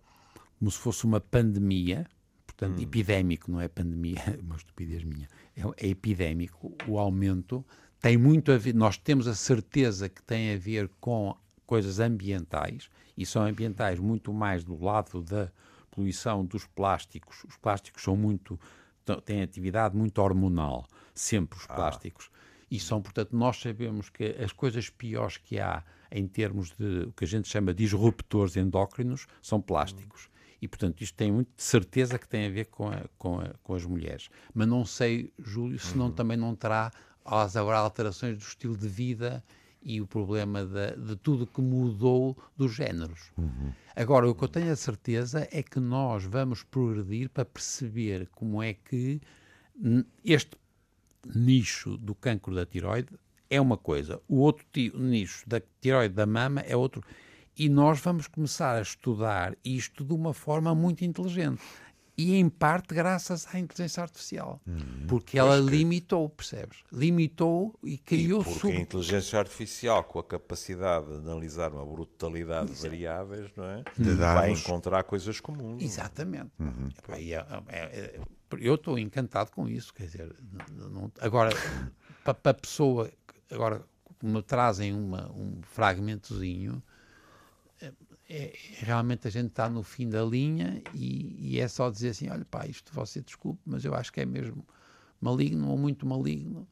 como 0.57 0.71
se 0.71 0.79
fosse 0.79 1.05
uma 1.05 1.19
pandemia, 1.19 2.07
portanto, 2.47 2.79
hum. 2.79 2.81
epidémico, 2.81 3.51
não 3.51 3.59
é 3.61 3.67
pandemia, 3.67 4.23
uma 4.41 4.55
estupidez 4.55 5.03
minha, 5.03 5.27
é, 5.55 5.85
é 5.85 5.89
epidémico, 5.89 6.73
o 6.87 6.97
aumento 6.97 7.63
tem 7.99 8.17
muito 8.17 8.51
a 8.51 8.57
ver, 8.57 8.73
nós 8.73 8.97
temos 8.97 9.27
a 9.27 9.35
certeza 9.35 10.07
que 10.07 10.21
tem 10.23 10.53
a 10.53 10.57
ver 10.57 10.89
com 10.99 11.35
coisas 11.65 11.99
ambientais, 11.99 12.89
e 13.17 13.25
são 13.25 13.43
ambientais 13.43 13.99
muito 13.99 14.33
mais 14.33 14.63
do 14.63 14.81
lado 14.81 15.21
da 15.21 15.51
poluição 15.91 16.45
dos 16.45 16.65
plásticos. 16.65 17.43
Os 17.43 17.57
plásticos 17.57 18.03
são 18.03 18.15
muito 18.15 18.59
têm 19.25 19.41
atividade 19.41 19.95
muito 19.97 20.19
hormonal, 20.19 20.87
sempre 21.13 21.57
os 21.57 21.65
ah. 21.67 21.73
plásticos. 21.73 22.29
Ah. 22.31 22.37
E 22.71 22.79
são, 22.79 23.01
portanto, 23.01 23.35
nós 23.35 23.59
sabemos 23.59 24.09
que 24.09 24.35
as 24.43 24.51
coisas 24.51 24.89
piores 24.89 25.37
que 25.37 25.59
há 25.59 25.83
em 26.11 26.27
termos 26.27 26.71
de 26.77 27.07
o 27.07 27.11
que 27.11 27.23
a 27.23 27.27
gente 27.27 27.47
chama 27.47 27.73
de 27.73 27.83
disruptores 27.83 28.55
endócrinos 28.55 29.25
são 29.41 29.59
plásticos. 29.59 30.25
Hum. 30.27 30.39
E, 30.61 30.67
portanto, 30.67 31.01
isto 31.01 31.15
tem 31.15 31.31
muito 31.31 31.49
de 31.55 31.63
certeza 31.63 32.19
que 32.19 32.27
tem 32.27 32.45
a 32.45 32.49
ver 32.49 32.65
com, 32.65 32.89
a, 32.89 33.05
com, 33.17 33.39
a, 33.39 33.53
com 33.63 33.73
as 33.73 33.85
mulheres. 33.85 34.29
Mas 34.53 34.67
não 34.67 34.85
sei, 34.85 35.33
Júlio, 35.39 35.79
se 35.79 35.97
não 35.97 36.07
uhum. 36.07 36.11
também 36.11 36.37
não 36.37 36.53
terá 36.53 36.91
agora 37.29 37.77
alterações 37.77 38.37
do 38.37 38.41
estilo 38.41 38.75
de 38.75 38.87
vida 38.87 39.43
e 39.81 40.01
o 40.01 40.07
problema 40.07 40.65
de, 40.65 40.95
de 40.97 41.15
tudo 41.15 41.47
que 41.47 41.61
mudou 41.61 42.37
dos 42.57 42.73
géneros. 42.73 43.31
Uhum. 43.37 43.71
Agora, 43.95 44.29
o 44.29 44.35
que 44.35 44.43
eu 44.43 44.47
tenho 44.47 44.71
a 44.71 44.75
certeza 44.75 45.47
é 45.51 45.63
que 45.63 45.79
nós 45.79 46.25
vamos 46.25 46.63
progredir 46.63 47.29
para 47.29 47.45
perceber 47.45 48.27
como 48.31 48.61
é 48.61 48.73
que 48.73 49.21
este 50.23 50.57
nicho 51.25 51.97
do 51.97 52.13
cancro 52.13 52.53
da 52.53 52.65
tiroide 52.65 53.09
é 53.49 53.59
uma 53.59 53.77
coisa, 53.77 54.21
o 54.27 54.37
outro 54.37 54.65
nicho 54.95 55.47
da 55.47 55.61
tiroide 55.81 56.13
da 56.13 56.25
mama 56.25 56.61
é 56.61 56.75
outro. 56.75 57.03
E 57.57 57.67
nós 57.67 57.99
vamos 57.99 58.27
começar 58.27 58.77
a 58.77 58.81
estudar 58.81 59.53
isto 59.65 60.05
de 60.05 60.13
uma 60.13 60.33
forma 60.33 60.73
muito 60.73 61.03
inteligente 61.03 61.61
e 62.19 62.35
em 62.35 62.49
parte 62.49 62.93
graças 62.93 63.47
à 63.53 63.57
inteligência 63.57 64.03
artificial. 64.03 64.61
Hum, 64.67 65.05
porque 65.07 65.39
ela 65.39 65.55
que... 65.55 65.69
limitou, 65.69 66.27
percebes? 66.27 66.79
Limitou 66.91 67.73
e 67.81 67.97
criou... 67.97 68.41
E 68.41 68.43
porque 68.43 68.59
sub... 68.59 68.73
a 68.73 68.79
inteligência 68.81 69.39
artificial, 69.39 70.03
com 70.03 70.19
a 70.19 70.23
capacidade 70.23 71.07
de 71.07 71.15
analisar 71.15 71.71
uma 71.71 71.85
brutalidade 71.85 72.73
de 72.73 72.81
variáveis, 72.81 73.49
não 73.55 73.63
é? 73.63 73.83
De 73.97 74.15
vai 74.15 74.51
encontrar 74.51 75.03
coisas 75.03 75.39
comuns. 75.39 75.81
Exatamente. 75.81 76.51
Uhum. 76.59 76.89
É, 77.07 77.31
é, 77.31 77.39
é, 77.69 78.19
eu 78.59 78.75
estou 78.75 78.99
encantado 78.99 79.51
com 79.51 79.69
isso, 79.69 79.93
quer 79.93 80.07
dizer, 80.07 80.35
não, 80.75 81.09
agora, 81.21 81.51
para 82.25 82.51
a 82.51 82.53
pessoa, 82.53 83.09
agora 83.49 83.81
me 84.21 84.41
trazem 84.41 84.93
uma, 84.93 85.31
um 85.31 85.61
fragmentozinho 85.61 86.83
é, 88.29 88.53
realmente 88.77 89.27
a 89.27 89.31
gente 89.31 89.47
está 89.47 89.67
no 89.67 89.81
fim 89.81 90.07
da 90.07 90.23
linha 90.23 90.83
e, 90.93 91.55
e, 91.55 91.59
é 91.59 91.67
só 91.67 91.89
dizer 91.89 92.09
assim: 92.09 92.29
olha, 92.29 92.45
pá, 92.45 92.67
isto 92.67 92.93
você 92.93 93.21
desculpe, 93.21 93.59
mas 93.65 93.83
eu 93.83 93.95
acho 93.95 94.13
que 94.13 94.21
é 94.21 94.25
mesmo 94.25 94.63
maligno 95.19 95.67
ou 95.67 95.77
muito 95.77 96.05
maligno. 96.05 96.67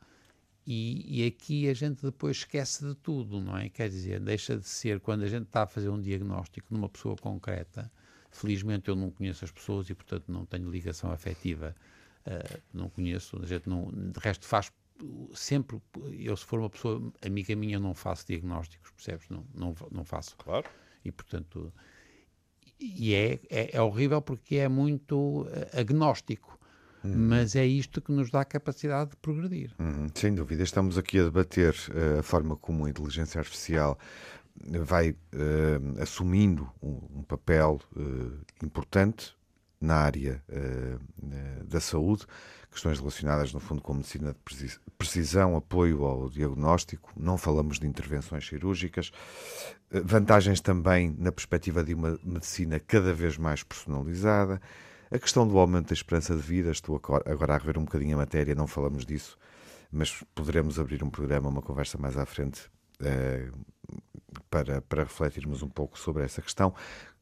E, 0.66 1.22
e, 1.24 1.26
aqui 1.26 1.68
a 1.68 1.74
gente 1.74 2.04
depois 2.04 2.38
esquece 2.38 2.86
de 2.86 2.94
tudo, 2.94 3.42
não 3.42 3.58
é? 3.58 3.70
Quer 3.70 3.90
dizer, 3.90 4.20
deixa 4.20 4.58
de 4.58 4.68
ser 4.68 5.00
quando 5.00 5.24
a 5.24 5.28
gente 5.28 5.48
está 5.48 5.64
a 5.64 5.68
fazer 5.68 5.90
um 5.90 6.00
diagnóstico 6.00 6.68
numa 6.74 6.90
pessoa 6.90 7.16
concreta. 7.16 7.92
Felizmente 8.30 8.90
eu 8.90 8.96
não 8.96 9.10
conheço 9.10 9.44
as 9.44 9.52
pessoas 9.52 9.90
e, 9.90 9.96
portanto, 9.96 10.26
não 10.28 10.46
tenho 10.46 10.70
ligação 10.70 11.10
afetiva, 11.10 11.74
uh, 12.28 12.62
não 12.74 12.90
conheço. 12.90 13.42
A 13.42 13.46
gente 13.46 13.68
não, 13.68 13.90
de 13.90 14.20
resto, 14.20 14.46
faz 14.46 14.72
sempre. 15.34 15.82
Eu, 16.20 16.36
se 16.36 16.46
for 16.46 16.60
uma 16.60 16.70
pessoa 16.70 17.02
amiga 17.26 17.56
minha, 17.56 17.80
não 17.80 17.96
faço 17.96 18.28
diagnósticos, 18.28 18.92
percebes? 18.92 19.30
Não, 19.30 19.46
não, 19.56 19.76
não 19.90 20.04
faço. 20.04 20.36
Claro. 20.36 20.70
E, 21.08 21.12
portanto, 21.12 21.74
e 22.80 23.14
é, 23.14 23.40
é, 23.50 23.78
é 23.78 23.82
horrível 23.82 24.22
porque 24.22 24.58
é 24.58 24.68
muito 24.68 25.48
eh, 25.52 25.80
agnóstico. 25.80 26.58
Uhum. 27.04 27.14
Mas 27.16 27.56
é 27.56 27.66
isto 27.66 28.02
que 28.02 28.12
nos 28.12 28.30
dá 28.30 28.42
a 28.42 28.46
capacidade 28.46 29.12
de 29.12 29.18
progredir. 29.18 29.74
Uhum. 29.80 30.08
Sem 30.14 30.36
dúvida. 30.36 30.64
Estamos 30.64 30.98
aqui 30.98 31.20
a 31.20 31.24
debater 31.24 31.74
uh, 31.74 32.20
a 32.20 32.24
forma 32.24 32.58
como 32.58 32.86
a 32.86 32.90
inteligência 32.90 33.40
artificial 33.40 33.98
vai 34.84 35.12
uh, 35.12 36.02
assumindo 36.02 36.70
um, 36.82 37.20
um 37.20 37.24
papel 37.24 37.80
uh, 37.96 38.66
importante 38.66 39.37
na 39.80 39.96
área 39.96 40.44
da 41.68 41.80
saúde, 41.80 42.26
questões 42.72 43.00
relacionadas, 43.00 43.54
no 43.54 43.60
fundo, 43.60 43.82
com 43.82 43.94
medicina 43.94 44.34
de 44.34 44.80
precisão, 44.98 45.56
apoio 45.56 46.04
ao 46.06 46.30
diagnóstico, 46.30 47.12
não 47.18 47.38
falamos 47.38 47.80
de 47.80 47.88
intervenções 47.88 48.48
cirúrgicas, 48.48 49.12
eh, 49.92 50.02
vantagens 50.02 50.62
também 50.62 51.16
na 51.18 51.32
perspectiva 51.32 51.84
de 51.84 51.94
uma 51.94 52.20
medicina 52.24 52.80
cada 52.80 53.14
vez 53.14 53.38
mais 53.38 53.64
personalizada, 53.64 54.62
a 55.10 55.18
questão 55.18 55.48
do 55.48 55.58
aumento 55.58 55.88
da 55.88 55.94
esperança 55.94 56.36
de 56.36 56.42
vida, 56.42 56.70
estou 56.70 56.96
agora 57.26 57.56
a 57.56 57.58
rever 57.58 57.78
um 57.78 57.86
bocadinho 57.86 58.16
a 58.16 58.18
matéria, 58.18 58.54
não 58.54 58.68
falamos 58.68 59.06
disso, 59.06 59.38
mas 59.92 60.24
poderemos 60.36 60.80
abrir 60.80 61.04
um 61.04 61.10
programa, 61.10 61.50
uma 61.50 61.62
conversa 61.62 61.98
mais 61.98 62.18
à 62.18 62.26
frente 62.26 62.70
uh, 63.00 64.02
para, 64.50 64.82
para 64.82 65.04
refletirmos 65.04 65.64
um 65.64 65.70
pouco 65.70 65.98
sobre 65.98 66.26
essa 66.26 66.42
questão. 66.42 66.74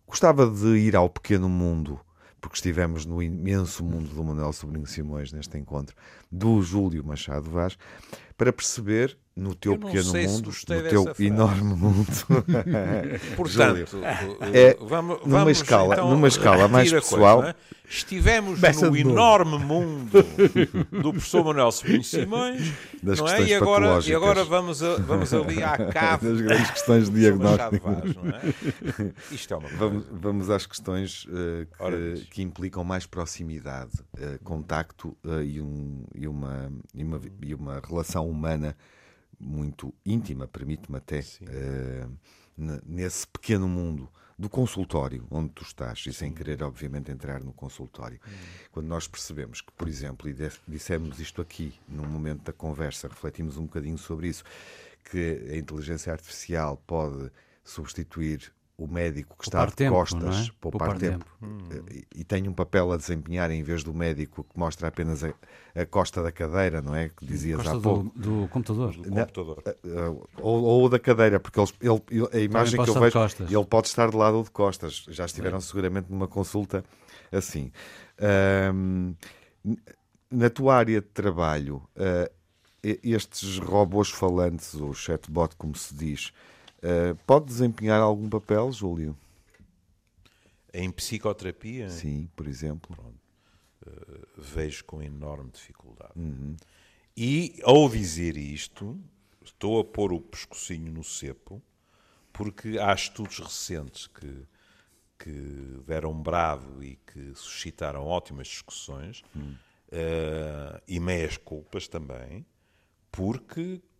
Gostava 0.07 0.47
de 0.47 0.77
ir 0.77 0.95
ao 0.95 1.09
pequeno 1.09 1.47
mundo 1.47 1.99
porque 2.45 2.57
estivemos 2.57 3.07
no 3.07 3.23
imenso 3.23 3.83
mundo 3.83 4.07
do 4.13 4.23
Manuel 4.23 4.53
Sobrinho 4.53 4.85
Simões 4.85 5.33
neste 5.33 5.57
encontro, 5.57 5.95
do 6.31 6.61
Júlio 6.61 7.03
Machado 7.03 7.49
Vaz, 7.49 7.75
para 8.37 8.51
perceber 8.51 9.17
no 9.35 9.53
teu 9.53 9.77
pequeno 9.77 10.13
mundo, 10.13 10.49
no 10.49 10.89
teu 10.89 11.25
enorme 11.25 11.75
mundo. 11.75 12.07
Portanto, 13.35 13.99
é, 14.53 14.77
vamos, 14.79 15.19
numa 15.25 15.39
vamos, 15.39 15.57
escala, 15.57 15.95
então, 15.95 16.09
numa 16.09 16.27
escala 16.27 16.67
mais 16.67 16.91
pessoal. 16.91 17.41
Coisa, 17.41 17.55
é? 17.71 17.75
Estivemos 17.87 18.59
no 18.81 18.97
enorme 18.97 19.59
mundo 19.59 20.11
do 20.91 21.11
professor 21.11 21.43
Manuel 21.45 21.71
Sobrinho 21.71 22.03
Simões, 22.03 22.73
das 23.01 23.19
não 23.19 23.27
é? 23.27 23.43
E 23.43 23.53
agora, 23.53 23.99
e 24.03 24.13
agora 24.13 24.43
vamos, 24.43 24.81
a, 24.81 24.95
vamos 24.97 25.33
ali 25.33 25.61
à 25.61 25.77
cave 25.93 26.27
das 26.29 26.41
grandes 26.41 26.71
questões 26.71 27.09
de 27.09 27.19
diagnóstico. 27.19 27.91
Vaz, 27.91 28.15
é? 28.99 29.13
Isto 29.31 29.53
é 29.53 29.57
uma 29.57 29.69
vamos, 29.69 30.05
vamos 30.11 30.49
às 30.49 30.65
questões 30.65 31.25
uh, 31.25 31.67
que, 32.17 32.25
que, 32.31 32.41
implicam 32.41 32.83
mais 32.83 33.05
proximidade, 33.05 33.91
uh, 34.17 34.43
contacto 34.43 35.15
uh, 35.23 35.43
e, 35.43 35.61
um, 35.61 36.03
e, 36.15 36.27
uma, 36.27 36.71
e, 36.93 37.03
uma, 37.03 37.21
e 37.43 37.53
uma 37.53 37.81
relação 37.87 38.24
humana 38.29 38.75
muito 39.39 39.93
íntima, 40.05 40.47
permite-me 40.47 40.97
até, 40.97 41.19
uh, 41.19 42.11
nesse 42.85 43.27
pequeno 43.27 43.67
mundo 43.67 44.09
do 44.37 44.49
consultório 44.49 45.25
onde 45.31 45.49
tu 45.49 45.63
estás, 45.63 46.03
e 46.05 46.13
sem 46.13 46.33
querer, 46.33 46.61
obviamente, 46.63 47.11
entrar 47.11 47.41
no 47.41 47.53
consultório. 47.53 48.19
Hum. 48.27 48.31
Quando 48.71 48.87
nós 48.87 49.07
percebemos 49.07 49.61
que, 49.61 49.71
por 49.71 49.87
exemplo, 49.87 50.29
e 50.29 50.35
dissemos 50.67 51.19
isto 51.19 51.41
aqui, 51.41 51.73
num 51.87 52.05
momento 52.05 52.43
da 52.43 52.53
conversa, 52.53 53.07
refletimos 53.07 53.57
um 53.57 53.63
bocadinho 53.63 53.97
sobre 53.97 54.27
isso, 54.27 54.43
que 55.09 55.49
a 55.51 55.55
inteligência 55.55 56.11
artificial 56.11 56.81
pode 56.85 57.31
substituir 57.63 58.51
o 58.77 58.87
médico 58.87 59.37
que 59.37 59.45
está 59.45 59.65
de 59.65 59.73
tempo, 59.73 59.95
costas, 59.95 60.47
é? 60.47 60.51
poupar, 60.59 60.89
poupar 60.89 60.97
tempo, 60.97 61.25
tempo. 61.39 61.85
E, 61.91 62.05
e, 62.21 62.23
tem 62.25 62.47
um 62.47 62.53
papel 62.53 62.91
a 62.91 62.97
desempenhar 62.97 63.49
em 63.49 63.63
vez 63.63 63.83
do 63.83 63.93
médico 63.93 64.43
que 64.43 64.59
mostra 64.59 64.89
apenas 64.89 65.23
a, 65.23 65.33
a 65.73 65.85
costa 65.85 66.21
da 66.21 66.31
cadeira, 66.31 66.81
não 66.81 66.93
é? 66.93 67.09
Que 67.09 67.25
dizias 67.25 67.57
costa 67.57 67.77
há 67.77 67.79
pouco. 67.79 68.11
Do, 68.15 68.41
do 68.41 68.47
computador. 68.49 68.93
Do 68.93 69.09
computador. 69.09 69.63
Ou, 70.41 70.63
ou, 70.63 70.89
da 70.89 70.99
cadeira, 70.99 71.39
porque 71.39 71.59
ele, 71.59 71.69
ele, 72.11 72.27
a 72.33 72.39
imagem 72.39 72.83
que 72.83 72.89
eu 72.89 72.99
vejo, 72.99 73.19
ele 73.39 73.65
pode 73.65 73.87
estar 73.87 74.09
de 74.09 74.17
lado 74.17 74.37
ou 74.37 74.43
de 74.43 74.51
costas. 74.51 75.05
Já 75.09 75.25
estiveram 75.25 75.59
é. 75.59 75.61
seguramente 75.61 76.11
numa 76.11 76.27
consulta 76.27 76.83
assim. 77.31 77.71
Na 80.29 80.49
tua 80.49 80.75
área 80.75 80.99
de 80.99 81.07
trabalho, 81.07 81.81
uh, 81.95 82.29
estes 82.83 83.57
robôs 83.57 84.09
falantes, 84.09 84.73
o 84.73 84.93
chatbot, 84.93 85.55
como 85.55 85.75
se 85.75 85.95
diz, 85.95 86.33
Uh, 86.85 87.15
pode 87.25 87.45
desempenhar 87.45 87.99
algum 87.99 88.29
papel, 88.29 88.71
Júlio? 88.71 89.17
Em 90.73 90.91
psicoterapia, 90.91 91.89
Sim, 91.89 92.29
por 92.35 92.47
exemplo. 92.47 92.95
vejo 94.37 94.83
com 94.85 95.01
enorme 95.01 95.49
dificuldade. 95.51 96.13
Uhum. 96.15 96.55
E, 97.17 97.59
ao 97.63 97.87
dizer 97.87 98.35
isto, 98.35 98.99
estou 99.43 99.79
a 99.79 99.83
pôr 99.85 100.11
o 100.11 100.19
pescocinho 100.19 100.91
no 100.91 101.03
cepo, 101.03 101.61
porque 102.33 102.77
há 102.77 102.93
estudos 102.93 103.39
recentes 103.39 104.07
que, 104.07 104.45
que 105.17 105.81
deram 105.87 106.13
brado 106.13 106.83
e 106.83 106.97
que 107.07 107.33
suscitaram 107.35 108.03
ótimas 108.03 108.47
discussões, 108.47 109.23
eh, 109.91 110.81
e 110.87 110.99
meias 110.99 111.37
culpas 111.37 111.87
também, 111.87 112.45
porque 113.09 113.81
eh, 113.81 113.94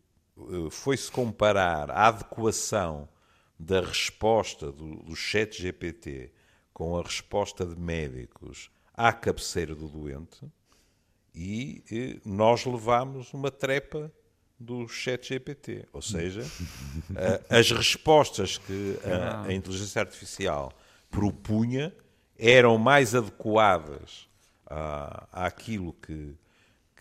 foi-se 0.70 1.12
comparar 1.12 1.90
a 1.92 2.08
adequação 2.08 3.08
da 3.58 3.80
resposta 3.82 4.72
do, 4.72 4.98
do 5.04 5.16
chat 5.16 5.62
GPT 5.62 6.32
com 6.74 6.98
a 6.98 7.02
resposta 7.02 7.66
de 7.66 7.80
médicos 7.80 8.70
à 8.94 9.14
cabeceira 9.14 9.74
do 9.74 9.88
doente 9.88 10.40
e 11.34 11.84
eh, 11.92 12.20
nós 12.26 12.66
levámos 12.66 13.34
uma 13.34 13.50
trepa 13.50 14.12
do 14.60 14.88
chat 14.88 15.28
GPT. 15.28 15.86
Ou 15.94 16.02
seja, 16.02 16.42
a- 17.50 17.58
as 17.60 17.72
respostas 17.72 18.58
que 18.58 18.98
a, 19.06 19.44
a 19.48 19.54
inteligência 19.54 20.02
artificial 20.02 20.72
propunha 21.10 21.94
eram 22.38 22.78
mais 22.78 23.16
adequadas 23.16 24.28
à, 24.66 25.28
àquilo 25.32 25.94
que, 25.94 26.36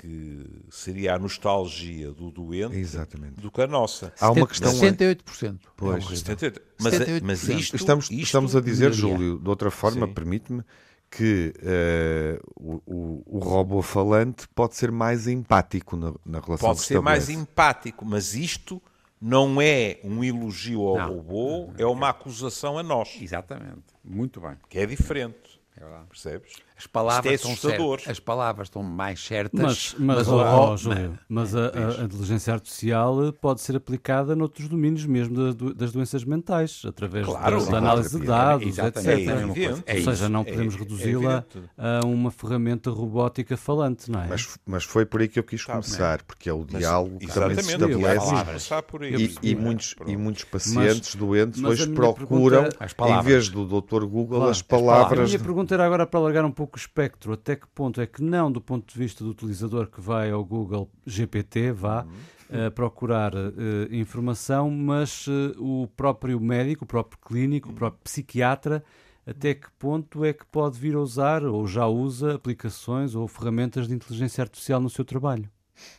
que 0.05 0.45
seria 0.71 1.15
a 1.15 1.19
nostalgia 1.19 2.13
do 2.13 2.31
doente 2.31 2.77
Exatamente. 2.77 3.41
do 3.41 3.51
que 3.51 3.63
a 3.63 3.67
nossa. 3.67 4.13
Há 4.21 4.31
uma 4.31 4.47
questão. 4.47 4.71
68%. 4.71 5.61
Pois. 5.75 5.93
É 5.93 5.97
horrível. 5.97 6.17
78. 6.17 6.63
Mas, 6.79 6.95
78%. 6.95 7.21
mas 7.23 7.49
isto, 7.49 7.77
Estamos, 7.77 8.05
isto- 8.11 8.23
estamos 8.23 8.55
a 8.55 8.61
dizer, 8.61 8.91
melhoria. 8.91 9.17
Júlio, 9.17 9.39
de 9.39 9.49
outra 9.49 9.71
forma, 9.71 10.07
permite-me, 10.07 10.63
que 11.11 11.55
eh, 11.63 12.39
o, 12.55 13.23
o, 13.25 13.39
robô 13.39 13.81
falante 13.81 14.47
pode 14.55 14.77
ser 14.77 14.91
mais 14.93 15.27
empático 15.27 15.97
na, 15.97 16.13
na 16.27 16.41
relação 16.41 16.69
pode 16.69 16.81
que 16.81 16.87
ser 16.87 17.01
mais 17.01 17.31
empático, 17.31 18.05
mas 18.05 18.35
isto 18.35 18.83
não 19.19 19.63
é 19.63 20.01
um 20.05 20.23
elogio 20.23 20.83
ao 20.83 20.99
Não. 20.99 21.17
robô, 21.17 21.73
é 21.79 21.87
uma 21.87 22.11
acusação 22.11 22.77
a 22.79 22.83
nós, 22.83 23.17
Exatamente. 23.23 23.85
Muito 24.05 24.39
bem. 24.41 24.57
que 24.69 24.79
é 24.79 24.85
diferente. 24.85 25.63
É. 25.77 25.85
Percebes? 26.09 26.53
As 26.77 26.89
palavras, 26.89 27.35
Isto 27.35 27.47
é 27.47 27.53
assustador. 27.53 27.99
certas, 28.01 28.11
as 28.11 28.19
palavras 28.21 28.67
estão 28.67 28.83
mais 28.83 29.25
certas, 29.25 29.61
Mas, 29.61 29.95
mas, 29.97 30.27
o 30.29 30.35
ó, 30.35 30.45
robô- 30.45 30.73
ó, 30.73 30.77
Júlio, 30.77 31.19
mas 31.29 31.55
a, 31.55 31.67
a- 31.69 32.01
a 32.01 32.05
inteligência 32.05 32.53
artificial 32.53 33.33
pode 33.41 33.61
ser 33.61 33.77
aplicada 33.77 34.35
noutros 34.35 34.67
domínios 34.69 35.07
mesmo 35.07 35.37
das, 35.37 35.55
do- 35.55 35.73
das 35.73 35.93
doenças 35.93 36.25
mentais, 36.25 36.83
através 36.85 37.27
Claro, 37.27 37.65
da, 37.67 37.79
análise 37.79 38.19
de 38.19 38.27
dados, 38.27 38.67
Exatamente. 38.67 39.31
etc. 39.31 39.87
É. 39.87 39.95
É 39.95 39.97
Ou 39.99 40.03
seja, 40.05 40.29
não 40.29 40.41
É- 40.41 40.45
podemos 40.45 40.75
é 40.75 40.79
reduzi-la 40.79 41.45
a 41.79 42.05
uma 42.05 42.33
ferramenta 42.33 42.91
robótica 42.91 43.57
falante, 43.57 44.11
não 44.11 44.23
é? 44.23 44.27
Mas, 44.27 44.59
mas 44.67 44.83
foi 44.85 45.07
por 45.07 45.21
aí 45.21 45.29
que 45.29 45.39
eu 45.39 45.45
quis 45.45 45.65
começar, 45.65 46.23
porque 46.23 46.51
é 46.51 46.53
o 46.53 46.67
Mas, 46.69 46.81
diálogo 46.81 47.19
que 47.21 47.27
também 47.29 47.55
se 47.57 47.61
exatamente, 47.61 47.73
estabelece. 47.93 48.17
vamos 48.17 48.25
estabelece. 48.33 48.47
começar 48.69 48.83
por 48.83 49.03
aí. 49.05 49.15
E, 49.43 49.51
e 49.51 49.55
muitos, 49.55 49.95
e 50.09 50.17
muitos 50.17 50.43
pacientes 50.45 51.15
doentes 51.15 51.61
mas 51.61 51.71
hoje 51.73 51.89
procuram, 51.93 52.65
pergunta- 52.65 53.21
em 53.21 53.23
vez 53.23 53.49
do 53.49 53.65
Dr. 53.65 54.05
Google, 54.07 54.39
Claro, 54.39 54.51
as 54.51 54.57
as 54.57 54.63
palavras. 54.63 55.21
A 55.21 55.25
minha 55.25 55.39
pergunta 55.39 55.73
era 55.75 55.87
agora 55.87 56.05
para 56.05 56.19
alargar 56.19 56.45
um 56.45 56.51
pouco 56.51 56.65
o 56.77 56.79
espectro. 56.79 57.33
Até 57.33 57.57
que 57.57 57.67
ponto 57.69 58.01
é 58.01 58.07
que 58.07 58.23
não, 58.23 58.51
do 58.51 58.61
ponto 58.61 58.93
de 58.93 58.99
vista 58.99 59.25
do 59.25 59.31
utilizador 59.31 59.89
que 59.89 60.01
vai 60.01 60.31
ao 60.31 60.45
Google 60.45 60.91
GPT, 61.07 61.73
vá 61.73 62.07
eh, 62.51 62.71
procurar 62.71 63.33
eh, 63.35 63.89
informação, 63.91 64.71
mas 64.71 65.27
eh, 65.29 65.55
o 65.59 65.89
próprio 65.97 66.39
médico, 66.41 66.85
o 66.85 66.87
próprio 66.87 67.19
clínico, 67.19 67.71
o 67.71 67.73
próprio 67.73 68.03
psiquiatra, 68.05 68.85
até 69.27 69.55
que 69.55 69.71
ponto 69.73 70.25
é 70.25 70.33
que 70.33 70.45
pode 70.47 70.79
vir 70.79 70.95
a 70.95 71.01
usar 71.01 71.45
ou 71.45 71.67
já 71.67 71.87
usa 71.87 72.35
aplicações 72.35 73.15
ou 73.15 73.27
ferramentas 73.27 73.89
de 73.89 73.95
inteligência 73.95 74.43
artificial 74.43 74.81
no 74.81 74.91
seu 74.91 75.05
trabalho? 75.05 75.51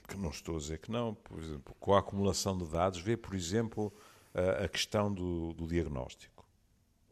Que 0.08 0.18
não 0.18 0.30
estou 0.30 0.56
a 0.56 0.60
dizer 0.60 0.78
que 0.78 0.92
não. 0.92 1.16
Por 1.16 1.40
exemplo, 1.40 1.76
com 1.80 1.94
a 1.94 2.00
acumulação 2.00 2.58
de 2.58 2.66
dados, 2.66 3.00
vê, 3.00 3.18
por 3.18 3.34
exemplo, 3.34 3.92
a, 4.34 4.66
a 4.66 4.68
questão 4.70 5.12
do, 5.14 5.54
do 5.54 5.68
diagnóstico. 5.68 6.46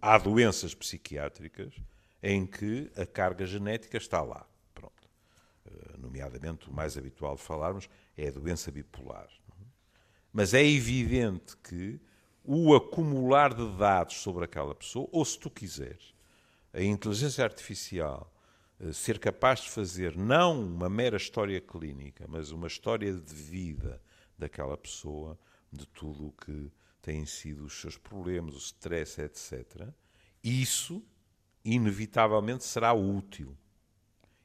Há 0.02 0.18
doenças 0.18 0.76
psiquiátricas 0.76 1.74
em 2.24 2.46
que 2.46 2.90
a 2.96 3.06
carga 3.06 3.46
genética 3.46 3.98
está 3.98 4.22
lá. 4.22 4.48
Pronto. 4.74 5.10
Eh, 5.66 5.98
Nomeadamente, 5.98 6.70
o 6.70 6.74
mais 6.74 6.98
habitual 6.98 7.36
de 7.36 7.42
falarmos 7.42 7.90
é 8.18 8.30
a 8.30 8.32
doença 8.32 8.72
bipolar. 8.72 9.28
Mas 10.32 10.54
é 10.54 10.66
evidente 10.66 11.58
que 11.58 12.00
o 12.46 12.74
acumular 12.74 13.54
de 13.54 13.78
dados 13.78 14.16
sobre 14.16 14.46
aquela 14.46 14.74
pessoa, 14.74 15.08
ou 15.12 15.24
se 15.26 15.38
tu 15.38 15.50
quiseres, 15.50 16.14
a 16.74 16.82
inteligência 16.82 17.44
artificial 17.44 18.34
eh, 18.80 18.94
ser 18.94 19.20
capaz 19.20 19.60
de 19.60 19.70
fazer 19.70 20.16
não 20.16 20.66
uma 20.66 20.90
mera 20.90 21.18
história 21.18 21.60
clínica, 21.60 22.26
mas 22.30 22.52
uma 22.52 22.68
história 22.68 23.14
de 23.14 23.36
vida 23.36 24.02
daquela 24.38 24.78
pessoa, 24.78 25.38
de 25.70 25.86
tudo 25.88 26.28
o 26.28 26.32
que 26.32 26.72
têm 27.02 27.26
sido 27.26 27.66
os 27.66 27.80
seus 27.82 27.98
problemas, 27.98 28.56
o 28.56 28.60
stress, 28.60 29.22
etc., 29.22 29.90
isso 30.42 31.04
inevitavelmente 31.64 32.64
será 32.64 32.94
útil 32.94 33.56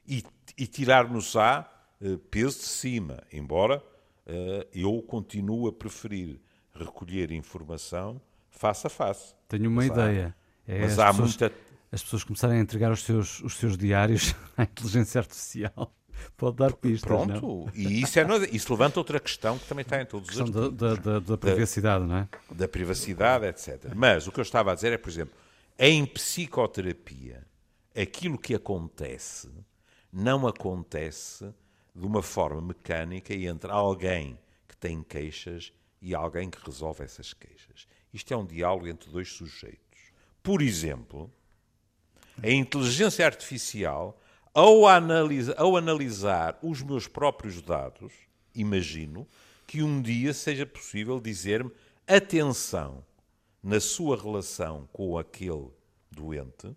e, 0.07 0.23
e 0.57 0.66
tirar-nos-á 0.66 1.69
eh, 2.01 2.16
peso 2.31 2.59
de 2.59 2.64
cima, 2.66 3.23
embora 3.33 3.83
eh, 4.27 4.66
eu 4.73 5.03
continue 5.03 5.69
a 5.69 5.73
preferir 5.73 6.41
recolher 6.75 7.33
informação 7.33 8.21
face 8.51 8.87
a 8.87 8.91
face. 8.91 9.35
Tenho 9.49 9.69
uma 9.69 9.83
Mas 9.87 9.91
há- 9.91 9.93
ideia. 10.11 10.37
É 10.66 10.81
Mas 10.81 10.93
as 10.93 10.99
há 10.99 11.07
pessoas- 11.11 11.29
muita. 11.37 11.53
as 11.91 12.03
pessoas 12.03 12.25
começarem 12.25 12.59
a 12.59 12.61
entregar 12.61 12.93
os 12.93 13.03
seus, 13.03 13.41
os 13.41 13.55
seus 13.57 13.77
diários 13.77 14.35
à 14.57 14.62
inteligência 14.64 15.19
artificial. 15.21 15.93
Pode 16.37 16.57
dar 16.57 16.73
pistas, 16.73 17.11
não? 17.11 17.27
Pronto, 17.39 17.71
e 17.77 18.03
isso, 18.03 18.19
é, 18.19 18.25
isso 18.51 18.73
levanta 18.73 18.99
outra 18.99 19.21
questão 19.21 19.57
que 19.57 19.66
também 19.66 19.83
está 19.83 20.03
em 20.03 20.05
todos 20.07 20.29
os 20.37 20.51
da, 20.51 20.69
da, 20.69 20.95
da, 20.97 21.19
da 21.21 21.39
privacidade, 21.39 22.05
não 22.05 22.16
é? 22.16 22.29
da 22.51 22.66
privacidade, 22.66 23.47
etc. 23.47 23.93
Mas 23.95 24.27
o 24.27 24.33
que 24.33 24.41
eu 24.41 24.43
estava 24.43 24.73
a 24.73 24.75
dizer 24.75 24.93
é, 24.93 24.99
por 24.99 25.09
exemplo, 25.11 25.33
em 25.79 26.05
psicoterapia, 26.05 27.47
aquilo 27.95 28.37
que 28.37 28.53
acontece 28.53 29.49
não 30.12 30.45
acontece 30.45 31.55
de 31.95 32.05
uma 32.05 32.20
forma 32.20 32.61
mecânica 32.61 33.33
e 33.33 33.47
entre 33.47 33.70
alguém 33.70 34.37
que 34.66 34.76
tem 34.76 35.05
queixas 35.05 35.72
e 36.03 36.16
alguém 36.16 36.51
que 36.51 36.59
resolve 36.64 37.05
essas 37.05 37.33
queixas. 37.33 37.87
Isto 38.12 38.35
é 38.35 38.37
um 38.37 38.45
diálogo 38.45 38.89
entre 38.89 39.09
dois 39.09 39.29
sujeitos. 39.33 40.11
Por 40.43 40.62
exemplo, 40.62 41.33
a 42.43 42.51
inteligência 42.51 43.24
artificial, 43.24 44.20
ao, 44.53 44.85
analisa, 44.85 45.55
ao 45.57 45.76
analisar 45.76 46.59
os 46.61 46.83
meus 46.83 47.07
próprios 47.07 47.62
dados, 47.62 48.12
imagino 48.53 49.29
que 49.64 49.81
um 49.81 50.03
dia 50.03 50.35
seja 50.35 50.66
possível 50.66 51.20
dizer-me 51.20 51.70
atenção 52.05 53.05
na 53.62 53.80
sua 53.80 54.16
relação 54.20 54.88
com 54.92 55.18
aquele 55.18 55.68
doente, 56.11 56.74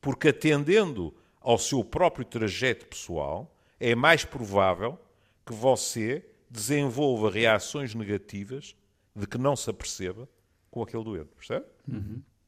porque 0.00 0.28
atendendo 0.28 1.14
ao 1.40 1.58
seu 1.58 1.84
próprio 1.84 2.24
trajeto 2.24 2.86
pessoal, 2.86 3.54
é 3.80 3.94
mais 3.94 4.24
provável 4.24 4.98
que 5.44 5.52
você 5.52 6.24
desenvolva 6.48 7.30
reações 7.30 7.94
negativas 7.94 8.74
de 9.14 9.26
que 9.26 9.36
não 9.38 9.54
se 9.56 9.68
aperceba 9.68 10.28
com 10.70 10.82
aquele 10.82 11.04
doente, 11.04 11.30
percebe? 11.36 11.66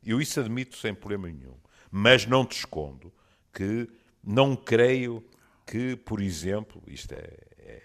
Eu 0.05 0.21
isso 0.21 0.39
admito 0.41 0.77
sem 0.77 0.95
problema 0.95 1.29
nenhum. 1.29 1.57
Mas 1.91 2.27
não 2.27 2.45
te 2.47 2.59
escondo 2.59 3.13
que 3.53 3.89
não 4.23 4.55
creio 4.57 5.25
que, 5.67 5.97
por 5.97 6.21
exemplo, 6.21 6.83
isto 6.87 7.13
é, 7.13 7.37
é, 7.59 7.83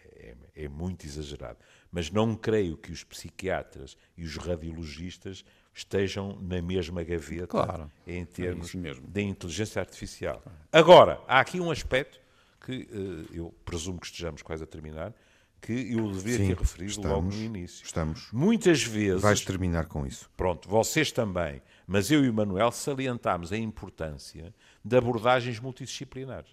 é- 0.55 0.63
é 0.65 0.67
muito 0.67 1.05
exagerado, 1.05 1.57
mas 1.91 2.11
não 2.11 2.35
creio 2.35 2.77
que 2.77 2.91
os 2.91 3.03
psiquiatras 3.03 3.97
e 4.17 4.23
os 4.23 4.37
radiologistas 4.37 5.43
estejam 5.73 6.37
na 6.41 6.61
mesma 6.61 7.03
gaveta 7.03 7.47
Claro, 7.47 7.91
em 8.05 8.25
termos 8.25 8.73
mesmo. 8.75 9.07
da 9.07 9.21
inteligência 9.21 9.79
artificial. 9.79 10.41
Agora, 10.71 11.21
há 11.27 11.39
aqui 11.39 11.59
um 11.59 11.71
aspecto 11.71 12.19
que 12.65 12.87
eh, 12.91 13.37
eu 13.37 13.53
presumo 13.65 13.99
que 13.99 14.05
estejamos 14.05 14.41
quase 14.41 14.63
a 14.63 14.67
terminar, 14.67 15.13
que 15.61 15.93
eu 15.93 16.11
devia 16.11 16.37
Sim, 16.37 16.47
ter 16.47 16.57
referido 16.57 17.01
logo 17.01 17.09
estamos, 17.29 17.35
no 17.35 17.41
início. 17.43 17.85
estamos. 17.85 18.27
Muitas 18.31 18.83
vezes 18.83 19.21
Vais 19.21 19.41
terminar 19.41 19.85
com 19.85 20.05
isso. 20.05 20.29
Pronto, 20.35 20.67
vocês 20.67 21.11
também, 21.11 21.61
mas 21.87 22.09
eu 22.11 22.23
e 22.25 22.29
o 22.29 22.33
Manuel 22.33 22.71
salientámos 22.71 23.51
a 23.51 23.57
importância 23.57 24.53
de 24.83 24.97
abordagens 24.97 25.59
multidisciplinares. 25.59 26.49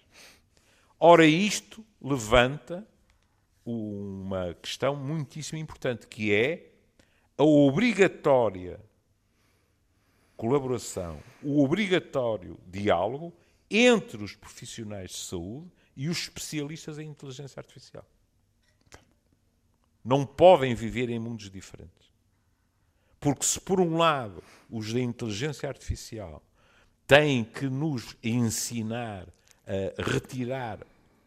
Ora, 1.01 1.25
isto 1.25 1.85
levanta 2.03 2.87
uma 3.65 4.55
questão 4.61 4.97
muitíssimo 4.97 5.59
importante, 5.59 6.07
que 6.07 6.33
é 6.33 6.71
a 7.37 7.45
obrigatória 7.45 8.81
colaboração, 10.39 11.21
o 11.43 11.63
obrigatório 11.65 12.57
diálogo 12.69 13.35
entre 13.69 14.23
os 14.23 14.37
profissionais 14.37 15.11
de 15.11 15.17
saúde 15.17 15.69
e 15.97 16.09
os 16.09 16.17
especialistas 16.17 16.97
em 16.99 17.09
inteligência 17.11 17.59
artificial. 17.59 18.07
Não 20.03 20.25
podem 20.25 20.77
viver 20.77 21.11
em 21.11 21.19
mundos 21.19 21.51
diferentes. 21.51 22.09
Porque 23.19 23.45
se 23.45 23.61
por 23.61 23.81
um 23.81 23.97
lado 23.97 24.43
os 24.71 24.93
da 24.93 25.01
inteligência 25.01 25.69
artificial 25.69 26.41
tem 27.05 27.43
que 27.43 27.67
nos 27.69 28.17
ensinar 28.23 29.27
a 29.67 30.03
retirar 30.03 30.87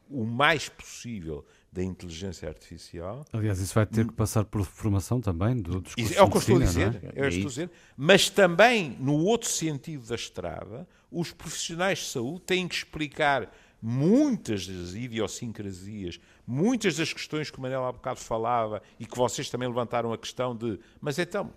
o 0.09 0.23
mais 0.23 0.69
possível 0.69 1.45
da 1.71 1.81
inteligência 1.81 2.49
artificial. 2.49 3.25
Aliás, 3.31 3.59
isso 3.59 3.73
vai 3.73 3.85
ter 3.85 4.05
que 4.05 4.13
passar 4.13 4.43
por 4.43 4.65
formação 4.65 5.21
também 5.21 5.55
do, 5.55 5.79
dos 5.79 5.95
cursos 5.95 6.17
É 6.17 6.21
o 6.21 6.29
que 6.29 6.37
eu 6.37 6.41
estou 6.41 6.55
a 6.57 6.59
de 6.59 6.65
dizer, 6.65 7.01
é 7.03 7.09
o 7.09 7.13
que 7.13 7.19
eu 7.19 7.27
estou 7.29 7.45
a 7.45 7.49
dizer. 7.49 7.71
Mas 7.95 8.29
também, 8.29 8.97
no 8.99 9.15
outro 9.15 9.49
sentido 9.49 10.05
da 10.05 10.15
estrada, 10.15 10.85
os 11.09 11.31
profissionais 11.31 11.99
de 11.99 12.05
saúde 12.05 12.41
têm 12.41 12.67
que 12.67 12.75
explicar 12.75 13.49
muitas 13.81 14.67
das 14.67 14.93
idiosincrasias, 14.93 16.19
muitas 16.45 16.97
das 16.97 17.13
questões 17.13 17.49
que 17.49 17.57
o 17.57 17.61
Manel 17.61 17.85
há 17.85 17.91
bocado 17.91 18.19
falava 18.19 18.81
e 18.99 19.05
que 19.05 19.17
vocês 19.17 19.49
também 19.49 19.67
levantaram 19.67 20.11
a 20.11 20.17
questão 20.17 20.55
de, 20.55 20.77
mas 20.99 21.17
então, 21.17 21.53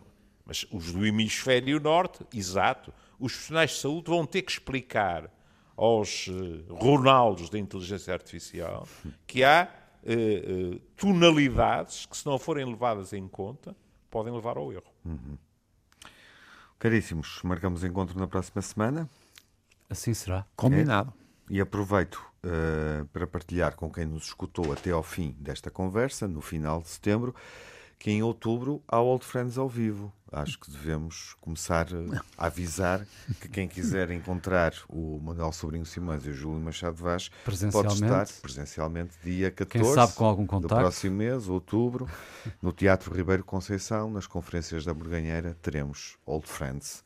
mas 0.47 0.65
os 0.71 0.93
do 0.93 1.05
hemisfério 1.05 1.81
norte, 1.81 2.25
exato, 2.33 2.95
os 3.19 3.33
profissionais 3.33 3.73
de 3.73 3.79
saúde 3.79 4.09
vão 4.09 4.25
ter 4.25 4.43
que 4.43 4.53
explicar 4.53 5.29
aos 5.77 6.29
uh, 6.29 6.73
Ronaldos 6.73 7.51
da 7.51 7.59
inteligência 7.59 8.15
artificial 8.15 8.87
que 9.27 9.43
há 9.43 9.69
uh, 10.05 10.75
uh, 10.75 10.81
tonalidades 10.97 12.07
que, 12.07 12.17
se 12.17 12.27
não 12.27 12.39
forem 12.39 12.65
levadas 12.65 13.13
em 13.13 13.27
conta, 13.27 13.77
podem 14.11 14.33
levar 14.33 14.57
ao 14.57 14.73
erro. 14.73 14.93
Uhum. 15.05 15.37
Caríssimos, 16.79 17.41
marcamos 17.43 17.83
encontro 17.83 18.19
na 18.19 18.27
próxima 18.27 18.63
semana. 18.63 19.09
Assim 19.89 20.15
será. 20.15 20.47
Combinado. 20.55 21.13
É. 21.51 21.55
E 21.55 21.61
aproveito 21.61 22.23
para 23.11 23.27
partilhar 23.27 23.75
com 23.75 23.91
quem 23.91 24.05
nos 24.05 24.25
escutou 24.25 24.71
até 24.71 24.91
ao 24.91 25.03
fim 25.03 25.35
desta 25.39 25.71
conversa, 25.71 26.29
no 26.29 26.43
final 26.43 26.83
de 26.83 26.89
setembro, 26.89 27.35
que 28.05 28.11
em 28.11 28.23
outubro 28.23 28.83
há 28.87 29.01
Old 29.01 29.25
Friends 29.25 29.57
ao 29.57 29.67
vivo. 29.67 30.13
Acho 30.31 30.61
que 30.61 30.71
devemos 30.71 31.35
começar 31.41 31.87
a 32.37 32.47
avisar 32.49 33.07
que 33.41 33.49
quem 33.49 33.67
quiser 33.67 34.11
encontrar 34.11 34.75
o 34.91 35.19
Manuel 35.23 35.51
Sobrinho 35.53 35.87
Simões 35.87 36.27
e 36.27 36.29
o 36.29 36.35
Júlio 36.35 36.61
Machado 36.61 36.97
Vaz 36.97 37.31
pode 37.73 37.95
estar 37.95 38.29
presencialmente 38.43 39.15
dia 39.25 39.51
14 39.51 39.83
quem 39.83 39.95
sabe 39.95 40.13
com 40.13 40.27
algum 40.27 40.45
do 40.61 40.69
próximo 40.69 41.17
mês, 41.17 41.49
outubro, 41.49 42.07
no 42.61 42.75
Teatro 42.75 43.15
Ribeiro 43.15 43.43
Conceição, 43.43 44.11
nas 44.11 44.27
conferências 44.27 44.85
da 44.85 44.93
Borganheira, 44.93 45.57
teremos 45.63 46.19
Old 46.27 46.47
Friends 46.47 47.03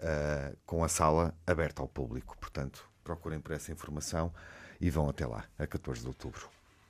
uh, 0.00 0.56
com 0.64 0.82
a 0.82 0.88
sala 0.88 1.34
aberta 1.46 1.82
ao 1.82 1.88
público. 1.88 2.34
Portanto, 2.38 2.88
procurem 3.04 3.38
por 3.38 3.52
essa 3.52 3.70
informação 3.70 4.32
e 4.80 4.88
vão 4.88 5.10
até 5.10 5.26
lá, 5.26 5.44
a 5.58 5.66
14 5.66 6.00
de 6.00 6.08
outubro. 6.08 6.48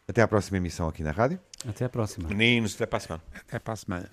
Até 0.08 0.22
à 0.22 0.26
próxima 0.26 0.56
emissão 0.56 0.88
aqui 0.88 1.02
na 1.02 1.10
rádio. 1.10 1.38
Até 1.68 1.84
à 1.84 1.88
próxima. 1.88 2.30
Meninos, 2.30 2.74
até 2.74 2.86
para 2.86 2.96
a 2.96 3.00
semana. 3.00 3.22
Até 3.46 3.58
para 3.58 3.74
a 3.74 3.76
semana. 3.76 4.10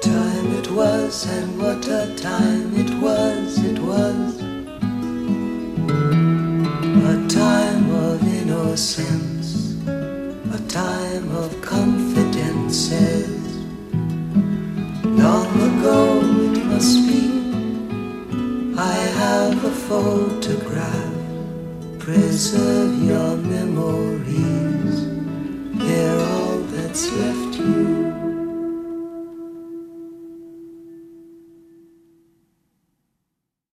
Time 0.00 0.58
it 0.58 0.70
was, 0.70 1.26
and 1.26 1.58
what 1.58 1.86
a 1.86 2.06
time 2.16 2.72
it 2.80 2.90
was, 3.02 3.58
it 3.58 3.78
was. 3.78 4.40
A 7.04 7.16
time 7.28 7.90
of 7.90 8.22
innocence, 8.26 9.76
a 9.86 10.58
time 10.68 11.30
of 11.36 11.54
confidences. 11.60 13.28
Long 15.04 15.46
ago 15.60 16.22
it 16.54 16.64
must 16.64 17.06
be, 17.06 17.28
I 18.78 18.96
have 19.18 19.62
a 19.62 19.70
photograph 19.70 20.73
Preserve 22.04 23.02
your 23.02 23.34
memories. 23.38 25.08
They're 25.72 26.20
all 26.20 26.58
that's 26.58 27.10
left 27.10 27.58
you. 27.58 28.03